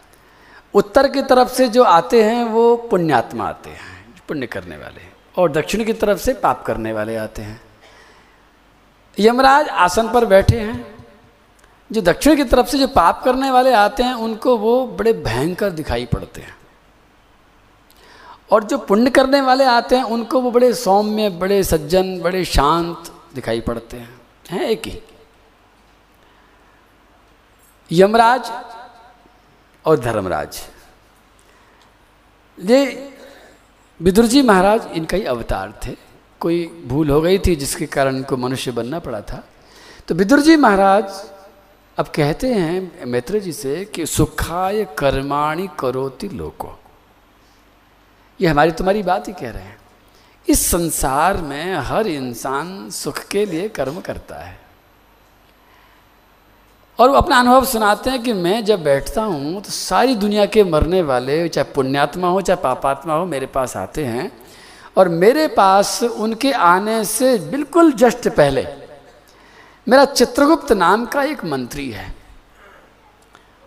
उत्तर 0.74 1.08
की 1.08 1.22
तरफ़ 1.22 1.50
से 1.50 1.68
जो 1.68 1.84
आते 1.84 2.24
हैं, 2.24 2.44
वो 2.44 2.78
पुण्यात्मा 2.78 3.48
आते 3.48 3.70
हैं, 3.70 4.16
पुण्य 4.28 4.48
करने 4.48 4.78
वाले 4.78 5.02
और 5.38 5.52
दक्षिण 5.52 5.86
की 5.86 5.94
तरफ़ 5.94 6.20
से 6.20 6.34
पाप 6.34 6.66
करने 6.66 6.94
वाले 6.94 7.16
आते 7.16 7.42
हैं। 7.42 7.62
यमराज 9.20 9.70
आसन 9.70 10.12
पर 10.14 10.26
बैठे 10.26 10.60
हैं। 10.60 11.06
जो 11.92 12.02
दक्षिण 12.02 12.36
की 12.36 12.44
तरफ़ 12.44 12.68
से 12.68 12.78
जो 12.78 12.88
पाप 12.88 13.24
करने 13.24 13.52
वाले 13.52 13.74
आते 13.74 14.04
हैं, 14.04 14.14
उनको 14.14 14.58
वो 14.58 14.88
बड़े 14.88 15.14
भयंकर 15.14 15.70
दिखाई 15.70 16.06
पड़ते 16.06 16.42
हैं। 16.42 16.58
और 18.52 18.64
जो 18.64 18.78
पुण्य 18.78 19.10
करने 19.10 19.42
वाले 19.42 19.64
आते 19.64 19.96
हैं, 19.96 20.04
उनको 20.04 20.42
वो 20.42 20.52
बड़े 20.52 20.74
सौम्य, 20.74 21.30
बड़े 21.30 21.64
सज्जन, 21.64 22.22
बड़े 22.22 22.46
शांत 22.46 23.22
दिखाई 23.36 23.62
पड़ते 23.62 23.98
हैं। 23.98 24.22
हैं 24.50 24.64
एक 24.64 24.88
ही। 24.88 25.02
यमराज 27.92 28.52
और 29.86 30.00
धर्मराज। 30.00 30.68
ये 32.60 33.10
विदुर 34.02 34.26
जी 34.26 34.42
महाराज 34.42 34.88
इनका 34.92 35.18
ही 35.18 35.24
अवतार 35.24 35.80
थे। 35.86 36.13
कोई 36.44 36.66
भूल 36.86 37.10
हो 37.10 37.20
गई 37.22 37.40
थी 37.40 37.56
जिसके 37.56 37.86
कारण 37.88 38.16
इनको 38.16 38.38
मनुष्य 38.38 38.72
बनना 38.72 39.00
पड़ा 39.00 39.22
था? 39.22 39.44
तो 40.08 40.16
विदुर 40.16 40.42
जी 40.42 40.56
महाराज 40.56 41.22
अब 41.98 42.08
कहते 42.08 42.54
हैं 42.54 43.06
मैत्र 43.06 43.40
जी 43.40 43.52
से 43.54 43.84
कि 43.86 44.06
सुखाय 44.06 44.84
कर्माणी 44.98 45.68
करोति 45.80 46.30
लोको। 46.30 46.74
ये 48.40 48.48
हमारी 48.48 48.72
तुम्हारी 48.72 49.04
बात 49.04 49.28
ही 49.28 49.34
कह 49.34 49.52
रहे 49.52 49.64
हैं। 49.64 49.78
इस 50.48 50.66
संसार 50.68 51.38
में 51.42 51.76
हर 51.82 52.08
इंसान 52.08 52.90
सुख 52.90 53.24
के 53.28 53.46
लिए 53.46 53.68
कर्म 53.70 54.00
करता 54.02 54.36
है। 54.36 54.58
और 57.00 57.10
वो 57.10 57.16
अपना 57.16 57.38
अनुभव 57.40 57.66
सुनाते 57.66 58.10
हैं 58.10 58.22
कि 58.24 58.34
मैं 58.34 58.64
जब 58.66 58.84
बैठता 58.84 59.24
हूँ 59.24 59.62
तो 59.62 59.70
सारी 59.70 60.16
दुनिया 60.16 60.46
के 60.46 60.64
मरने 60.64 61.02
वाले, 61.02 61.48
चाहे 61.50 61.74
पुण्यात्मा 61.74 62.28
हो, 62.28 62.42
चाहे 62.42 62.62
पापात्मा 62.64 63.14
हो, 63.14 63.26
मेरे 63.26 63.46
पास 63.46 63.78
आते 63.78 64.06
हैं। 64.06 64.32
और 64.96 65.10
मेरे 65.10 65.48
पास 65.48 66.02
उनके 66.04 66.52
आने 66.52 67.04
से 67.06 67.38
बिल्कुल 67.52 67.92
जस्ट 67.94 68.28
पहले 68.30 68.66
मेरा 69.88 70.06
चित्रगुप्त 70.06 70.72
नाम 70.72 71.06
का 71.06 71.24
एक 71.24 71.44
मंत्री 71.46 71.90
है। 71.92 72.14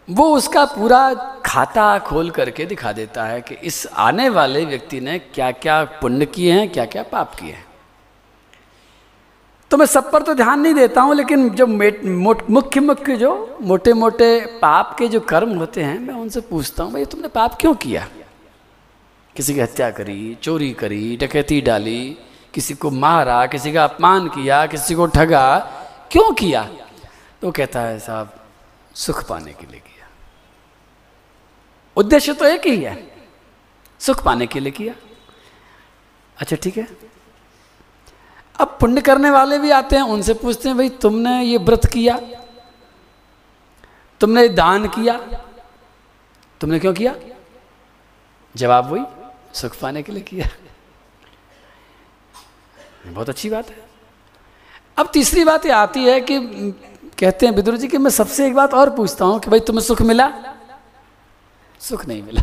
वो 0.09 0.25
उसका 0.37 0.65
पूरा 0.65 1.13
खाता 1.47 1.99
खोल 1.99 2.31
करके 2.31 2.65
दिखा 2.67 2.93
देता 2.93 3.25
है 3.25 3.41
कि 3.41 3.55
इस 3.63 3.87
आने 3.99 4.29
वाले 4.29 4.65
व्यक्ति 4.65 5.01
ने 5.01 5.19
क्या 5.19 5.51
क्या 5.53 5.83
पुण्य 6.03 6.27
किए 6.27 6.53
हैं 6.53 6.69
क्या 6.73 6.85
क्या 6.85 7.03
पाप 7.03 7.35
किए 7.35 7.53
हैं। 7.53 7.65
तो 9.71 9.77
मैं 9.77 9.87
सब 9.87 10.11
पर 10.13 10.23
तो 10.23 10.35
ध्यान 10.35 10.61
नहीं 10.61 10.75
देता 10.75 11.01
हूँ, 11.01 11.15
लेकिन 11.15 11.49
जो 11.51 11.67
मुख्य 11.67 12.81
मुख्य 12.81 13.17
जो 13.17 13.59
मोटे 13.63 13.93
मोटे 13.93 14.29
पाप 14.63 14.95
के 14.99 15.09
जो 15.09 15.21
कर्म 15.23 15.57
होते 15.59 15.83
हैं, 15.83 15.99
मैं 15.99 16.15
उनसे 16.15 16.41
पूछता 16.41 16.85
हूँ, 16.85 16.93
भाई, 16.93 17.05
तुमने 17.05 17.29
पाप 17.29 17.57
क्यों 17.61 17.75
किया? 17.75 18.07
किसी 19.37 19.55
की 19.55 19.61
हत्या 19.61 19.91
करी, 19.91 20.35
चोरी 20.43 20.73
करी, 20.73 21.17
डकैती 21.17 21.61
डाली, 21.61 22.19
किसी 22.55 22.75
को 22.75 22.91
मारा, 22.91 23.47
किसी 23.47 23.73
का 23.73 23.85
अपमान 23.85 24.29
किया, 24.29 24.67
किसी 24.67 24.95
को 24.95 25.07
ठगा, 25.07 25.59
क्यों 26.13 26.35
किया? 26.35 26.63
तो 27.43 27.51
कहता 27.51 27.81
है, 27.81 27.99
साहब, 27.99 28.47
सुख 28.95 29.29
पाने 29.29 29.53
के 29.53 29.67
लिए 29.67 29.81
किया। 29.81 30.09
उद्देश्य 31.97 32.33
तो 32.33 32.45
एक 32.45 32.67
ही 32.67 32.77
है, 32.77 33.17
सुख 34.01 34.25
पाने 34.25 34.47
के 34.47 34.61
लिए 34.61 34.73
किया। 34.73 34.95
अच्छा 36.39 36.57
ठीक 36.57 36.77
है। 36.77 36.89
अब 38.61 38.79
पुण्य 38.81 39.01
करने 39.01 39.31
वाले 39.31 39.59
भी 39.59 39.71
आते 39.71 39.97
हैं, 39.97 40.03
उनसे 40.03 40.35
पूछते 40.35 40.69
हैं, 40.69 40.79
भाई, 40.79 40.89
तुमने 40.89 41.43
ये 41.43 41.57
व्रत 41.57 41.87
किया? 41.93 42.21
तुमने 44.21 44.49
दान 44.49 44.89
किया? 44.89 45.15
तुमने 46.61 46.79
क्यों 46.79 46.95
किया? 46.95 47.15
जवाब 48.57 48.93
वही 48.93 49.03
सुख 49.57 49.79
पाने 49.81 50.03
के 50.03 50.13
लिए 50.13 50.23
किया। 50.23 50.49
बहुत 53.07 53.29
अच्छी 53.29 53.51
बात 53.51 53.71
है। 53.71 53.85
अब 54.99 55.11
तीसरी 55.13 55.45
बात 55.45 55.67
ये 55.67 55.73
आती 55.73 56.05
है 56.05 56.21
कि 56.21 56.39
कहते 57.19 57.47
हैं 57.47 57.55
विदुर 57.55 57.77
जी 57.77 57.89
कि 57.89 57.99
मैं 57.99 58.11
सबसे 58.11 58.47
एक 58.47 58.55
बात 58.55 58.75
और 58.75 58.91
पूछता 58.91 59.25
हूँ 59.25 59.39
कि 59.41 59.51
भाई 59.51 59.61
तुम्हें 59.61 59.85
सुख 59.85 60.03
मिला? 60.03 60.31
सुख 61.81 62.07
नहीं 62.07 62.23
मिला। 62.23 62.43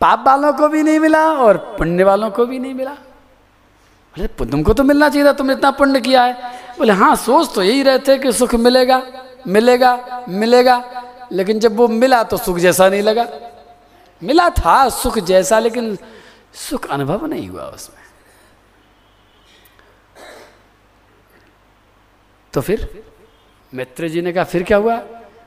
पाप 0.00 0.24
वालों 0.26 0.52
को 0.52 0.68
भी 0.68 0.82
नहीं 0.82 0.98
मिला 0.98 1.24
और 1.34 1.56
पुण्य 1.78 2.04
वालों 2.04 2.30
को 2.30 2.46
भी 2.46 2.58
नहीं 2.58 2.74
मिला। 2.74 2.90
बोले, 2.90 4.26
तुमको 4.46 4.72
तो 4.74 4.82
मिलना 4.84 5.08
चाहिए 5.08 5.26
था, 5.26 5.32
तुमने 5.32 5.52
इतना 5.52 5.70
पुण्य 5.70 6.00
किया 6.00 6.22
है। 6.24 6.32
बोले 6.78 6.92
हाँ 6.92 7.14
सोच 7.16 7.54
तो 7.54 7.62
यही 7.62 7.82
रहते 7.82 8.18
कि 8.18 8.32
सुख 8.32 8.54
मिलेगा 8.56 9.02
मिलेगा 9.46 10.24
मिलेगा, 10.28 10.82
लेकिन 11.32 11.60
जब 11.60 11.76
वो 11.76 11.88
मिला 11.88 12.22
तो 12.22 12.36
सुख 12.36 12.56
जैसा 12.58 12.88
नहीं 12.88 13.02
लगा। 13.02 13.24
मिला 14.22 14.48
था 14.50 14.88
सुख 14.88 15.18
जैसा, 15.18 15.58
लेकिन 15.58 15.96
सुख 16.54 16.86
अनुभव 16.86 17.26
नहीं 17.26 17.48
हुआ 17.48 17.62
उसमें। 17.62 18.02
तो 22.52 22.60
फिर 22.60 23.04
मित्र 23.72 24.08
जी 24.08 24.22
ने 24.22 24.32
कहा, 24.32 24.44
फिर 24.44 24.62
क्या 24.62 24.76
हुआ? 24.76 24.96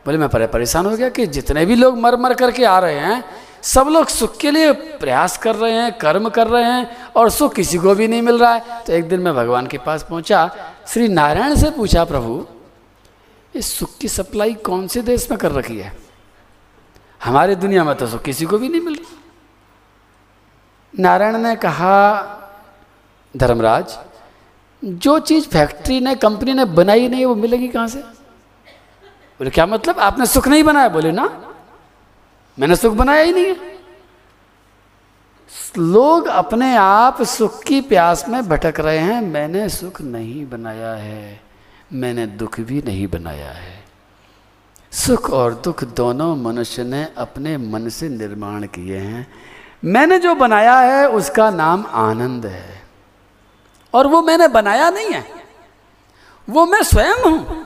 बोले, 0.05 0.17
मैं 0.17 0.29
परेशान 0.29 0.85
हो 0.85 0.95
गया 0.97 1.09
कि 1.09 1.25
जितने 1.27 1.65
भी 1.65 1.75
लोग 1.75 1.97
मर 1.97 2.15
मर 2.17 2.33
करके 2.33 2.65
आ 2.65 2.79
रहे 2.79 2.99
हैं, 2.99 3.23
सब 3.61 3.87
लोग 3.87 4.07
सुख 4.07 4.37
के 4.37 4.51
लिए 4.51 4.71
प्रयास 4.71 5.37
कर 5.37 5.55
रहे 5.55 5.71
हैं, 5.71 5.91
कर्म 5.97 6.29
कर 6.29 6.47
रहे 6.47 6.63
हैं, 6.63 7.11
और 7.13 7.29
सुख 7.29 7.55
किसी 7.55 7.77
को 7.77 7.95
भी 7.95 8.07
नहीं 8.07 8.21
मिल 8.21 8.39
रहा 8.39 8.53
है। 8.53 8.83
तो 8.85 8.93
एक 8.93 9.09
दिन 9.09 9.19
मैं 9.19 9.33
भगवान 9.35 9.67
के 9.67 9.77
पास 9.77 10.03
पहुँचा, 10.03 10.49
श्री 10.87 11.07
नारायण 11.07 11.55
से 11.55 11.71
पूछा, 11.71 12.03
प्रभु 12.05 12.45
इस 13.55 13.73
सुख 13.79 13.97
की 13.97 14.07
सप्लाई 14.07 14.53
कौन 14.53 14.87
से 14.87 15.01
देश 15.01 15.29
में 15.31 15.39
कर 15.39 15.51
रखी 15.51 15.79
है? 15.79 16.10
हमारी 17.23 17.55
दुनिया 17.55 17.83
में 17.83 17.95
तो 17.95 18.07
सुख 18.07 18.23
किसी 18.23 18.45
को 18.45 18.57
भी 18.57 18.69
नहीं 18.69 18.81
मिल। 18.81 18.99
नारायण 20.99 21.37
ने 21.37 21.55
कहा, 21.55 22.21
धर्मराज, 23.37 23.99
जो 24.85 25.19
चीज़ 25.19 25.47
फैक्ट्री 25.47 25.99
ने, 25.99 26.15
कंपनी 26.15 26.53
ने 26.53 26.65
बनाई 26.65 27.07
नहीं, 27.07 27.25
वो 27.25 27.35
मिलेगी 27.35 27.67
कहाँ 27.67 27.87
से? 27.87 27.99
बोले, 29.39 29.49
क्या 29.49 29.65
मतलब? 29.65 29.99
आपने 29.99 30.25
सुख 30.25 30.47
नहीं 30.47 30.63
बनाया? 30.63 30.89
बोले, 30.89 31.11
ना। 31.11 31.53
मैंने 32.59 32.75
सुख 32.75 32.93
बनाया 32.93 33.21
ही 33.21 33.31
नहीं 33.31 33.45
है। 33.45 33.71
लोग 35.77 36.27
अपने 36.27 36.75
आप 36.75 37.21
सुख 37.21 37.63
की 37.63 37.81
प्यास 37.81 38.29
में 38.29 38.49
भटक 38.49 38.79
रहे 38.79 38.97
हैं। 38.97 39.21
मैंने 39.21 39.69
सुख 39.69 40.01
नहीं 40.01 40.49
बनाया 40.49 40.93
है। 40.93 41.41
मैंने 41.93 42.27
दुख 42.27 42.59
भी 42.59 42.81
नहीं 42.81 43.07
बनाया 43.07 43.51
है। 43.51 43.80
सुख 44.91 45.29
और 45.29 45.53
दुख 45.53 45.83
दोनों 45.83 46.35
मनुष्य 46.35 46.83
ने 46.83 47.07
अपने 47.17 47.57
मन 47.57 47.89
से 47.89 48.09
निर्माण 48.09 48.65
किए 48.65 48.97
हैं। 48.97 49.33
मैंने 49.85 50.19
जो 50.19 50.35
बनाया 50.35 50.79
है, 50.79 51.09
उसका 51.09 51.49
नाम 51.49 51.85
आनंद 51.85 52.45
है। 52.45 52.81
और 53.93 54.07
वो 54.07 54.21
मैंने 54.21 54.47
बनाया 54.47 54.89
नहीं 54.89 55.11
है। 55.11 55.25
वो 56.49 56.65
मैं 56.65 56.83
स्वयं 56.83 57.15
हूँ। 57.15 57.65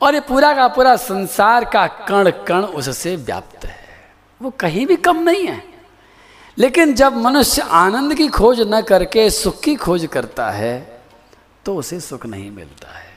और 0.00 0.14
ये 0.14 0.20
पूरा 0.20 0.54
का 0.54 0.68
पूरा 0.68 0.96
संसार 0.96 1.64
का 1.64 1.86
कण 1.86 2.30
कण 2.30 2.62
उससे 2.62 3.16
व्याप्त 3.16 3.64
है। 3.64 3.76
वो 4.42 4.50
कहीं 4.50 4.86
भी 4.86 4.96
कम 4.96 5.18
नहीं 5.18 5.46
है। 5.46 5.64
लेकिन 6.58 6.94
जब 6.94 7.16
मनुष्य 7.16 7.62
आनंद 7.62 8.14
की 8.14 8.28
खोज 8.28 8.60
न 8.60 8.80
करके 8.80 9.30
सुख 9.30 9.60
की 9.60 9.76
खोज 9.76 10.08
करता 10.12 10.50
है 10.50 11.02
तो 11.64 11.76
उसे 11.76 12.00
सुख 12.00 12.26
नहीं 12.26 12.50
मिलता 12.50 12.98
है। 12.98 13.11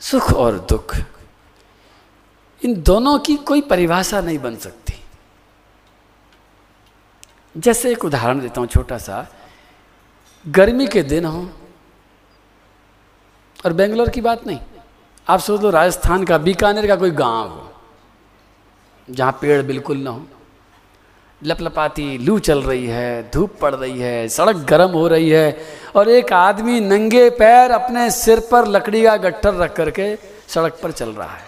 सुख 0.00 0.32
और 0.32 0.58
दुख। 0.70 0.96
इन 2.62 2.82
दोनों 2.82 3.18
की 3.18 3.36
कोई 3.36 3.60
परिभाषा 3.60 4.20
नहीं 4.20 4.38
बन 4.38 4.56
सकती। 4.56 4.94
जैसे 7.54 7.92
एक 7.92 8.04
उदाहरण 8.04 8.40
देता 8.40 8.60
हूँ 8.60 8.68
छोटा 8.68 8.98
सा। 8.98 9.26
गर्मी 10.44 10.86
के 10.86 11.02
दिन 11.02 11.24
हो, 11.24 11.48
और 13.60 13.72
बेंगलोर 13.72 14.08
की 14.08 14.20
बात 14.20 14.46
नहीं। 14.46 14.58
आप 15.26 15.40
सोच 15.40 15.60
लो 15.60 15.70
राजस्थान 15.70 16.24
का 16.24 16.38
बीकानेर 16.38 16.86
का 16.86 16.96
कोई 16.96 17.10
गाँव 17.12 17.48
हो, 17.48 17.72
जहाँ 19.08 19.32
पेड़ 19.40 19.62
बिल्कुल 19.62 19.98
ना 19.98 20.10
हो। 20.10 20.26
लपलपाती 21.42 22.16
लू 22.18 22.38
चल 22.38 22.62
रही 22.62 22.86
है, 22.86 23.30
धूप 23.30 23.56
पड़ 23.60 23.74
रही 23.74 23.98
है, 24.00 24.28
सड़क 24.28 24.56
गर्म 24.68 24.90
हो 24.90 25.06
रही 25.08 25.28
है 25.30 25.56
और 25.96 26.08
एक 26.08 26.32
आदमी 26.32 26.78
नंगे 26.80 27.28
पैर 27.30 27.70
अपने 27.70 28.10
सिर 28.10 28.40
पर 28.50 28.66
लकड़ी 28.66 29.02
का 29.02 29.16
गट्ठर 29.18 29.54
रख 29.54 29.74
करके 29.76 30.14
सड़क 30.48 30.78
पर 30.82 30.90
चल 30.92 31.10
रहा 31.10 31.34
है। 31.34 31.44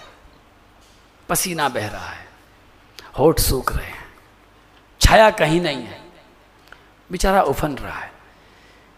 पसीना 1.28 1.68
बह 1.68 1.86
रहा 1.86 2.08
है, 2.08 2.26
होठ 3.18 3.40
सूख 3.40 3.76
रहे 3.76 3.86
हैं, 3.86 4.04
छाया 5.00 5.30
कहीं 5.30 5.60
नहीं 5.60 5.82
है। 5.82 5.98
बेचारा 7.10 7.42
उफन 7.44 7.74
रहा 7.74 7.98
है। 7.98 8.10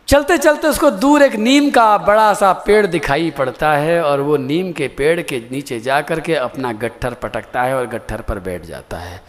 चलते 0.08 0.36
चलते 0.38 0.68
उसको 0.68 0.90
दूर 0.90 1.22
एक 1.22 1.34
नीम 1.36 1.70
का 1.70 1.98
बड़ा 1.98 2.32
सा 2.34 2.52
पेड़ 2.66 2.86
दिखाई 2.86 3.30
पड़ता 3.30 3.72
है 3.72 4.00
और 4.02 4.20
वो 4.20 4.36
नीम 4.36 4.72
के 4.72 4.88
पेड़ 4.88 5.20
के 5.22 5.38
नीचे 5.50 5.78
जा 5.80 6.00
कर 6.00 6.20
के 6.20 6.34
अपना 6.34 6.72
गट्ठर 6.74 7.14
पटकता 7.14 7.62
है 7.62 7.76
और 7.76 7.86
गट्ठर 7.86 8.20
पर 8.20 8.38
बैठ 8.38 8.64
जाता 8.64 8.98
है। 8.98 9.22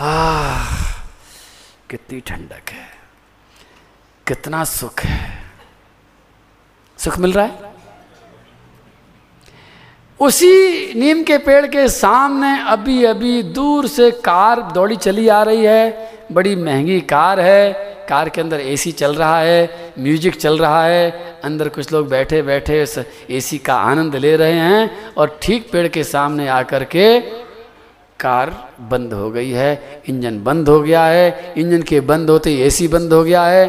आ, 0.00 0.58
कितनी 1.90 2.20
ठंडक 2.20 2.70
है 2.70 2.86
कितना 4.26 4.62
सुख 4.64 5.00
है। 5.00 5.42
सुख 6.98 7.18
मिल 7.18 7.32
रहा 7.32 7.44
है? 7.44 7.72
उसी 10.20 10.94
नीम 11.00 11.22
के 11.22 11.38
पेड़ 11.38 11.66
के 11.66 11.88
सामने 11.88 12.58
अभी 12.70 13.04
अभी 13.04 13.42
दूर 13.42 13.86
से 13.88 14.10
कार 14.24 14.62
दौड़ी 14.72 14.96
चली 14.96 15.28
आ 15.28 15.42
रही 15.42 15.64
है। 15.64 16.12
बड़ी 16.32 16.54
महँगी 16.56 17.00
कार 17.00 17.40
है 17.40 17.72
कार 18.08 18.28
के 18.28 18.40
अंदर 18.40 18.60
एसी 18.60 18.92
चल 18.92 19.14
रहा 19.14 19.38
है 19.38 19.92
म्यूज़िक 19.98 20.34
चल 20.40 20.58
रहा 20.58 20.84
है 20.84 21.10
अंदर 21.44 21.68
कुछ 21.68 21.92
लोग 21.92 22.08
बैठे 22.08 22.42
बैठे 22.42 22.84
एसी 23.36 23.58
का 23.58 23.74
आनंद 23.90 24.16
ले 24.16 24.34
रहे 24.36 24.58
हैं 24.58 25.12
और 25.14 25.38
ठीक 25.42 25.70
पेड़ 25.72 25.86
के 25.88 26.04
सामने 26.04 26.48
आकर 26.48 26.84
के 26.96 27.06
कार 28.24 28.50
बंद 28.90 29.12
हो 29.12 29.30
गई 29.30 29.50
है, 29.52 30.02
इंजन 30.08 30.42
बंद 30.44 30.68
हो 30.68 30.80
गया 30.82 31.04
है, 31.06 31.54
इंजन 31.56 31.82
के 31.82 32.00
बंद 32.02 32.30
होते 32.30 32.50
ही 32.50 32.62
एसी 32.62 32.88
बंद 32.88 33.12
हो 33.12 33.22
गया 33.24 33.44
है, 33.46 33.66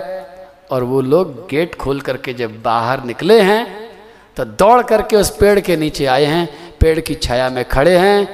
और 0.72 0.84
वो 0.84 1.02
लोग 1.04 1.48
गेट 1.50 1.76
खोल 1.76 2.02
करके 2.02 2.34
जब 2.34 2.62
बाहर 2.62 3.04
निकले 3.04 3.42
हैं 3.44 3.64
तो 4.38 4.46
दौड़ 4.46 4.82
करके 4.84 5.16
उस 5.16 5.30
पेड़ 5.38 5.60
के 5.60 5.76
नीचे 5.78 6.06
आए 6.08 6.26
हैं, 6.26 6.48
पेड़ 6.80 7.00
की 7.00 7.16
छाया 7.16 7.50
में 7.50 7.64
खड़े 7.66 7.98
हैं। 7.98 8.28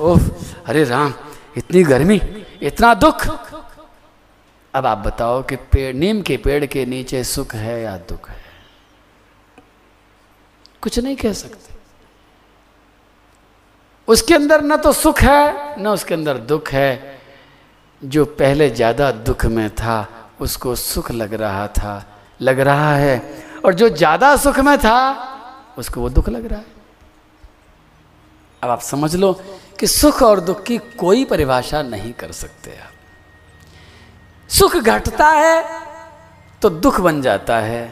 ओह, 0.00 0.20
अरे 0.66 0.84
राम, 0.84 1.12
इतनी 1.56 1.82
गर्मी, 1.84 2.20
इतना 2.62 2.92
दुख। 2.96 3.26
अब 4.74 4.86
आप 4.86 4.98
बताओ 4.98 5.42
कि 5.42 5.56
पेड़, 5.56 5.94
नीम 5.96 6.22
के 6.22 6.36
पेड़ 6.36 6.64
के 6.66 6.84
नीचे 6.86 7.22
सुख 7.24 7.54
है 7.54 7.80
या 7.82 7.96
दुख 8.08 8.28
है? 8.30 8.42
कुछ 10.82 10.98
नहीं 10.98 11.16
कह 11.16 11.32
सकते। 11.34 11.73
उसके 14.08 14.34
अंदर 14.34 14.62
न 14.62 14.76
तो 14.76 14.92
सुख 14.92 15.20
है, 15.20 15.82
न 15.82 15.88
उसके 15.88 16.14
अंदर 16.14 16.38
दुख 16.38 16.68
है। 16.70 17.20
जो 18.02 18.24
पहले 18.24 18.68
ज़्यादा 18.70 19.10
दुख 19.10 19.44
में 19.46 19.68
था, 19.70 20.08
उसको 20.40 20.74
सुख 20.74 21.10
लग 21.10 21.34
रहा 21.34 21.66
था, 21.68 22.04
लग 22.40 22.60
रहा 22.60 22.94
है। 22.96 23.22
और 23.64 23.74
जो 23.74 23.88
ज़्यादा 23.88 24.34
सुख 24.36 24.58
में 24.60 24.76
था, 24.78 24.98
उसको 25.78 26.00
वो 26.00 26.08
दुख 26.10 26.28
लग 26.28 26.46
रहा 26.46 26.58
है। 26.58 26.72
अब 28.62 28.70
आप 28.70 28.80
समझ 28.80 29.14
लो 29.16 29.32
कि 29.80 29.86
सुख 29.86 30.22
और 30.22 30.40
दुख 30.40 30.62
की 30.62 30.78
कोई 30.98 31.24
परिभाषा 31.24 31.82
नहीं 31.84 32.12
कर 32.12 32.32
सकते 32.32 32.70
आप। 32.72 32.92
सुख 34.50 34.76
घटता 34.76 35.28
है 35.28 35.82
तो 36.62 36.70
दुख 36.70 37.00
बन 37.00 37.20
जाता 37.22 37.58
है। 37.58 37.82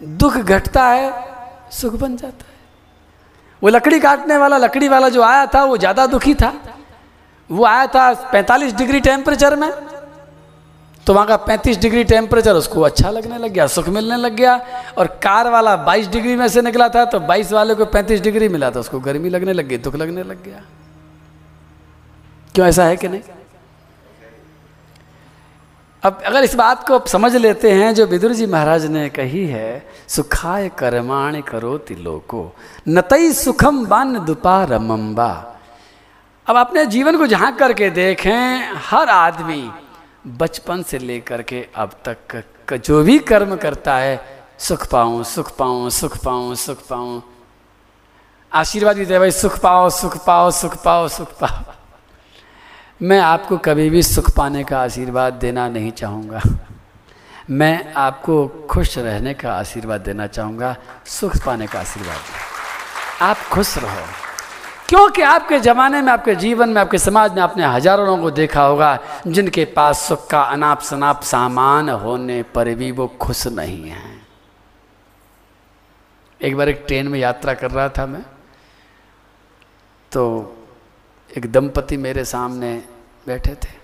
दुख 0.00 0.36
घटता 0.36 0.84
है, 0.84 1.12
सुख 1.70 1.94
बन 1.94 2.16
जाता 2.16 2.44
है। 2.44 2.56
वो 3.62 3.68
लकड़ी 3.68 4.00
काटने 4.00 4.36
वाला, 4.36 4.58
लकड़ी 4.58 4.88
वाला 4.88 5.08
जो 5.08 5.22
आया 5.22 5.46
था, 5.46 5.64
वो 5.64 5.76
ज़्यादा 5.76 6.06
दुखी 6.06 6.34
था। 6.34 6.52
वो 7.50 7.64
आया 7.64 7.86
था 7.86 8.12
45 8.32 8.72
डिग्री 8.76 9.00
टेम्परेचर 9.00 9.56
में। 9.56 9.70
तो 11.06 11.14
वहाँ 11.14 11.26
का 11.26 11.36
35 11.38 11.78
डिग्री 11.78 12.04
टेम्परेचर 12.04 12.54
उसको 12.54 12.80
अच्छा 12.82 13.10
लगने 13.10 13.38
लग 13.38 13.52
गया, 13.52 13.66
सुख 13.66 13.88
मिलने 13.88 14.16
लग 14.16 14.34
गया। 14.34 14.60
और 14.98 15.06
कार 15.22 15.48
वाला 15.50 15.76
22 15.84 16.08
डिग्री 16.08 16.36
में 16.36 16.46
से 16.48 16.62
निकला 16.62 16.88
था 16.88 17.04
तो 17.04 17.20
22 17.20 17.52
वाले 17.52 17.74
को 17.74 17.84
35 17.86 18.20
डिग्री 18.20 18.48
मिला 18.48 18.70
था, 18.70 18.80
उसको 18.80 19.00
गर्मी 19.00 19.28
लगने 19.28 19.52
लग 19.52 19.68
गई, 19.68 19.78
दुख 19.78 19.94
लगने 19.96 20.22
लग 20.22 20.42
गया। 20.44 20.62
क्यों 22.54 22.66
ऐसा 22.66 22.84
है 22.84 22.96
कि 22.96 23.08
नहीं? 23.08 23.20
अब 26.02 26.20
अगर 26.26 26.44
इस 26.44 26.54
बात 26.54 26.86
को 26.86 26.94
आप 26.94 27.06
समझ 27.06 27.34
लेते 27.36 27.70
हैं, 27.72 27.94
जो 27.94 28.06
विदुर 28.06 28.32
जी 28.32 28.46
महाराज 28.46 28.84
ने 28.86 29.08
कही 29.10 29.46
है, 29.46 29.86
सुखाय 30.08 30.68
कर्माण 30.68 31.40
करो 31.40 31.76
तिलोको 31.78 32.42
नतई 32.88 33.32
सुखम 33.32 33.84
बान 33.86 34.18
दुपा 34.24 34.62
रमम्बा 34.64 35.30
अब 36.46 36.56
अपने 36.56 36.84
जीवन 36.86 37.18
को 37.18 37.26
झाँक 37.26 37.58
करके 37.58 37.90
देखें, 37.90 38.72
हर 38.86 39.08
आदमी 39.08 39.70
बचपन 40.38 40.82
से 40.82 40.98
लेकर 40.98 41.42
के 41.42 41.66
अब 41.74 41.90
तक 42.08 42.76
जो 42.76 43.02
भी 43.02 43.18
कर्म 43.18 43.56
करता 43.56 43.96
है, 43.96 44.20
सुख 44.58 44.86
पाऊँ 44.90 45.24
सुख 45.24 45.50
पाऊँ 45.56 45.90
सुख 45.90 46.16
पाऊँ 46.24 46.54
सुख 46.56 46.86
पाऊँ। 46.88 47.22
आशीर्वाद 48.52 48.96
भी 48.96 49.04
दे 49.06 49.18
भाई 49.18 49.30
सुख 49.30 49.58
पाओ 49.60 49.88
सुख 49.90 50.16
पाओ 50.26 50.50
सुख 50.50 50.82
पाओ 50.84 51.08
सुख 51.08 51.32
पाओ। 51.40 51.74
मैं 53.02 53.20
आपको 53.20 53.56
कभी 53.56 53.90
भी 53.90 54.02
सुख 54.02 54.30
पाने 54.36 54.64
का 54.64 54.80
आशीर्वाद 54.80 55.32
देना 55.32 55.68
नहीं 55.68 55.92
चाहूँगा। 55.92 56.40
मैं 57.50 57.92
आपको 57.92 58.48
खुश 58.70 58.98
रहने 58.98 59.34
का 59.34 59.52
आशीर्वाद 59.52 60.00
देना 60.00 60.26
चाहूँगा, 60.26 60.76
सुख 61.06 61.36
पाने 61.46 61.66
का 61.66 61.80
आशीर्वाद। 61.80 62.20
आप 63.22 63.36
खुश 63.52 63.78
रहो। 63.78 64.06
क्योंकि 64.88 65.22
आपके 65.22 65.58
ज़माने 65.58 66.02
में, 66.02 66.12
आपके 66.12 66.34
जीवन 66.34 66.68
में, 66.68 66.80
आपके 66.80 66.98
समाज 66.98 67.32
में 67.32 67.42
आपने 67.42 67.64
हज़ारों 67.64 68.06
लोगों 68.06 68.22
को 68.22 68.30
देखा 68.30 68.62
होगा, 68.62 68.98
जिनके 69.26 69.64
पास 69.64 70.08
सुख 70.08 70.28
का 70.28 70.42
अनाप 70.42 70.82
शनाप 70.82 71.22
सामान 71.22 71.88
होने 71.88 72.42
पर 72.42 72.74
भी 72.74 72.90
वो 72.90 73.06
खुश 73.06 73.46
नहीं 73.46 73.90
हैं। 73.90 74.26
एक 76.42 76.56
बार 76.56 76.68
एक 76.68 76.84
ट्रेन 76.86 77.08
में 77.08 77.18
यात्रा 77.18 77.54
कर 77.54 77.70
रहा 77.70 77.88
था 77.88 78.06
मैं 78.06 78.22
तो 80.12 80.54
एक 81.38 81.50
दंपति 81.52 81.96
मेरे 81.96 82.24
सामने 82.24 82.70
बैठे 83.26 83.54
थे। 83.54 83.76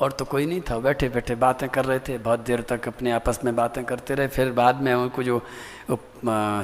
और 0.00 0.12
तो 0.12 0.24
कोई 0.24 0.46
नहीं 0.46 0.60
था, 0.60 0.78
बैठे 0.78 1.08
बैठे 1.08 1.34
बातें 1.34 1.68
कर 1.68 1.84
रहे 1.84 1.98
थे, 1.98 2.16
बहुत 2.18 2.40
देर 2.40 2.60
तक 2.62 2.88
अपने 2.88 3.10
आपस 3.12 3.38
में 3.44 3.54
बातें 3.56 3.84
करते 3.84 4.14
रहे। 4.14 4.28
फिर 4.28 4.52
बाद 4.52 4.80
में 4.80 4.92
उनको 4.94 5.22
जो 5.22 5.38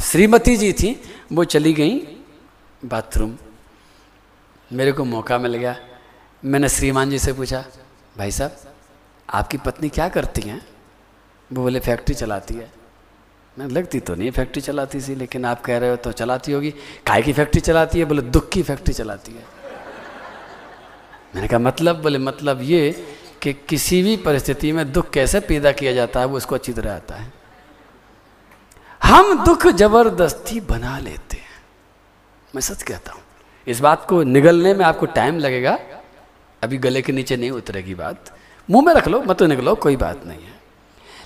श्रीमती 0.03 0.57
जी 0.57 0.73
थी, 0.73 1.01
वो 1.33 1.45
चली 1.47 1.73
गई 1.73 1.99
बाथरूम। 2.85 3.37
मेरे 4.71 4.93
को 4.93 5.05
मौका 5.05 5.39
मिल 5.39 5.57
गया। 5.57 5.77
मैंने 6.45 6.69
श्रीमान 6.69 7.11
जी 7.11 7.19
से 7.19 7.33
पूछा, 7.33 7.65
भाई 8.19 8.31
साहब, 8.31 8.57
आपकी 9.29 9.59
पत्नी 9.59 9.89
क्या 9.89 10.09
करती 10.09 10.43
हैं? 10.43 10.67
वो 11.53 11.63
बोले, 11.63 11.81
फैक्ट्री 11.81 12.15
चलाती 12.15 12.55
है। 12.55 12.80
लगती 13.67 14.01
तो 14.01 14.15
नहीं 14.15 14.31
फैक्ट्री 14.31 14.63
चलाती 14.63 15.01
सी 15.01 15.15
लेकिन 15.15 15.45
आप 15.45 15.61
कह 15.61 15.79
रहे 15.79 15.91
हो 15.91 15.97
तो 15.97 16.13
चलाती 16.13 16.53
होगी। 16.53 16.71
काय 17.07 17.23
की 17.23 17.33
फैक्ट्री 17.33 17.61
चलाती 17.61 17.99
है? 17.99 18.05
बोले, 18.05 18.23
दुख 18.23 18.49
की 18.49 18.63
फैक्ट्री 18.63 18.95
चलाती 18.95 19.33
है। 19.33 19.45
मैंने 21.35 21.49
कहा 21.49 21.59
मतलब? 21.59 22.03
बोले 22.03 22.19
मतलब 22.19 22.63
ये 22.63 22.91
कि 23.43 23.53
किसी 23.69 24.03
भी 24.03 24.17
परिस्थिति 24.17 24.73
में 24.73 24.93
दुख 24.93 25.11
कैसे 25.11 25.41
पैदा 25.41 25.73
किया 25.73 25.93
जाता 25.93 26.21
है, 26.21 26.27
वो 26.27 26.37
उसको 26.37 26.55
अच्छी 26.55 26.73
तरह 26.73 26.95
आता 26.95 27.15
है। 27.15 27.33
हम 29.03 29.45
दुख 29.45 29.67
ज़बरदस्ती 29.67 30.61
बना 30.61 30.99
लेते 30.99 31.37
हैं। 31.37 31.63
मैं 32.55 32.63
सच 32.63 32.83
कहता 32.83 33.13
हूँ, 33.13 33.23
इस 33.67 33.81
बात 33.81 34.07
को 34.09 34.23
निगलने 34.23 34.75
में 34.75 34.85
आपको 34.85 35.07
टाइम 35.09 35.39
लगेगा। 35.39 35.79
अभी 36.63 36.79
गले 36.79 37.03
के 37.03 37.13
नीचे 37.13 37.37
नहीं 37.37 37.51
उतरेगी 37.51 37.95
बात। 37.95 38.33
मुँह 38.69 38.85
में 38.87 38.93
रख 38.95 39.09
लो, 39.09 39.23
मत 39.23 39.43
निकलो 39.43 39.75
कोई 39.75 39.97
बात 39.97 40.27
नहीं 40.27 40.39
है। 40.39 40.60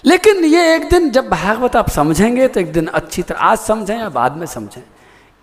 लेकिन 0.05 0.45
ये 0.45 0.75
एक 0.75 0.89
दिन 0.91 1.11
जब 1.11 1.29
भागवत 1.29 1.77
आप 1.77 1.89
समझेंगे 1.91 2.49
तो 2.49 2.61
एक 2.61 2.73
दिन 2.73 2.87
अच्छी 2.87 3.23
तरह, 3.23 3.39
आज 3.39 3.59
समझें 3.59 3.99
या 3.99 4.09
बाद 4.09 4.37
में 4.37 4.47
समझें, 4.47 4.83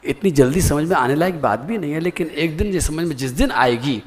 इतनी 0.03 0.31
जल्दी 0.31 0.61
समझ 0.61 0.83
में 0.89 0.95
आने 0.97 1.15
लायक 1.15 1.41
बात 1.41 1.59
भी 1.59 1.77
नहीं 1.77 1.91
है, 1.93 1.99
लेकिन 1.99 2.27
एक 2.27 2.57
दिन 2.57 2.67
ये 2.67 2.81
समझ 2.81 3.05
में 3.05 3.15
जिस 3.15 3.31
दिन 3.31 3.51
आएगी 3.51 4.01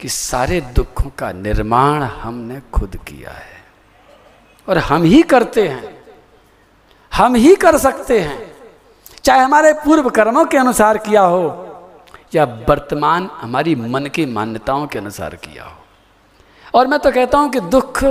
कि 0.00 0.08
सारे 0.08 0.60
दुखों 0.76 1.10
का 1.18 1.32
निर्माण 1.32 2.02
हमने 2.02 2.60
खुद 2.72 2.96
किया 3.08 3.30
है। 3.30 3.62
और 4.68 4.78
हम 4.78 5.02
ही 5.02 5.22
करते 5.22 5.68
हैं, 5.68 5.96
हम 7.12 7.34
ही 7.34 7.54
कर 7.56 7.78
सकते 7.78 8.20
हैं, 8.20 8.52
चाहे 9.24 9.40
हमारे 9.40 9.72
पूर्व 9.84 10.08
कर्मों 10.10 10.44
के 10.44 10.58
अनुसार 10.58 10.98
किया 10.98 11.22
हो 11.22 11.70
या 12.34 12.44
वर्तमान 12.68 13.28
हमारी 13.32 13.74
मन 13.74 14.06
की 14.06 14.26
मान्यताओं 14.26 14.86
के 14.86 14.98
अनुसार 14.98 15.34
किया 15.36 15.64
हो। 15.64 15.82
और 16.74 16.86
मैं 16.86 16.98
तो 16.98 17.10
कहता 17.12 17.38
हूँ 17.38 17.50
कि 17.50 17.60
दुख 17.60 18.02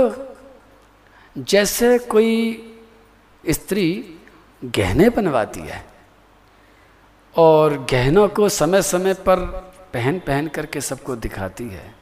जैसे 1.38 1.98
कोई 1.98 2.32
स्त्री 3.50 4.14
गहने 4.64 5.08
बनवाती 5.10 5.60
है 5.60 5.84
और 7.36 7.86
गहनों 7.90 8.28
को 8.28 8.48
समय 8.48 8.82
समय 8.82 9.14
पर 9.14 9.36
पहन 9.94 10.18
पहन 10.18 10.48
करके 10.48 10.80
सबको 10.80 11.16
दिखाती 11.16 11.64
है, 11.64 11.94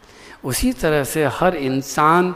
उसी 0.44 0.72
तरह 0.72 1.04
से 1.04 1.24
हर 1.24 1.56
इंसान 1.56 2.34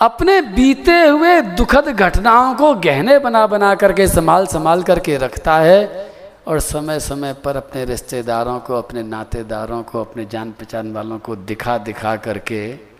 अपने 0.00 0.40
बीते 0.40 1.00
हुए 1.06 1.40
दुखद 1.40 1.88
घटनाओं 1.88 2.54
को 2.54 2.74
गहने 2.74 3.18
बना 3.18 3.46
बना 3.46 3.74
करके 3.74 4.06
संभाल 4.08 4.46
संभाल 4.46 4.82
करके 4.82 5.16
रखता 5.16 5.58
है 5.58 6.12
और 6.46 6.60
समय 6.60 7.00
समय 7.00 7.32
पर 7.34 7.56
अपने 7.56 7.84
रिश्तेदारों 7.84 8.58
को, 8.60 8.74
अपने 8.74 9.02
नातेदारों 9.02 9.82
को, 9.82 10.00
अपने 10.00 10.24
जान 10.26 10.52
पहचान 10.52 10.92
वालों 10.92 11.18
को 11.18 11.36
दिखा 11.36 11.78
दिखा 11.78 12.16
करके 12.16 12.91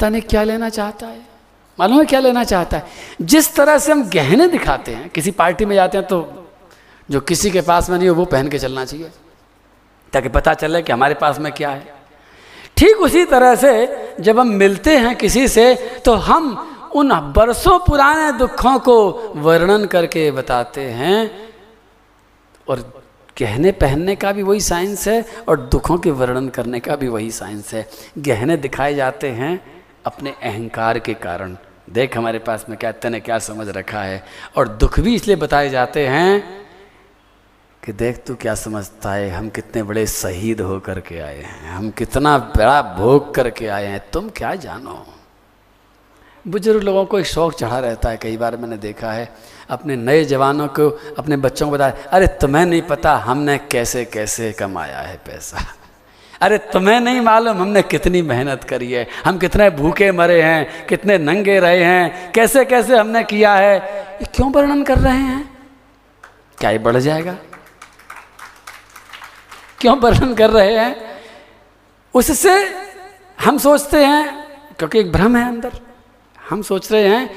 पता 0.00 0.08
नहीं 0.08 0.22
क्या 0.22 0.42
लेना 0.42 0.68
चाहता 0.70 1.06
है। 1.06 1.20
मालूम 1.78 1.98
है 1.98 2.04
क्या 2.06 2.20
लेना 2.20 2.42
चाहता 2.44 2.76
है? 2.76 2.86
जिस 3.22 3.54
तरह 3.54 3.78
से 3.78 3.92
हम 3.92 4.02
गहने 4.10 4.46
दिखाते 4.48 4.92
हैं, 4.92 5.08
किसी 5.08 5.30
पार्टी 5.30 5.64
में 5.64 5.74
जाते 5.76 5.98
हैं 5.98 6.06
तो 6.06 6.46
जो 7.08 7.20
किसी 7.20 7.50
के 7.50 7.60
पास 7.60 7.90
में 7.90 7.96
नहीं 7.98 8.08
हो, 8.08 8.14
वो 8.14 8.24
पहन 8.24 8.48
के 8.48 8.58
चलना 8.58 8.84
चाहिए, 8.84 9.10
ताकि 10.12 10.28
पता 10.30 10.54
चले 10.54 10.82
कि 10.82 10.92
हमारे 10.92 11.14
पास 11.14 11.38
में 11.38 11.52
क्या 11.52 11.70
है। 11.70 11.94
ठीक 12.76 13.00
उसी 13.02 13.24
तरह 13.26 13.54
से 13.54 13.72
जब 14.20 14.38
हम 14.38 14.48
मिलते 14.56 14.96
हैं 14.98 15.14
किसी 15.16 15.46
से 15.48 15.74
तो 16.04 16.14
हम 16.14 16.48
उन 16.94 17.12
बरसों 17.36 17.78
पुराने 17.78 18.30
दुखों 18.38 18.78
को 18.78 18.96
वर्णन 19.36 19.84
करके 19.86 20.30
बताते 20.30 20.84
हैं, 20.92 21.50
और 22.68 23.04
गहने 23.36 23.72
पहनने 23.74 24.14
का 24.16 24.32
भी 24.32 24.42
वही 24.42 24.60
साइंस 24.62 25.06
है, 25.08 25.24
और 25.48 25.60
दुखों 25.68 25.98
के 25.98 26.10
वर्णन 26.12 26.48
करने 26.48 26.80
का 26.80 26.96
भी 26.96 27.08
वही 27.08 27.30
साइंस 27.32 27.72
है। 27.74 27.86
गहने 28.18 28.56
दिखाए 28.58 28.94
जाते 28.94 29.28
हैं 29.32 29.52
अपने 30.06 30.30
अहंकार 30.32 30.98
के 30.98 31.14
कारण। 31.14 31.56
देख 31.90 32.16
हमारे 32.16 32.38
पास 32.38 32.64
में 32.68 32.78
क्या 32.78 32.92
तने 32.92 33.20
क्या 33.20 33.38
समझ 33.38 33.68
रखा 33.68 34.02
है। 34.02 34.22
और 34.56 34.68
दुख 34.68 34.98
भी 35.00 35.14
इसलिए 35.14 35.36
बताए 35.36 35.68
जाते 35.68 36.06
हैं 36.06 36.42
कि 37.82 37.92
देख 37.92 38.22
तू 38.26 38.34
क्या 38.34 38.54
समझता 38.54 39.12
है, 39.12 39.30
हम 39.30 39.48
कितने 39.48 39.82
बड़े 39.82 40.06
शहीद 40.06 40.60
हो 40.60 40.78
करके 40.80 41.18
आए 41.20 41.40
हैं, 41.40 41.70
हम 41.70 41.90
कितना 41.90 42.36
बड़ा 42.38 42.80
भोग 42.96 43.34
करके 43.34 43.66
आए 43.66 43.86
हैं, 43.86 44.00
तुम 44.12 44.28
क्या 44.28 44.54
जानो। 44.54 45.06
बुज़ुर्ग 46.44 46.82
लोगों 46.82 47.04
को 47.04 47.18
एक 47.18 47.26
शौक 47.26 47.54
चढ़ा 47.54 47.78
रहता 47.78 48.10
है, 48.10 48.16
कई 48.16 48.36
बार 48.36 48.56
मैंने 48.56 48.76
देखा 48.76 49.12
है, 49.12 49.28
अपने 49.70 49.96
नए 49.96 50.24
जवानों 50.24 50.68
को, 50.68 50.88
अपने 51.18 51.36
बच्चों 51.36 51.66
को 51.66 51.72
बताया, 51.72 51.94
अरे 52.08 52.26
तुम्हें 52.40 52.64
नहीं 52.66 52.82
पता 52.82 53.16
हमने 53.16 53.58
कैसे 53.58 54.04
कैसे 54.04 54.52
कमाया 54.52 54.98
है 54.98 55.16
पैसा। 55.16 55.64
अरे 56.40 56.58
तुम्हें 56.58 57.00
नहीं 57.00 57.20
मालूम 57.20 57.58
हमने 57.58 57.82
कितनी 57.82 58.22
मेहनत 58.22 58.64
करी 58.64 58.92
है। 58.92 59.06
हम 59.24 59.38
कितने 59.38 59.70
भूखे 59.70 60.12
मरे 60.12 60.42
हैं, 60.42 60.86
कितने 60.86 61.18
नंगे 61.18 61.58
रहे 61.60 61.84
हैं, 61.84 62.32
कैसे 62.32 62.64
कैसे 62.64 62.96
हमने 62.96 63.24
किया 63.24 63.54
है। 63.54 63.76
ये 64.14 64.24
क्यों 64.24 64.50
वर्णन 64.52 64.82
कर 64.82 64.98
रहे 64.98 65.18
हैं? 65.18 65.58
क्या 66.58 66.70
ये 66.70 66.78
बढ़ 66.78 66.96
जाएगा? 66.96 67.36
क्यों 69.80 69.98
वर्णन 69.98 70.34
कर 70.34 70.50
रहे 70.50 70.78
हैं? 70.78 70.96
उससे 72.14 72.74
हम 73.44 73.58
सोचते 73.58 74.04
हैं, 74.04 74.48
क्योंकि 74.78 74.98
एक 74.98 75.12
भ्रम 75.12 75.36
है 75.36 75.48
अंदर। 75.48 75.80
हम 76.50 76.62
सोच 76.62 76.92
रहे 76.92 77.08
हैं 77.08 77.30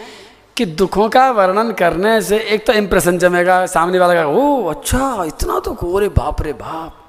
कि 0.58 0.66
दुखों 0.66 1.10
का 1.10 1.32
वर्णन 1.32 1.72
करने 1.72 2.22
से 2.22 2.40
एक 2.40 2.66
तो 2.68 2.74
इंप्रेशन 2.74 3.18
जमेगा, 3.18 3.66
सामने 3.66 4.00
वाला 4.00 4.14
का 4.14 4.26
ओ 4.28 4.66
अच्छा 4.66 5.24
इतना 5.24 5.60
तो 5.60 5.72
गोरे 5.74 6.10
बाप 6.10 6.42
रे 6.42 6.54
बाप। 6.54 7.03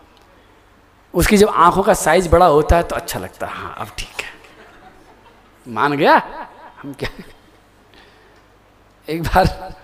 उसकी 1.15 1.37
जब 1.37 1.49
आँखों 1.49 1.83
का 1.83 1.95
साइज़ 1.95 2.29
बड़ा 2.29 2.47
होता 2.47 2.77
है 2.77 2.83
तो 2.83 2.97
अच्छा 2.97 3.19
लगता 3.21 3.47
है। 3.47 3.53
हाँ 3.53 3.75
अब 3.79 3.89
ठीक 3.99 4.23
है। 4.23 4.33
मान 5.67 5.97
गया? 5.97 6.15
हम 6.83 6.93
क्या? 6.93 7.11
एक 9.09 9.23
बार, 9.23 9.75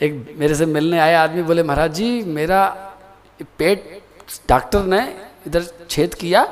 एक 0.00 0.34
मेरे 0.38 0.54
से 0.54 0.66
मिलने 0.66 0.98
आए 0.98 1.14
आदमी, 1.14 1.42
बोले, 1.42 1.62
महाराज 1.62 1.94
जी, 1.94 2.22
मेरा 2.22 2.66
पेट 3.58 4.02
डॉक्टर 4.48 4.82
ने 4.84 5.00
इधर 5.46 5.64
छेद 5.90 6.14
किया 6.14 6.44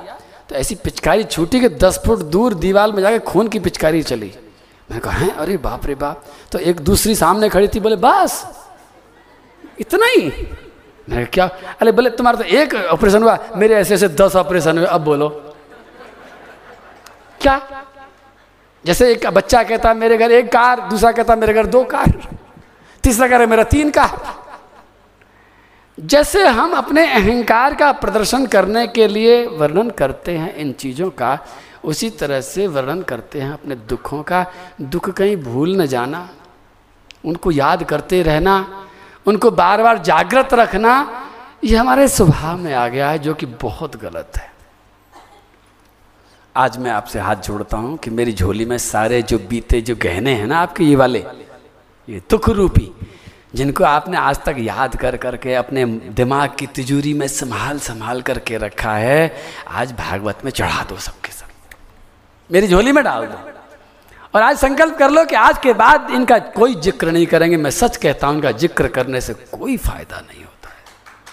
तो 0.49 0.55
ऐसी 0.55 0.75
पिचकारी 0.75 1.25
छूटी 1.25 1.61
कि 1.61 1.69
दस 1.69 2.01
फुट 2.07 2.19
दूर 2.33 2.55
दीवार 2.55 2.93
में 2.93 3.01
जाके 3.03 3.19
खून 3.21 3.49
की 3.49 3.59
पिचकारी 3.59 4.03
चली। 4.03 4.27
मैंने 4.27 5.01
कहा, 5.01 5.13
है? 5.13 5.31
अरे 5.31 5.57
बाप 5.57 5.87
रे 5.87 5.95
बाप! 5.95 6.25
तो 6.53 6.59
एक 6.59 6.81
दूसरी 6.81 7.15
सामने 7.15 7.49
खड़ी 7.49 7.69
थी, 7.69 7.81
बोले, 7.81 7.97
बस, 7.97 8.45
इतना 9.81 10.07
ही। 10.07 10.31
मैंने 11.09 11.25
क्या? 11.25 11.47
अरे 11.81 11.93
बोले, 11.93 12.11
तुम्हारा 12.11 12.39
तो 12.39 12.45
एक 12.45 12.75
ऑपरेशन 12.75 13.23
हुआ। 13.23 13.39
मेरे 13.57 13.75
ऐसे 13.75 13.95
ऐसे 13.95 14.09
दस 14.09 14.37
ऑपरेशन 14.37 14.79
हुए, 14.79 14.87
अब 14.87 15.01
बोलो। 15.01 15.29
क्या? 17.41 17.61
जैसे 18.85 19.13
एक 19.13 19.27
बच्चा 19.27 19.63
कहता 19.63 19.89
है 19.89 19.95
मेरे 19.95 20.19
घर 20.19 20.31
एक 20.31 20.53
कार, 20.53 20.81
दूसरा 20.81 21.13
कहता, 21.13 21.37
मेरे 21.37 21.55
घर 21.55 21.67
दो 21.67 21.85
कार। 21.85 22.29
तीसरा 23.03 23.29
कह 23.29 23.37
रहा, 23.37 23.47
मेरा 23.47 23.63
तीन 23.63 23.91
कार। 23.91 24.45
जैसे 26.01 26.47
हम 26.47 26.73
अपने 26.73 27.13
अहंकार 27.13 27.75
का 27.75 27.93
प्रदर्शन 27.93 28.47
करने 28.47 28.87
के 28.87 29.07
लिए 29.09 29.47
वर्णन 29.47 29.91
करते 29.91 30.33
हैं 30.33 30.55
इन 30.57 30.73
चीज़ों 30.73 31.11
का, 31.11 31.39
उसी 31.85 32.11
तरह 32.11 32.41
से 32.41 32.67
वर्णन 32.67 33.03
करते 33.03 33.41
हैं 33.41 33.53
अपने 33.53 33.75
दुखों 33.75 34.23
का। 34.23 34.47
दुख 34.81 35.11
कहीं 35.11 35.37
भूल 35.37 35.77
न 35.77 35.87
जाना, 35.87 36.29
उनको 37.25 37.51
याद 37.51 37.85
करते 37.85 38.23
रहना 38.23 38.86
उनको 39.27 39.51
बार 39.51 39.83
बार 39.83 39.99
जागृत 39.99 40.55
रखना, 40.55 40.93
ये 41.65 41.77
हमारे 41.77 42.09
स्वभाव 42.09 42.59
में 42.59 42.73
आ 42.75 42.87
गया 42.89 43.11
है, 43.11 43.19
जो 43.19 43.35
कि 43.35 43.47
बहुत 43.63 43.97
गलत 43.97 44.33
है। 44.37 44.51
आज 46.55 46.77
मैं 46.79 46.91
आपसे 46.91 47.19
हाथ 47.21 47.37
जोड़ता 47.37 47.77
हूँ 47.77 47.97
कि 47.99 48.11
मेरी 48.11 48.33
झोली 48.33 48.65
में 48.65 48.77
सारे 48.79 49.21
जो 49.23 49.39
बीते 49.41 49.81
जो 49.81 49.97
गहने 49.97 50.35
हैं 50.35 50.47
ना 50.47 50.59
आपके, 50.59 50.85
ये 50.85 50.97
वाले, 50.97 51.25
ये 52.09 52.21
दुख 52.31 52.49
रूपी 52.51 52.93
जिनको 53.55 53.85
आपने 53.85 54.17
आज 54.17 54.39
तक 54.45 54.57
याद 54.59 54.97
कर 54.97 55.17
करके 55.17 55.55
अपने 55.55 55.85
दिमाग 56.13 56.55
की 56.59 56.67
तिजोरी 56.69 57.13
में 57.15 57.27
संभाल 57.29 57.79
संभाल 57.79 58.23
करके 58.23 58.57
रखा 58.59 58.95
है, 58.95 59.37
आज 59.69 59.93
भागवत 59.93 60.45
में 60.45 60.51
चढ़ा 60.53 60.83
दो 60.85 60.97
सबके 60.99 61.33
सब 61.33 61.45
मेरी 62.51 62.69
झोली 62.69 62.93
में 62.93 63.03
डाल 63.05 63.27
दो। 63.27 63.56
और 64.37 64.43
आज 64.43 64.57
संकल्प 64.59 64.97
कर 64.99 65.11
लो 65.11 65.25
कि 65.25 65.35
आज 65.35 65.59
के 65.59 65.73
बाद 65.73 66.11
इनका 66.11 66.39
कोई 66.39 66.75
ज़िक्र 66.75 67.11
नहीं 67.11 67.27
करेंगे। 67.27 67.57
मैं 67.57 67.71
सच 67.71 67.97
कहता 67.97 68.27
हूँ, 68.27 68.37
इनका 68.37 68.51
ज़िक्र 68.53 68.89
करने 68.89 69.21
से 69.21 69.35
कोई 69.35 69.77
फ़ायदा 69.77 70.17
नहीं 70.17 70.45
होता 70.45 70.69
है। 70.69 70.77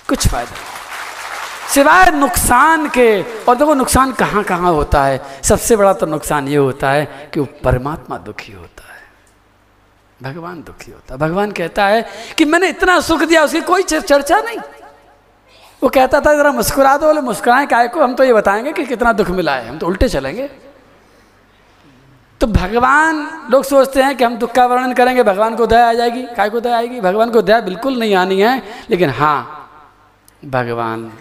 कुछ 0.10 0.28
फ़ायदा 0.28 0.52
नहीं। 0.52 1.70
सिवाय 1.70 2.12
नुकसान 2.12 2.88
के, 2.90 3.22
और 3.22 3.56
देखो 3.56 3.74
नुकसान 3.74 4.12
कहाँ 4.12 4.44
कहाँ 4.44 4.72
होता 4.72 5.04
है। 5.04 5.22
सबसे 5.44 5.76
बड़ा 5.76 5.94
तो 5.94 6.06
नुकसान 6.06 6.48
ये 6.48 6.56
होता 6.56 6.92
है 6.92 7.30
कि 7.34 7.40
वो 7.40 7.48
परमात्मा 7.64 8.18
दुखी 8.18 8.54
होता 8.54 8.84
है। 8.84 10.34
भगवान 10.34 10.64
दुखी 10.64 10.92
होता 10.92 11.14
है। 11.14 11.20
भगवान 11.20 11.52
कहता 11.52 11.86
है 11.86 12.06
कि 12.38 12.46
मैंने 12.46 12.70
इतना 12.70 13.00
सुख 13.00 13.24
दिया, 13.24 13.44
उसकी 13.44 13.62
कोई 13.62 13.84
चर्चा 13.84 14.42
नहीं। 14.42 14.60
वो 15.84 15.90
कहता 15.90 16.22
था, 16.22 16.36
जरा 16.36 16.52
मुस्कुरा 16.52 16.98
दो, 16.98 17.08
बोले, 17.08 17.22
मुस्कुराएँ, 17.22 17.68
काय 17.68 17.88
को? 17.88 18.04
हम 18.04 18.16
तो 18.16 18.24
ये 18.24 18.34
बताएँगे 18.34 18.74
कि 18.74 18.86
कितना 18.86 19.14
दुख 19.14 19.30
मिला 19.30 19.56
है। 19.56 19.70
हम 19.70 19.78
तो 19.78 19.88
उल्टे 19.88 20.10
चलेंगे। 20.10 20.73
तो 22.42 22.48
भगवान 22.48 23.28
लोग 23.52 23.64
सोचते 23.64 24.04
हैं 24.04 24.16
कि 24.18 24.24
हम 24.24 24.38
दुख 24.38 24.52
का 24.52 24.66
वर्णन 24.66 24.94
करेंगे, 24.94 25.24
भगवान 25.24 25.56
को 25.56 25.66
दया 25.68 25.90
आ 25.90 25.94
जाएगी। 25.94 26.24
काय 26.36 26.50
को 26.50 26.60
दया 26.60 26.78
आएगी? 26.78 27.02
भगवान 27.02 27.32
को 27.32 27.42
दया 27.42 27.60
बिल्कुल 27.62 28.00
नहीं 28.00 28.16
आनी 28.16 28.40
है। 28.42 28.62
लेकिन 28.90 29.10
हाँ 29.10 29.70
भगवान 30.46 31.12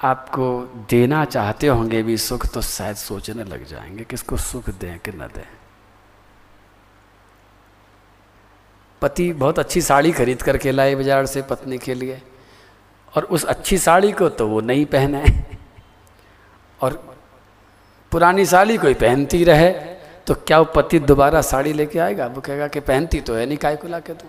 आपको 0.00 0.60
देना 0.90 1.24
चाहते 1.24 1.66
होंगे 1.66 2.02
भी 2.02 2.16
सुख 2.16 2.46
तो 2.46 2.60
शायद 2.62 2.96
सोचने 2.96 3.44
लग 3.44 3.64
जाएँगे 3.66 4.04
किसको 4.04 4.36
सुख 4.36 4.70
दें 4.70 4.98
कि 4.98 5.10
न 5.10 5.28
दें। 5.34 5.46
पति 9.02 9.32
बहुत 9.32 9.58
अच्छी 9.58 9.80
साड़ी 9.80 10.12
खरीद 10.12 10.42
करके 10.42 10.72
लाए 10.72 10.94
बाज़ार 10.94 11.26
से 11.26 11.42
पत्नी 11.42 11.78
के 11.78 11.94
लिए। 11.94 12.20
और 13.14 13.24
उस 13.24 13.44
अच्छी 13.44 13.78
साड़ी 13.78 14.12
को 14.12 14.28
तो 14.28 14.46
वो 14.48 14.60
नहीं 14.60 14.84
पहने। 14.86 15.24
और 16.80 17.09
पुरानी 18.12 18.44
साड़ी 18.46 18.76
कोई 18.78 18.94
पहनती 18.96 19.44
रहे 19.44 19.70
तो 20.26 20.34
क्या 20.36 20.58
वो 20.58 20.64
पति 20.74 20.98
दोबारा 21.00 21.40
साड़ी 21.42 21.72
लेके 21.72 21.98
आएगा? 21.98 22.26
वो 22.26 22.40
कहेगा 22.40 22.68
कि 22.68 22.80
पहनती 22.80 23.20
तो 23.20 23.34
है 23.34 23.46
नहीं, 23.46 23.58
काय 23.58 23.76
को 23.76 23.88
ला 23.88 23.98
के 24.00 24.12
तुम 24.12 24.28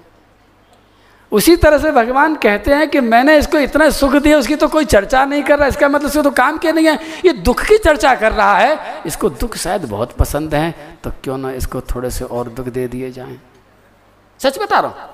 उसी 1.32 1.56
तरह 1.56 1.78
से 1.78 1.92
भगवान 1.92 2.36
कहते 2.36 2.74
हैं 2.74 2.88
कि 2.90 3.00
मैंने 3.02 3.38
इसको 3.38 3.58
इतना 3.60 3.90
सुख 3.90 4.16
दिया, 4.16 4.38
उसकी 4.38 4.56
तो 4.56 4.68
कोई 4.68 4.86
चर्चा 4.86 5.24
नहीं 5.26 5.44
कर 5.44 5.60
रहा, 5.60 5.68
इसका 5.68 5.90
मतलब 5.90 6.08
उसको 6.08 6.22
तो 6.22 6.32
काम 6.32 6.58
के 6.58 6.72
नहीं 6.72 6.88
है 6.88 6.96
ये 7.26 7.34
दुख 7.34 7.64
की 7.66 7.78
चर्चा 7.78 8.14
कर 8.16 8.32
रहा 8.32 8.58
है, 8.58 9.02
इसको 9.06 9.30
दुख 9.32 9.56
शायद 9.58 9.86
बहुत 9.86 10.12
पसंद 10.14 10.56
है 10.56 10.98
तो 11.04 11.12
क्यों 11.24 11.38
ना 11.38 11.52
इसको 11.54 11.82
थोड़े 11.88 12.10
से 12.12 12.26
और 12.26 12.50
दुख 12.50 12.68
दे 12.68 12.88
दिए 12.88 13.12
जाएँ? 13.12 13.40
सच 14.40 14.60
बता 14.60 14.80
रहा 14.80 14.92
हूँ। 14.92 15.10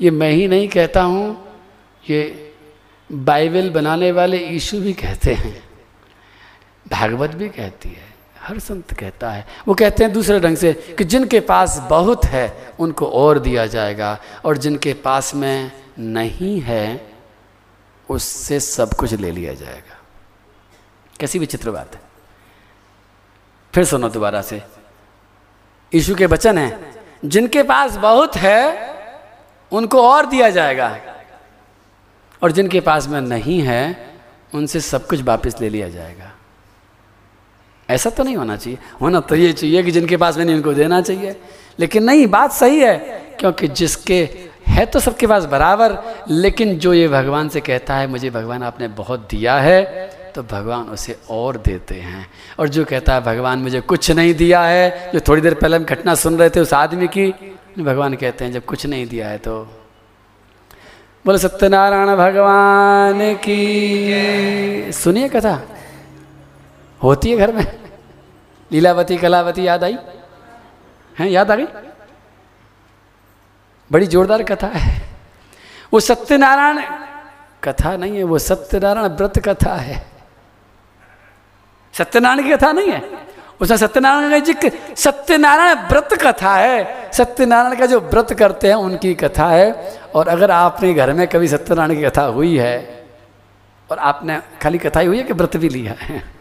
ये 0.00 0.10
मैं 0.10 0.30
ही 0.30 0.46
नहीं 0.48 0.68
कहता 0.68 1.02
हूँ, 1.02 1.36
ये 2.04 2.54
बाइबल 3.10 3.70
बनाने 3.70 4.12
वाले 4.12 4.38
ईशु 4.48 4.80
भी 4.80 4.92
कहते 4.94 5.34
हैं। 5.34 5.67
भागवत 6.90 7.30
भी 7.30 7.48
कहती 7.48 7.88
है, 7.88 8.14
हर 8.40 8.58
संत 8.58 8.92
कहता 8.92 9.30
है। 9.30 9.46
वो 9.68 9.74
कहते 9.74 10.04
हैं 10.04 10.12
दूसरे 10.12 10.40
ढंग 10.40 10.56
से 10.56 10.72
कि 10.72 11.04
जिनके 11.04 11.40
पास 11.40 11.78
बहुत 11.78 12.24
है, 12.24 12.72
उनको 12.78 13.06
और 13.06 13.38
दिया 13.38 13.66
जाएगा, 13.66 14.18
और 14.44 14.56
जिनके 14.56 14.92
पास 14.92 15.34
में 15.34 15.72
नहीं 15.98 16.60
है, 16.60 17.12
उससे 18.10 18.60
सब 18.60 18.94
कुछ 18.94 19.12
ले 19.12 19.30
लिया 19.30 19.54
जाएगा। 19.54 19.98
कैसी 21.20 21.38
विचित्र 21.38 21.70
बात 21.70 21.94
है। 21.94 22.00
फिर 23.74 23.84
सुनो 23.84 24.08
दोबारा 24.08 24.42
से। 24.42 24.62
यीशु 25.94 26.14
के 26.14 26.26
वचन 26.26 26.58
है, 26.58 26.94
जिनके 27.24 27.62
पास 27.62 27.96
बहुत 27.96 28.36
है, 28.36 28.88
उनको 29.72 30.08
और 30.08 30.26
दिया 30.26 30.50
जाएगा, 30.50 31.00
और 32.42 32.52
जिनके 32.52 32.80
पास 32.80 33.08
में 33.08 33.20
नहीं 33.20 33.60
है, 33.60 34.14
उनसे 34.54 34.80
सब 34.80 35.06
कुछ 35.06 35.22
वापस 35.22 35.60
ले 35.60 35.68
लिया 35.68 35.88
जाएगा। 35.88 36.32
ऐसा 37.88 38.10
तो 38.10 38.22
नहीं 38.22 38.36
होना 38.36 38.56
चाहिए। 38.56 38.78
होना 39.00 39.20
तो 39.20 39.36
ये 39.36 39.52
चाहिए 39.52 39.82
कि 39.82 39.90
जिनके 39.90 40.16
पास 40.16 40.36
में 40.38 40.44
नहीं 40.44 40.56
उनको 40.56 40.72
देना 40.72 41.00
चाहिए। 41.00 41.36
लेकिन 41.80 42.04
नहीं, 42.04 42.26
बात 42.26 42.52
सही 42.52 42.80
है, 42.80 42.96
क्योंकि 43.40 43.68
जिसके 43.68 44.28
है 44.68 44.84
तो 44.86 45.00
सबके 45.00 45.26
पास 45.26 45.44
बराबर, 45.44 45.96
लेकिन 46.30 46.78
जो 46.78 46.92
ये 46.94 47.08
भगवान 47.08 47.48
से 47.48 47.60
कहता 47.60 47.96
है, 47.96 48.06
मुझे 48.06 48.30
भगवान 48.30 48.62
आपने 48.62 48.88
बहुत 48.88 49.20
दिया 49.30 49.58
है 49.58 49.82
तो 50.34 50.42
भगवान 50.42 50.88
उसे 50.88 51.16
और 51.30 51.56
देते 51.56 51.94
हैं। 51.94 52.26
और 52.58 52.68
जो 52.68 52.84
कहता 52.84 53.14
है, 53.14 53.20
भगवान 53.20 53.58
मुझे 53.58 53.80
कुछ 53.80 54.10
नहीं 54.10 54.34
दिया 54.34 54.62
है, 54.62 55.10
जो 55.14 55.20
थोड़ी 55.20 55.42
देर 55.42 55.54
पहले 55.54 55.76
हम 55.76 55.84
घटना 55.84 56.14
सुन 56.14 56.36
रहे 56.38 56.50
थे 56.50 56.60
उस 56.60 56.74
आदमी 56.74 57.08
की, 57.08 57.26
भगवान 57.78 58.14
कहते 58.14 58.44
हैं, 58.44 58.52
जब 58.52 58.64
कुछ 58.64 58.86
नहीं 58.86 59.06
दिया 59.06 59.28
है 59.28 59.38
तो। 59.38 59.62
बोले, 61.24 61.38
सत्यनारायण 61.38 62.16
भगवान 62.16 63.34
की, 63.34 64.92
सुनिए 64.92 65.28
कथा। 65.28 65.60
होती 67.02 67.30
है 67.30 67.36
घर 67.36 67.52
में? 67.52 67.78
लीलावती, 68.72 69.16
कलावती 69.16 69.66
याद 69.66 69.84
आई? 69.84 69.98
है, 71.18 71.30
याद 71.30 71.50
आ 71.50 71.54
गई? 71.54 71.66
बड़ी 73.92 74.06
जोरदार 74.06 74.42
कथा 74.42 74.66
है। 74.66 75.08
वो 75.92 76.00
सत्यनारायण, 76.00 76.80
कथा 77.64 77.96
नहीं 77.96 78.16
है, 78.16 78.24
वो 78.24 78.38
सत्यनारायण 78.38 79.06
व्रत 79.06 79.38
कथा 79.38 79.74
है। 79.74 80.06
सत्यनारायण 81.92 82.48
की 82.48 82.56
कथा 82.56 82.72
नहीं 82.72 82.88
है? 82.88 83.28
उसमें 83.60 83.76
सत्यनारायण 83.76 84.40
जी 84.40 84.54
सत्यनारायण 84.96 85.76
व्रत 85.76 86.08
कथा 86.12 86.54
है। 86.54 87.10
सत्यनारायण 87.12 87.76
का 87.76 87.86
जो 87.86 88.00
व्रत 88.00 88.34
करते 88.34 88.68
हैं, 88.68 88.74
उनकी 88.74 89.14
कथा 89.14 89.46
है। 89.46 90.00
और 90.14 90.28
अगर 90.28 90.50
आपने 90.50 90.94
घर 90.94 91.12
में 91.12 91.28
कभी 91.28 91.48
सत्यनारायण 91.48 92.00
की 92.00 92.06
कथा 92.06 92.22
हुई 92.22 92.58
है, 92.58 93.06
और 93.90 93.98
आपने 93.98 94.40
खाली 94.62 94.78
कथा 94.78 95.00
ही 95.00 95.06
हुई 95.06 95.16
है 95.16 95.22
कि 95.22 95.32
व्रत 95.32 95.56
भी 95.56 95.68
लिया 95.68 95.94
है? 95.98 96.37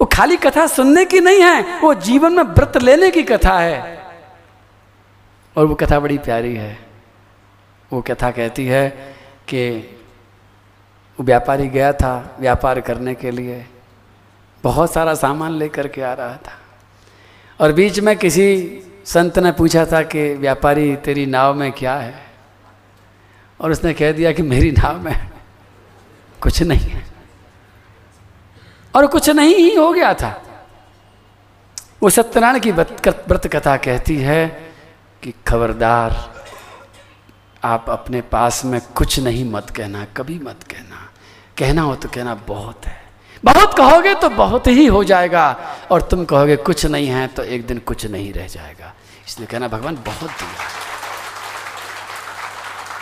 वो 0.00 0.06
खाली 0.06 0.36
कथा 0.36 0.66
सुनने 0.66 1.04
की 1.04 1.20
नहीं 1.20 1.42
है, 1.42 1.80
वो 1.80 1.94
जीवन 1.94 2.32
में 2.32 2.42
व्रत 2.42 2.76
लेने 2.76 3.10
की 3.10 3.22
कथा 3.22 3.60
है। 3.60 4.02
और 5.56 5.66
वो 5.66 5.74
कथा 5.74 6.00
बड़ी 6.00 6.18
प्यारी 6.18 6.54
है। 6.56 6.86
वो 7.92 8.02
कथा 8.02 8.30
कहती 8.30 8.66
है 8.66 8.88
कि 9.48 9.78
वो 11.20 11.24
व्यापारी 11.24 11.68
गया 11.68 11.92
था 11.92 12.36
व्यापार 12.40 12.80
करने 12.80 13.14
के 13.14 13.30
लिए। 13.30 13.66
बहुत 14.64 14.92
सारा 14.92 15.14
सामान 15.14 15.52
लेकर 15.52 15.88
के 15.88 16.02
आ 16.02 16.12
रहा 16.12 16.36
था। 16.36 16.60
और 17.60 17.72
बीच 17.72 18.00
में 18.00 18.16
किसी 18.16 18.80
संत 19.04 19.38
ने 19.38 19.52
पूछा 19.52 19.86
था 19.86 20.02
कि, 20.02 20.34
व्यापारी, 20.34 20.96
तेरी 20.96 21.26
नाव 21.26 21.54
में 21.54 21.72
क्या 21.72 21.94
है? 21.94 22.26
और 23.60 23.70
उसने 23.70 23.94
कह 23.94 24.12
दिया 24.12 24.32
कि, 24.32 24.42
मेरी 24.42 24.70
नाव 24.70 24.98
में 24.98 25.30
कुछ 26.40 26.62
नहीं 26.62 26.88
है। 26.88 27.15
और 28.96 29.06
कुछ 29.06 29.30
नहीं 29.30 29.54
ही 29.54 29.74
हो 29.74 29.92
गया 29.92 30.14
था। 30.14 30.42
वो 32.02 32.10
सत्यनारायण 32.10 32.60
की 32.60 32.72
व्रत 32.72 33.46
कथा 33.46 33.76
कहती 33.76 34.16
है 34.16 34.46
कि, 35.22 35.34
खबरदार, 35.48 36.34
आप 37.64 37.90
अपने 37.90 38.20
पास 38.20 38.64
में 38.64 38.80
कुछ 38.94 39.18
नहीं 39.20 39.50
मत 39.50 39.70
कहना, 39.70 40.04
कभी 40.04 40.38
मत 40.38 40.62
कहना। 40.70 41.10
कहना 41.58 41.82
हो 41.82 41.94
तो 41.96 42.08
कहना 42.08 42.34
बहुत 42.34 42.86
है। 42.86 43.02
बहुत 43.44 43.76
कहोगे 43.76 44.14
तो 44.14 44.28
बहुत 44.28 44.66
ही 44.66 44.86
हो 44.86 45.04
जाएगा। 45.04 45.56
और 45.90 46.02
तुम 46.02 46.24
कहोगे 46.24 46.56
कुछ 46.56 46.86
नहीं 46.86 47.06
है 47.06 47.26
तो 47.26 47.42
एक 47.42 47.66
दिन 47.66 47.78
कुछ 47.78 48.06
नहीं 48.06 48.32
रह 48.32 48.46
जाएगा। 48.46 48.92
इसलिए 49.28 49.46
कहना, 49.46 49.68
भगवान, 49.68 49.94
बहुत 49.96 50.30
दिया 50.30 50.95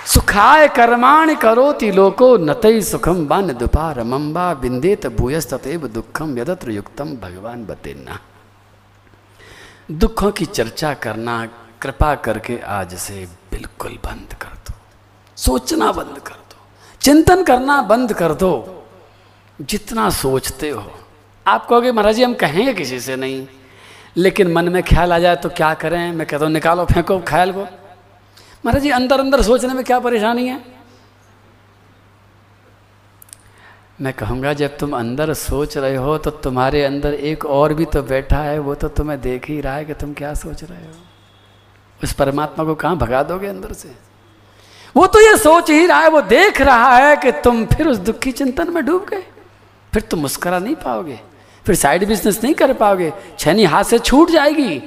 सुखाय 0.07 0.69
कर्माण 0.69 1.35
करोति 1.35 1.93
लोको 1.93 2.37
नतई 2.37 2.81
सुखम 2.81 3.27
बान 3.27 3.53
दुपार 3.53 4.03
मम्बा 4.03 4.55
बिंदेत 4.55 5.07
भूयस 5.07 5.55
ततेव 5.55 5.89
दुखम 5.89 6.39
यदत्र 6.39 6.71
युक्तम 6.71 7.17
भगवान 7.17 7.65
बतेना। 7.65 8.19
दुखों 9.91 10.31
की 10.31 10.45
चर्चा 10.45 10.95
करना 10.95 11.49
कृपा 11.83 12.15
करके 12.15 12.59
आज 12.59 12.95
से 12.95 13.29
बिल्कुल 13.51 13.93
बंद 13.93 14.35
कर 14.35 14.49
दो। 14.49 14.75
सोचना 15.37 15.93
बंद 15.93 16.19
कर 16.19 16.35
दो। 16.35 16.57
चिंतन 17.01 17.45
करना 17.45 17.83
बंद 17.83 18.13
कर 18.13 18.35
दो। 18.35 18.85
जितना 19.61 20.11
सोचते 20.11 20.71
हो। 20.71 20.91
आप 21.47 21.67
कहोगे, 21.67 21.93
महाराज 21.93 22.15
जी, 22.15 22.23
हम 22.23 22.35
कहेंगे 22.35 22.75
किसी 22.75 23.01
से 23.01 23.17
नहीं? 23.17 23.47
लेकिन 24.17 24.53
मन 24.53 24.69
में 24.69 24.83
ख्याल 24.83 25.13
आ 25.13 25.19
जाए 25.19 25.37
तो 25.37 25.49
क्या 25.49 25.75
करें? 25.75 26.13
मैं 26.13 26.27
कहता 26.27 26.45
हूँ, 26.45 26.53
निकालो, 26.53 26.85
फेंको, 26.85 27.19
ख्याल 27.19 27.53
को। 27.53 27.67
महाराज 28.65 28.83
जी, 28.83 28.91
अंदर 28.91 29.21
अंदर 29.21 29.43
सोचने 29.43 29.75
में 29.75 29.85
क्या 29.85 29.99
परेशानी 30.01 30.47
है? 30.49 30.63
मैं 34.01 34.13
कहूँगा, 34.13 34.53
जब 34.53 34.77
तुम 34.79 34.97
अंदर 34.97 35.33
सोच 35.35 35.77
रहे 35.79 35.97
हो 35.97 36.17
तो 36.19 36.31
तुम्हारे 36.31 36.83
अंदर 36.85 37.15
एक 37.15 37.45
और 37.47 37.75
भी 37.75 37.85
तो 37.87 38.03
बैठा 38.05 38.39
है, 38.39 38.59
वो 38.59 38.75
तो 38.75 38.89
तुम्हें 38.91 39.21
देख 39.21 39.49
ही 39.49 39.61
रहा 39.61 39.75
है 39.75 39.85
कि 39.85 39.95
तुम 39.95 40.13
क्या 40.15 40.33
सोच 40.35 40.65
रहे 40.65 40.79
हो। 40.79 40.93
उस 42.01 42.13
परमात्मा 42.13 42.65
को 42.65 42.75
कहाँ 42.75 42.97
भगा 42.97 43.23
दोगे 43.23 43.47
अंदर 43.47 43.73
से? 43.73 43.95
वो 44.97 45.07
तो 45.07 45.21
ये 45.21 45.37
सोच 45.37 45.71
ही 45.71 45.87
रहा 45.87 46.01
है, 46.01 46.09
वो 46.09 46.21
देख 46.23 46.61
रहा 46.61 46.97
है 46.97 47.17
कि 47.17 47.33
तुम 47.45 47.65
फिर 47.67 47.89
उस 47.89 47.99
दुखी 48.01 48.33
चिंतन 48.33 48.73
में 48.73 48.85
डूब 48.87 49.07
गए। 49.11 49.23
फिर 49.93 50.03
तुम 50.03 50.21
मुस्करा 50.21 50.59
नहीं 50.59 50.75
पाओगे, 50.77 51.21
फिर 51.67 51.75
साइड 51.75 52.07
बिज़नेस 52.09 52.43
नहीं 52.45 52.55
कर 52.55 52.73
पाओगे, 52.75 53.13
छनी 53.39 53.65
हाथ 53.65 53.85
से 53.85 53.99
छूट 54.01 54.31
जाएगी। 54.31 54.83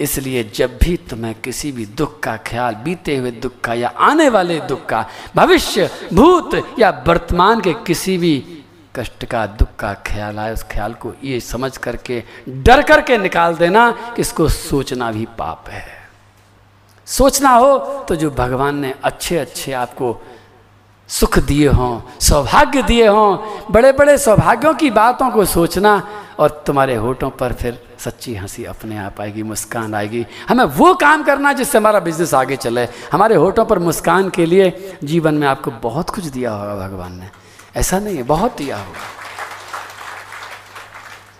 इसलिए 0.00 0.42
जब 0.54 0.76
भी 0.78 0.96
तुम्हें 1.10 1.34
किसी 1.40 1.70
भी 1.72 1.86
दुख 1.86 2.18
का 2.20 2.36
ख्याल, 2.36 2.74
बीते 2.74 3.16
हुए 3.16 3.30
दुख 3.30 3.60
का 3.64 3.74
या 3.74 3.88
आने 3.88 4.28
वाले 4.28 4.58
दुख 4.60 4.84
का, 4.86 5.04
भविष्य, 5.36 5.90
भूत 6.12 6.54
या 6.78 6.90
वर्तमान 7.06 7.60
के 7.60 7.72
किसी 7.86 8.16
भी 8.18 8.62
कष्ट 8.96 9.24
का, 9.24 9.46
दुख 9.46 9.68
का 9.78 9.92
ख्याल 10.06 10.38
आए, 10.38 10.52
उस 10.52 10.62
ख्याल 10.62 10.94
को 10.94 11.12
ये 11.24 11.40
समझ 11.40 11.76
करके, 11.76 12.22
डर 12.48 12.82
करके 12.82 13.18
निकाल 13.18 13.56
देना 13.56 13.90
कि 14.16 14.22
इसको 14.22 14.48
सोचना 14.48 15.10
भी 15.12 15.26
पाप 15.38 15.68
है। 15.68 15.84
सोचना 17.06 17.50
हो 17.50 17.76
तो 18.08 18.14
जो 18.16 18.30
भगवान 18.30 18.78
ने 18.78 18.94
अच्छे 19.04 19.36
अच्छे 19.38 19.72
आपको 19.72 20.12
सुख 21.08 21.38
दिए 21.38 21.68
हों, 21.68 22.00
सौभाग्य 22.20 22.82
दिए 22.82 23.06
हों 23.06 23.72
बड़े 23.72 23.92
बड़े 23.92 24.16
सौभाग्यों 24.18 24.74
की 24.74 24.90
बातों 24.90 25.30
को 25.30 25.44
सोचना 25.44 26.08
और 26.38 26.62
तुम्हारे 26.66 26.94
होठों 26.94 27.30
पर 27.30 27.52
फिर 27.52 27.78
सच्ची 27.98 28.34
हँसी 28.34 28.64
अपने 28.64 28.96
आप 28.98 29.20
आएगी, 29.20 29.42
मुस्कान 29.42 29.94
आएगी। 29.94 30.24
हमें 30.48 30.64
वो 30.64 30.94
काम 30.94 31.22
करना 31.22 31.52
जिससे 31.52 31.78
हमारा 31.78 32.00
बिज़नेस 32.00 32.34
आगे 32.34 32.56
चले। 32.56 32.88
हमारे 33.12 33.34
होठों 33.34 33.64
पर 33.64 33.78
मुस्कान 33.78 34.28
के 34.30 34.46
लिए 34.46 34.98
जीवन 35.04 35.34
में 35.34 35.46
आपको 35.48 35.70
बहुत 35.70 36.10
कुछ 36.10 36.24
दिया 36.24 36.50
होगा 36.50 36.88
भगवान 36.88 37.18
ने। 37.20 37.30
ऐसा 37.76 37.98
नहीं 37.98 38.16
है, 38.16 38.22
बहुत 38.22 38.56
दिया 38.58 38.76
होगा। 38.76 39.14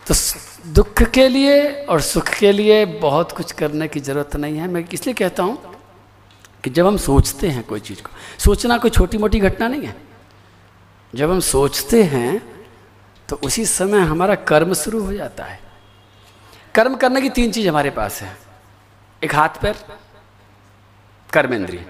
तो 0.07 0.15
दुख 0.71 1.03
के 1.03 1.29
लिए 1.29 1.71
और 1.85 2.01
सुख 2.01 2.29
के 2.29 2.53
लिए 2.53 2.85
बहुत 2.85 3.33
कुछ 3.33 3.53
करने 3.53 3.89
की 3.89 4.01
ज़रूरत 4.01 4.37
नहीं 4.37 4.59
है। 4.59 4.69
मैं 4.69 4.85
इसलिए 4.93 5.15
कहता 5.15 5.43
हूँ 5.43 5.66
कि 6.67 6.71
जब 6.71 6.87
हम 6.87 6.97
सोचते 6.97 7.49
हैं 7.49 7.63
कोई 7.63 7.81
चीज़ 7.81 8.01
को, 8.03 8.11
सोचना 8.39 8.77
कोई 8.79 8.91
छोटी 8.91 9.19
मोटी 9.19 9.41
घटना 9.41 9.67
नहीं 9.69 9.83
है। 9.83 9.95
जब 11.13 11.31
हम 11.31 11.41
सोचते 11.41 12.03
हैं 12.05 12.41
तो 13.29 13.37
उसी 13.37 13.65
समय 13.67 14.01
हमारा 14.03 14.35
कर्म 14.45 14.73
शुरू 14.75 15.03
हो 15.03 15.13
जाता 15.13 15.45
है। 15.45 15.61
कर्म 16.75 16.97
करने 16.97 17.21
की 17.21 17.29
तीन 17.31 17.53
चीज़ 17.53 17.69
हमारे 17.69 17.91
पास 17.91 18.21
है। 18.23 18.37
एक 19.23 19.35
हाथ 19.35 19.61
पैर, 19.63 19.77
कर्मेंद्रिय, 21.31 21.85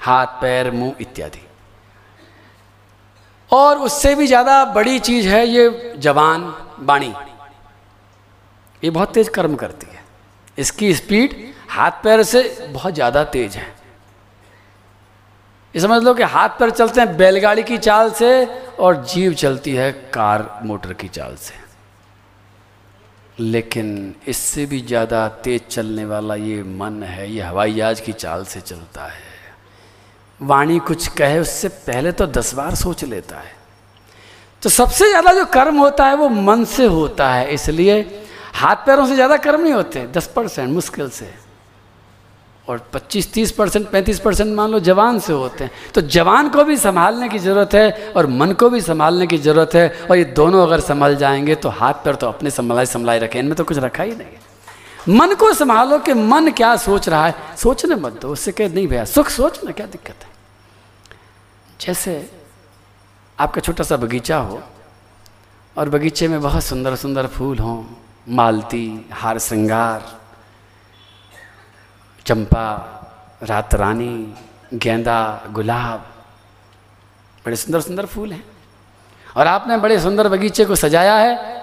हाथ, 0.00 0.40
पैर, 0.40 0.70
मुँह 0.70 0.94
इत्यादि। 1.00 1.42
और 3.50 3.78
उससे 3.78 4.14
भी 4.14 4.26
ज़्यादा 4.26 4.64
बड़ी 4.74 4.98
चीज़ 5.00 5.28
है 5.28 5.46
ये 5.46 5.94
जवान, 5.98 6.54
वाणी। 6.80 7.12
ये 8.82 8.90
बहुत 8.90 9.14
तेज 9.14 9.28
कर्म 9.28 9.56
करती 9.56 9.86
है। 9.86 10.04
इसकी 10.58 10.94
स्पीड 10.94 11.54
हाथ 11.68 12.02
पैर 12.02 12.22
से 12.22 12.42
बहुत 12.68 12.94
ज़्यादा 12.94 13.24
तेज 13.26 13.56
है। 13.56 13.74
ये 15.74 15.80
समझ 15.80 16.02
लो 16.02 16.14
कि 16.14 16.22
हाथ 16.24 16.48
पैर 16.58 16.70
चलते 16.70 17.00
हैं 17.00 17.16
बैलगाड़ी 17.16 17.62
की 17.62 17.78
चाल 17.78 18.10
से 18.12 18.44
और 18.78 19.04
जीव 19.04 19.34
चलती 19.34 19.72
है 19.72 19.90
कार 20.14 20.48
मोटर 20.64 20.92
की 20.92 21.08
चाल 21.08 21.36
से। 21.36 21.54
लेकिन 23.38 24.14
इससे 24.28 24.64
भी 24.66 24.80
ज़्यादा 24.80 25.26
तेज 25.44 25.66
चलने 25.70 26.04
वाला 26.04 26.34
ये 26.34 26.62
मन 26.62 27.02
है, 27.02 27.30
ये 27.30 27.42
हवाई 27.42 27.74
जहाज़ 27.74 28.02
की 28.02 28.12
चाल 28.12 28.44
से 28.44 28.60
चलता 28.60 29.04
है। 29.04 29.24
वाणी 30.40 30.78
कुछ 30.78 31.06
कहे, 31.08 31.38
उससे 31.38 31.68
पहले 31.68 32.12
तो 32.12 32.26
दस 32.28 32.54
बार 32.54 32.74
सोच 32.74 33.04
लेता 33.04 33.36
है। 33.36 33.54
तो 34.62 34.70
सबसे 34.70 35.08
ज़्यादा 35.08 35.32
जो 35.32 35.44
कर्म 35.44 35.78
होता 35.78 36.06
है, 36.06 36.14
वो 36.16 36.28
मन 36.28 36.64
से 36.66 36.86
होता 36.86 37.28
है, 37.30 37.52
इसलिए 37.54 38.00
हाथ 38.54 38.76
पैरों 38.86 39.06
से 39.06 39.14
ज़्यादा 39.14 39.36
कर्म 39.38 39.60
नहीं 39.60 39.72
होते, 39.72 40.06
दस 40.06 40.26
परसेंट 40.26 40.70
मुश्किल 40.70 41.10
से। 41.10 41.34
और 42.68 42.88
25 42.92 43.32
30 43.32 43.50
परसेंट, 43.50 43.90
पैंतीस 43.90 44.20
परसेंट 44.20 44.56
मान 44.56 44.70
लो 44.70 44.80
जवान 44.80 45.18
से 45.18 45.32
होते 45.32 45.64
हैं। 45.64 45.70
तो 45.94 46.00
जवान 46.00 46.48
को 46.48 46.64
भी 46.64 46.76
संभालने 46.76 47.28
की 47.28 47.38
ज़रूरत 47.38 47.74
है 47.74 48.12
और 48.16 48.26
मन 48.26 48.52
को 48.52 48.70
भी 48.70 48.80
संभालने 48.80 49.26
की 49.26 49.38
ज़रूरत 49.38 49.70
है 49.74 50.06
और 50.10 50.16
ये 50.16 50.24
दोनों 50.24 50.66
अगर 50.66 50.80
संभल 50.80 51.16
जाएँगे 51.16 51.54
तो 51.54 51.68
हाथ 51.68 51.94
पर 51.94 52.14
तो 52.14 52.28
अपने 52.28 52.50
संभलाए 52.50 52.86
संभलाए 52.86 53.18
रखें। 53.18 53.40
इनमें 53.40 53.54
तो 53.54 53.64
कुछ 53.64 53.78
रखा 53.78 54.02
ही 54.02 54.10
नहीं 54.10 54.28
है। 54.28 54.56
मन 55.08 55.34
को 55.34 55.52
संभालो 55.54 55.98
कि 55.98 56.14
मन 56.14 56.50
क्या 56.50 56.76
सोच 56.76 57.08
रहा 57.08 57.26
है। 57.26 57.34
सोचने 57.56 57.94
मत 57.94 58.20
दो, 58.22 58.28
उससे 58.28 58.52
कह, 58.52 58.68
नहीं 58.68 58.88
भैया, 58.88 59.04
सुख 59.04 59.28
सोचना 59.28 59.70
क्या 59.70 59.86
दिक्कत 59.86 60.14
है? 60.22 60.28
जैसे 61.80 62.30
आपका 63.40 63.60
छोटा 63.60 63.84
सा 63.84 63.96
बगीचा 63.96 64.38
हो 64.38 64.62
और 65.78 65.88
बगीचे 65.88 66.28
में 66.28 66.40
बहुत 66.40 66.62
सुंदर 66.62 66.96
सुंदर 66.96 67.26
फूल 67.26 67.58
हों, 67.58 67.84
मालती, 68.28 69.06
हार, 69.12 69.38
श्रृंगार 69.38 70.25
चंपा, 72.26 72.92
रात 73.42 73.74
रानी, 73.74 74.34
गेंदा, 74.74 75.42
गुलाब, 75.50 76.12
बड़े 77.46 77.56
सुंदर 77.56 77.80
सुंदर 77.80 78.06
फूल 78.06 78.32
हैं। 78.32 78.44
और 79.36 79.46
आपने 79.46 79.76
बड़े 79.76 80.00
सुंदर 80.00 80.28
बगीचे 80.28 80.64
को 80.64 80.74
सजाया 80.74 81.14
है 81.16 81.62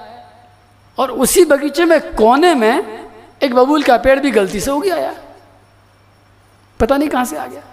और 1.00 1.12
उसी 1.12 1.46
बगीचे 1.46 1.86
में 1.86 2.16
कोने 2.16 2.56
में 2.56 3.06
एक 3.44 3.56
बबूल 3.56 3.84
का 3.84 3.98
पेड़ 3.98 4.20
भी 4.20 4.32
गलती 4.32 4.60
से 4.60 4.72
उग 4.72 4.90
आया। 4.90 5.16
पता 6.80 6.98
नहीं 6.98 7.10
कहाँ 7.10 7.26
से 7.26 7.38
आ 7.38 7.46
गया। 7.46 7.64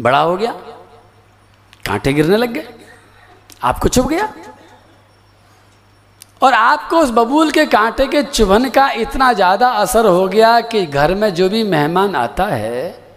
बड़ा 0.00 0.20
हो 0.20 0.36
गया। 0.36 0.52
कांटे 1.86 2.12
गिरने 2.12 2.36
लग 2.36 2.48
गए। 2.48 2.74
आपको 3.62 3.88
चुभ 3.88 4.08
गया। 4.08 4.34
और 6.40 6.52
आपको 6.54 6.98
उस 6.98 7.10
बबूल 7.10 7.50
के 7.50 7.64
कांटे 7.66 8.06
के 8.06 8.22
चुभन 8.22 8.68
का 8.70 8.88
इतना 8.92 9.32
ज़्यादा 9.32 9.68
असर 9.74 10.06
हो 10.06 10.26
गया 10.28 10.60
कि 10.62 10.84
घर 10.86 11.14
में 11.14 11.32
जो 11.34 11.48
भी 11.48 11.62
मेहमान 11.64 12.16
आता 12.16 12.46
है, 12.46 13.08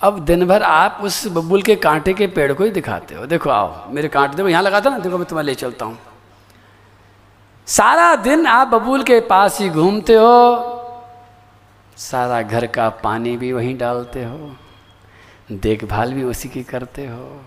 अब 0.00 0.18
दिन 0.24 0.46
भर 0.46 0.62
आप 0.62 0.98
उस 1.04 1.26
बबूल 1.28 1.62
के 1.62 1.76
कांटे 1.76 2.12
के 2.14 2.26
पेड़ 2.28 2.52
को 2.52 2.64
ही 2.64 2.70
दिखाते 2.70 3.14
हो। 3.14 3.26
देखो, 3.26 3.50
आओ, 3.50 3.90
मेरे 3.90 4.08
कांटे 4.08 4.36
देखो, 4.36 4.48
यहाँ 4.48 4.62
लगाता 4.62 4.90
ना, 4.90 4.98
देखो, 4.98 5.18
मैं 5.18 5.26
तुम्हें 5.26 5.44
ले 5.44 5.54
चलता 5.54 5.84
हूँ। 5.84 5.98
सारा 7.68 8.14
दिन 8.16 8.46
आप 8.46 8.68
बबूल 8.68 9.02
के 9.02 9.20
पास 9.22 9.60
ही 9.60 9.68
घूमते 9.70 10.14
हो, 10.14 10.70
सारा 11.96 12.40
घर 12.42 12.66
का 12.66 12.88
पानी 13.02 13.36
भी 13.36 13.52
वहीं 13.52 13.76
डालते 13.78 14.24
हो, 14.24 14.54
देखभाल 15.52 16.12
भी 16.12 16.22
उसी 16.24 16.48
की 16.48 16.62
करते 16.62 17.06
हो। 17.06 17.40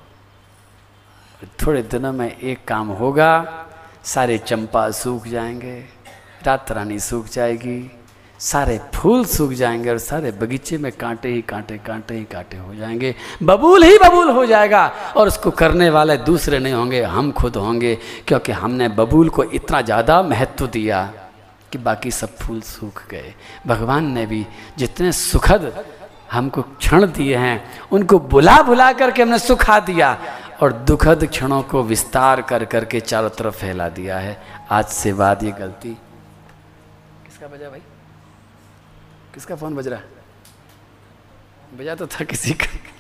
थोड़े 1.62 1.82
दिनों 1.84 2.12
में 2.14 2.30
एक 2.30 2.66
काम 2.68 2.88
होगा 2.90 3.64
सारे 4.08 4.38
चंपा 4.38 4.90
सूख 4.92 5.28
जाएँगे, 5.28 5.78
रात 6.46 6.72
रानी 6.72 7.00
सूख 7.00 7.28
जाएगी, 7.28 7.80
सारे 8.40 8.80
फूल 8.96 9.26
सूख 9.26 9.52
जाएँगे 9.52 9.90
और 9.90 9.98
सारे 9.98 10.32
बगीचे 10.32 10.78
में 10.78 10.92
कांटे 10.92 11.30
ही 11.30 11.42
कांटे 11.42 11.78
कांटे 11.78 12.16
ही 12.16 12.24
कांटे 12.24 12.58
हो 12.58 12.76
जाएँगे। 12.76 13.14
बबूल 13.44 13.84
ही 13.84 13.98
बबूल 13.98 14.30
हो 14.30 14.46
जाएगा 14.46 14.86
और 15.18 15.28
उसको 15.28 15.52
करने 15.52 15.90
वाले 15.90 16.18
दूसरे 16.20 16.60
नहीं 16.60 16.74
होंगे, 16.74 17.02
हम 17.02 17.32
खुद 17.32 17.56
होंगे, 17.56 17.96
क्योंकि 18.28 18.52
हमने 18.52 18.88
बबूल 18.90 19.30
को 19.30 19.44
इतना 19.44 19.82
ज़्यादा 19.82 20.22
महत्व 20.24 20.68
दिया 20.68 21.04
कि 21.72 21.78
बाकी 21.78 22.12
सब 22.12 22.38
फूल 22.38 22.62
सूख 22.62 23.04
गए। 23.10 23.34
भगवान 23.68 24.12
ने 24.12 24.26
भी 24.26 24.46
जितने 24.78 25.12
सुखद 25.12 25.72
हमको 26.32 26.62
क्षण 26.62 27.06
दिए 27.08 27.36
हैं, 27.36 27.64
उनको 27.92 28.20
बुला 28.22 28.62
बुला 28.62 28.92
करके 28.94 29.22
हमने 29.22 29.40
सुखा 29.40 29.80
दिया। 29.80 30.18
और 30.62 30.74
दुखद 30.74 31.26
क्षणों 31.26 31.64
को 31.64 31.84
विस्तार 31.84 32.42
कर 32.42 32.66
करके 32.66 33.00
चारों 33.00 33.30
तरफ़ 33.30 33.56
फैला 33.56 33.90
दिया 33.90 34.20
है। 34.20 34.42
आज 34.72 34.86
से 34.86 35.14
बाद 35.14 35.44
ये 35.44 35.52
गलती। 35.52 35.90
किसका 37.26 37.48
बजा 37.48 37.70
भाई? 37.70 37.80
किसका 39.34 39.56
फ़ोन 39.56 39.76
बज 39.76 39.88
रहा? 39.88 40.00
है 40.00 41.78
बजा 41.78 41.96
तो 41.96 42.08
था 42.08 42.24
किसी 42.24 42.54
का। 42.54 42.97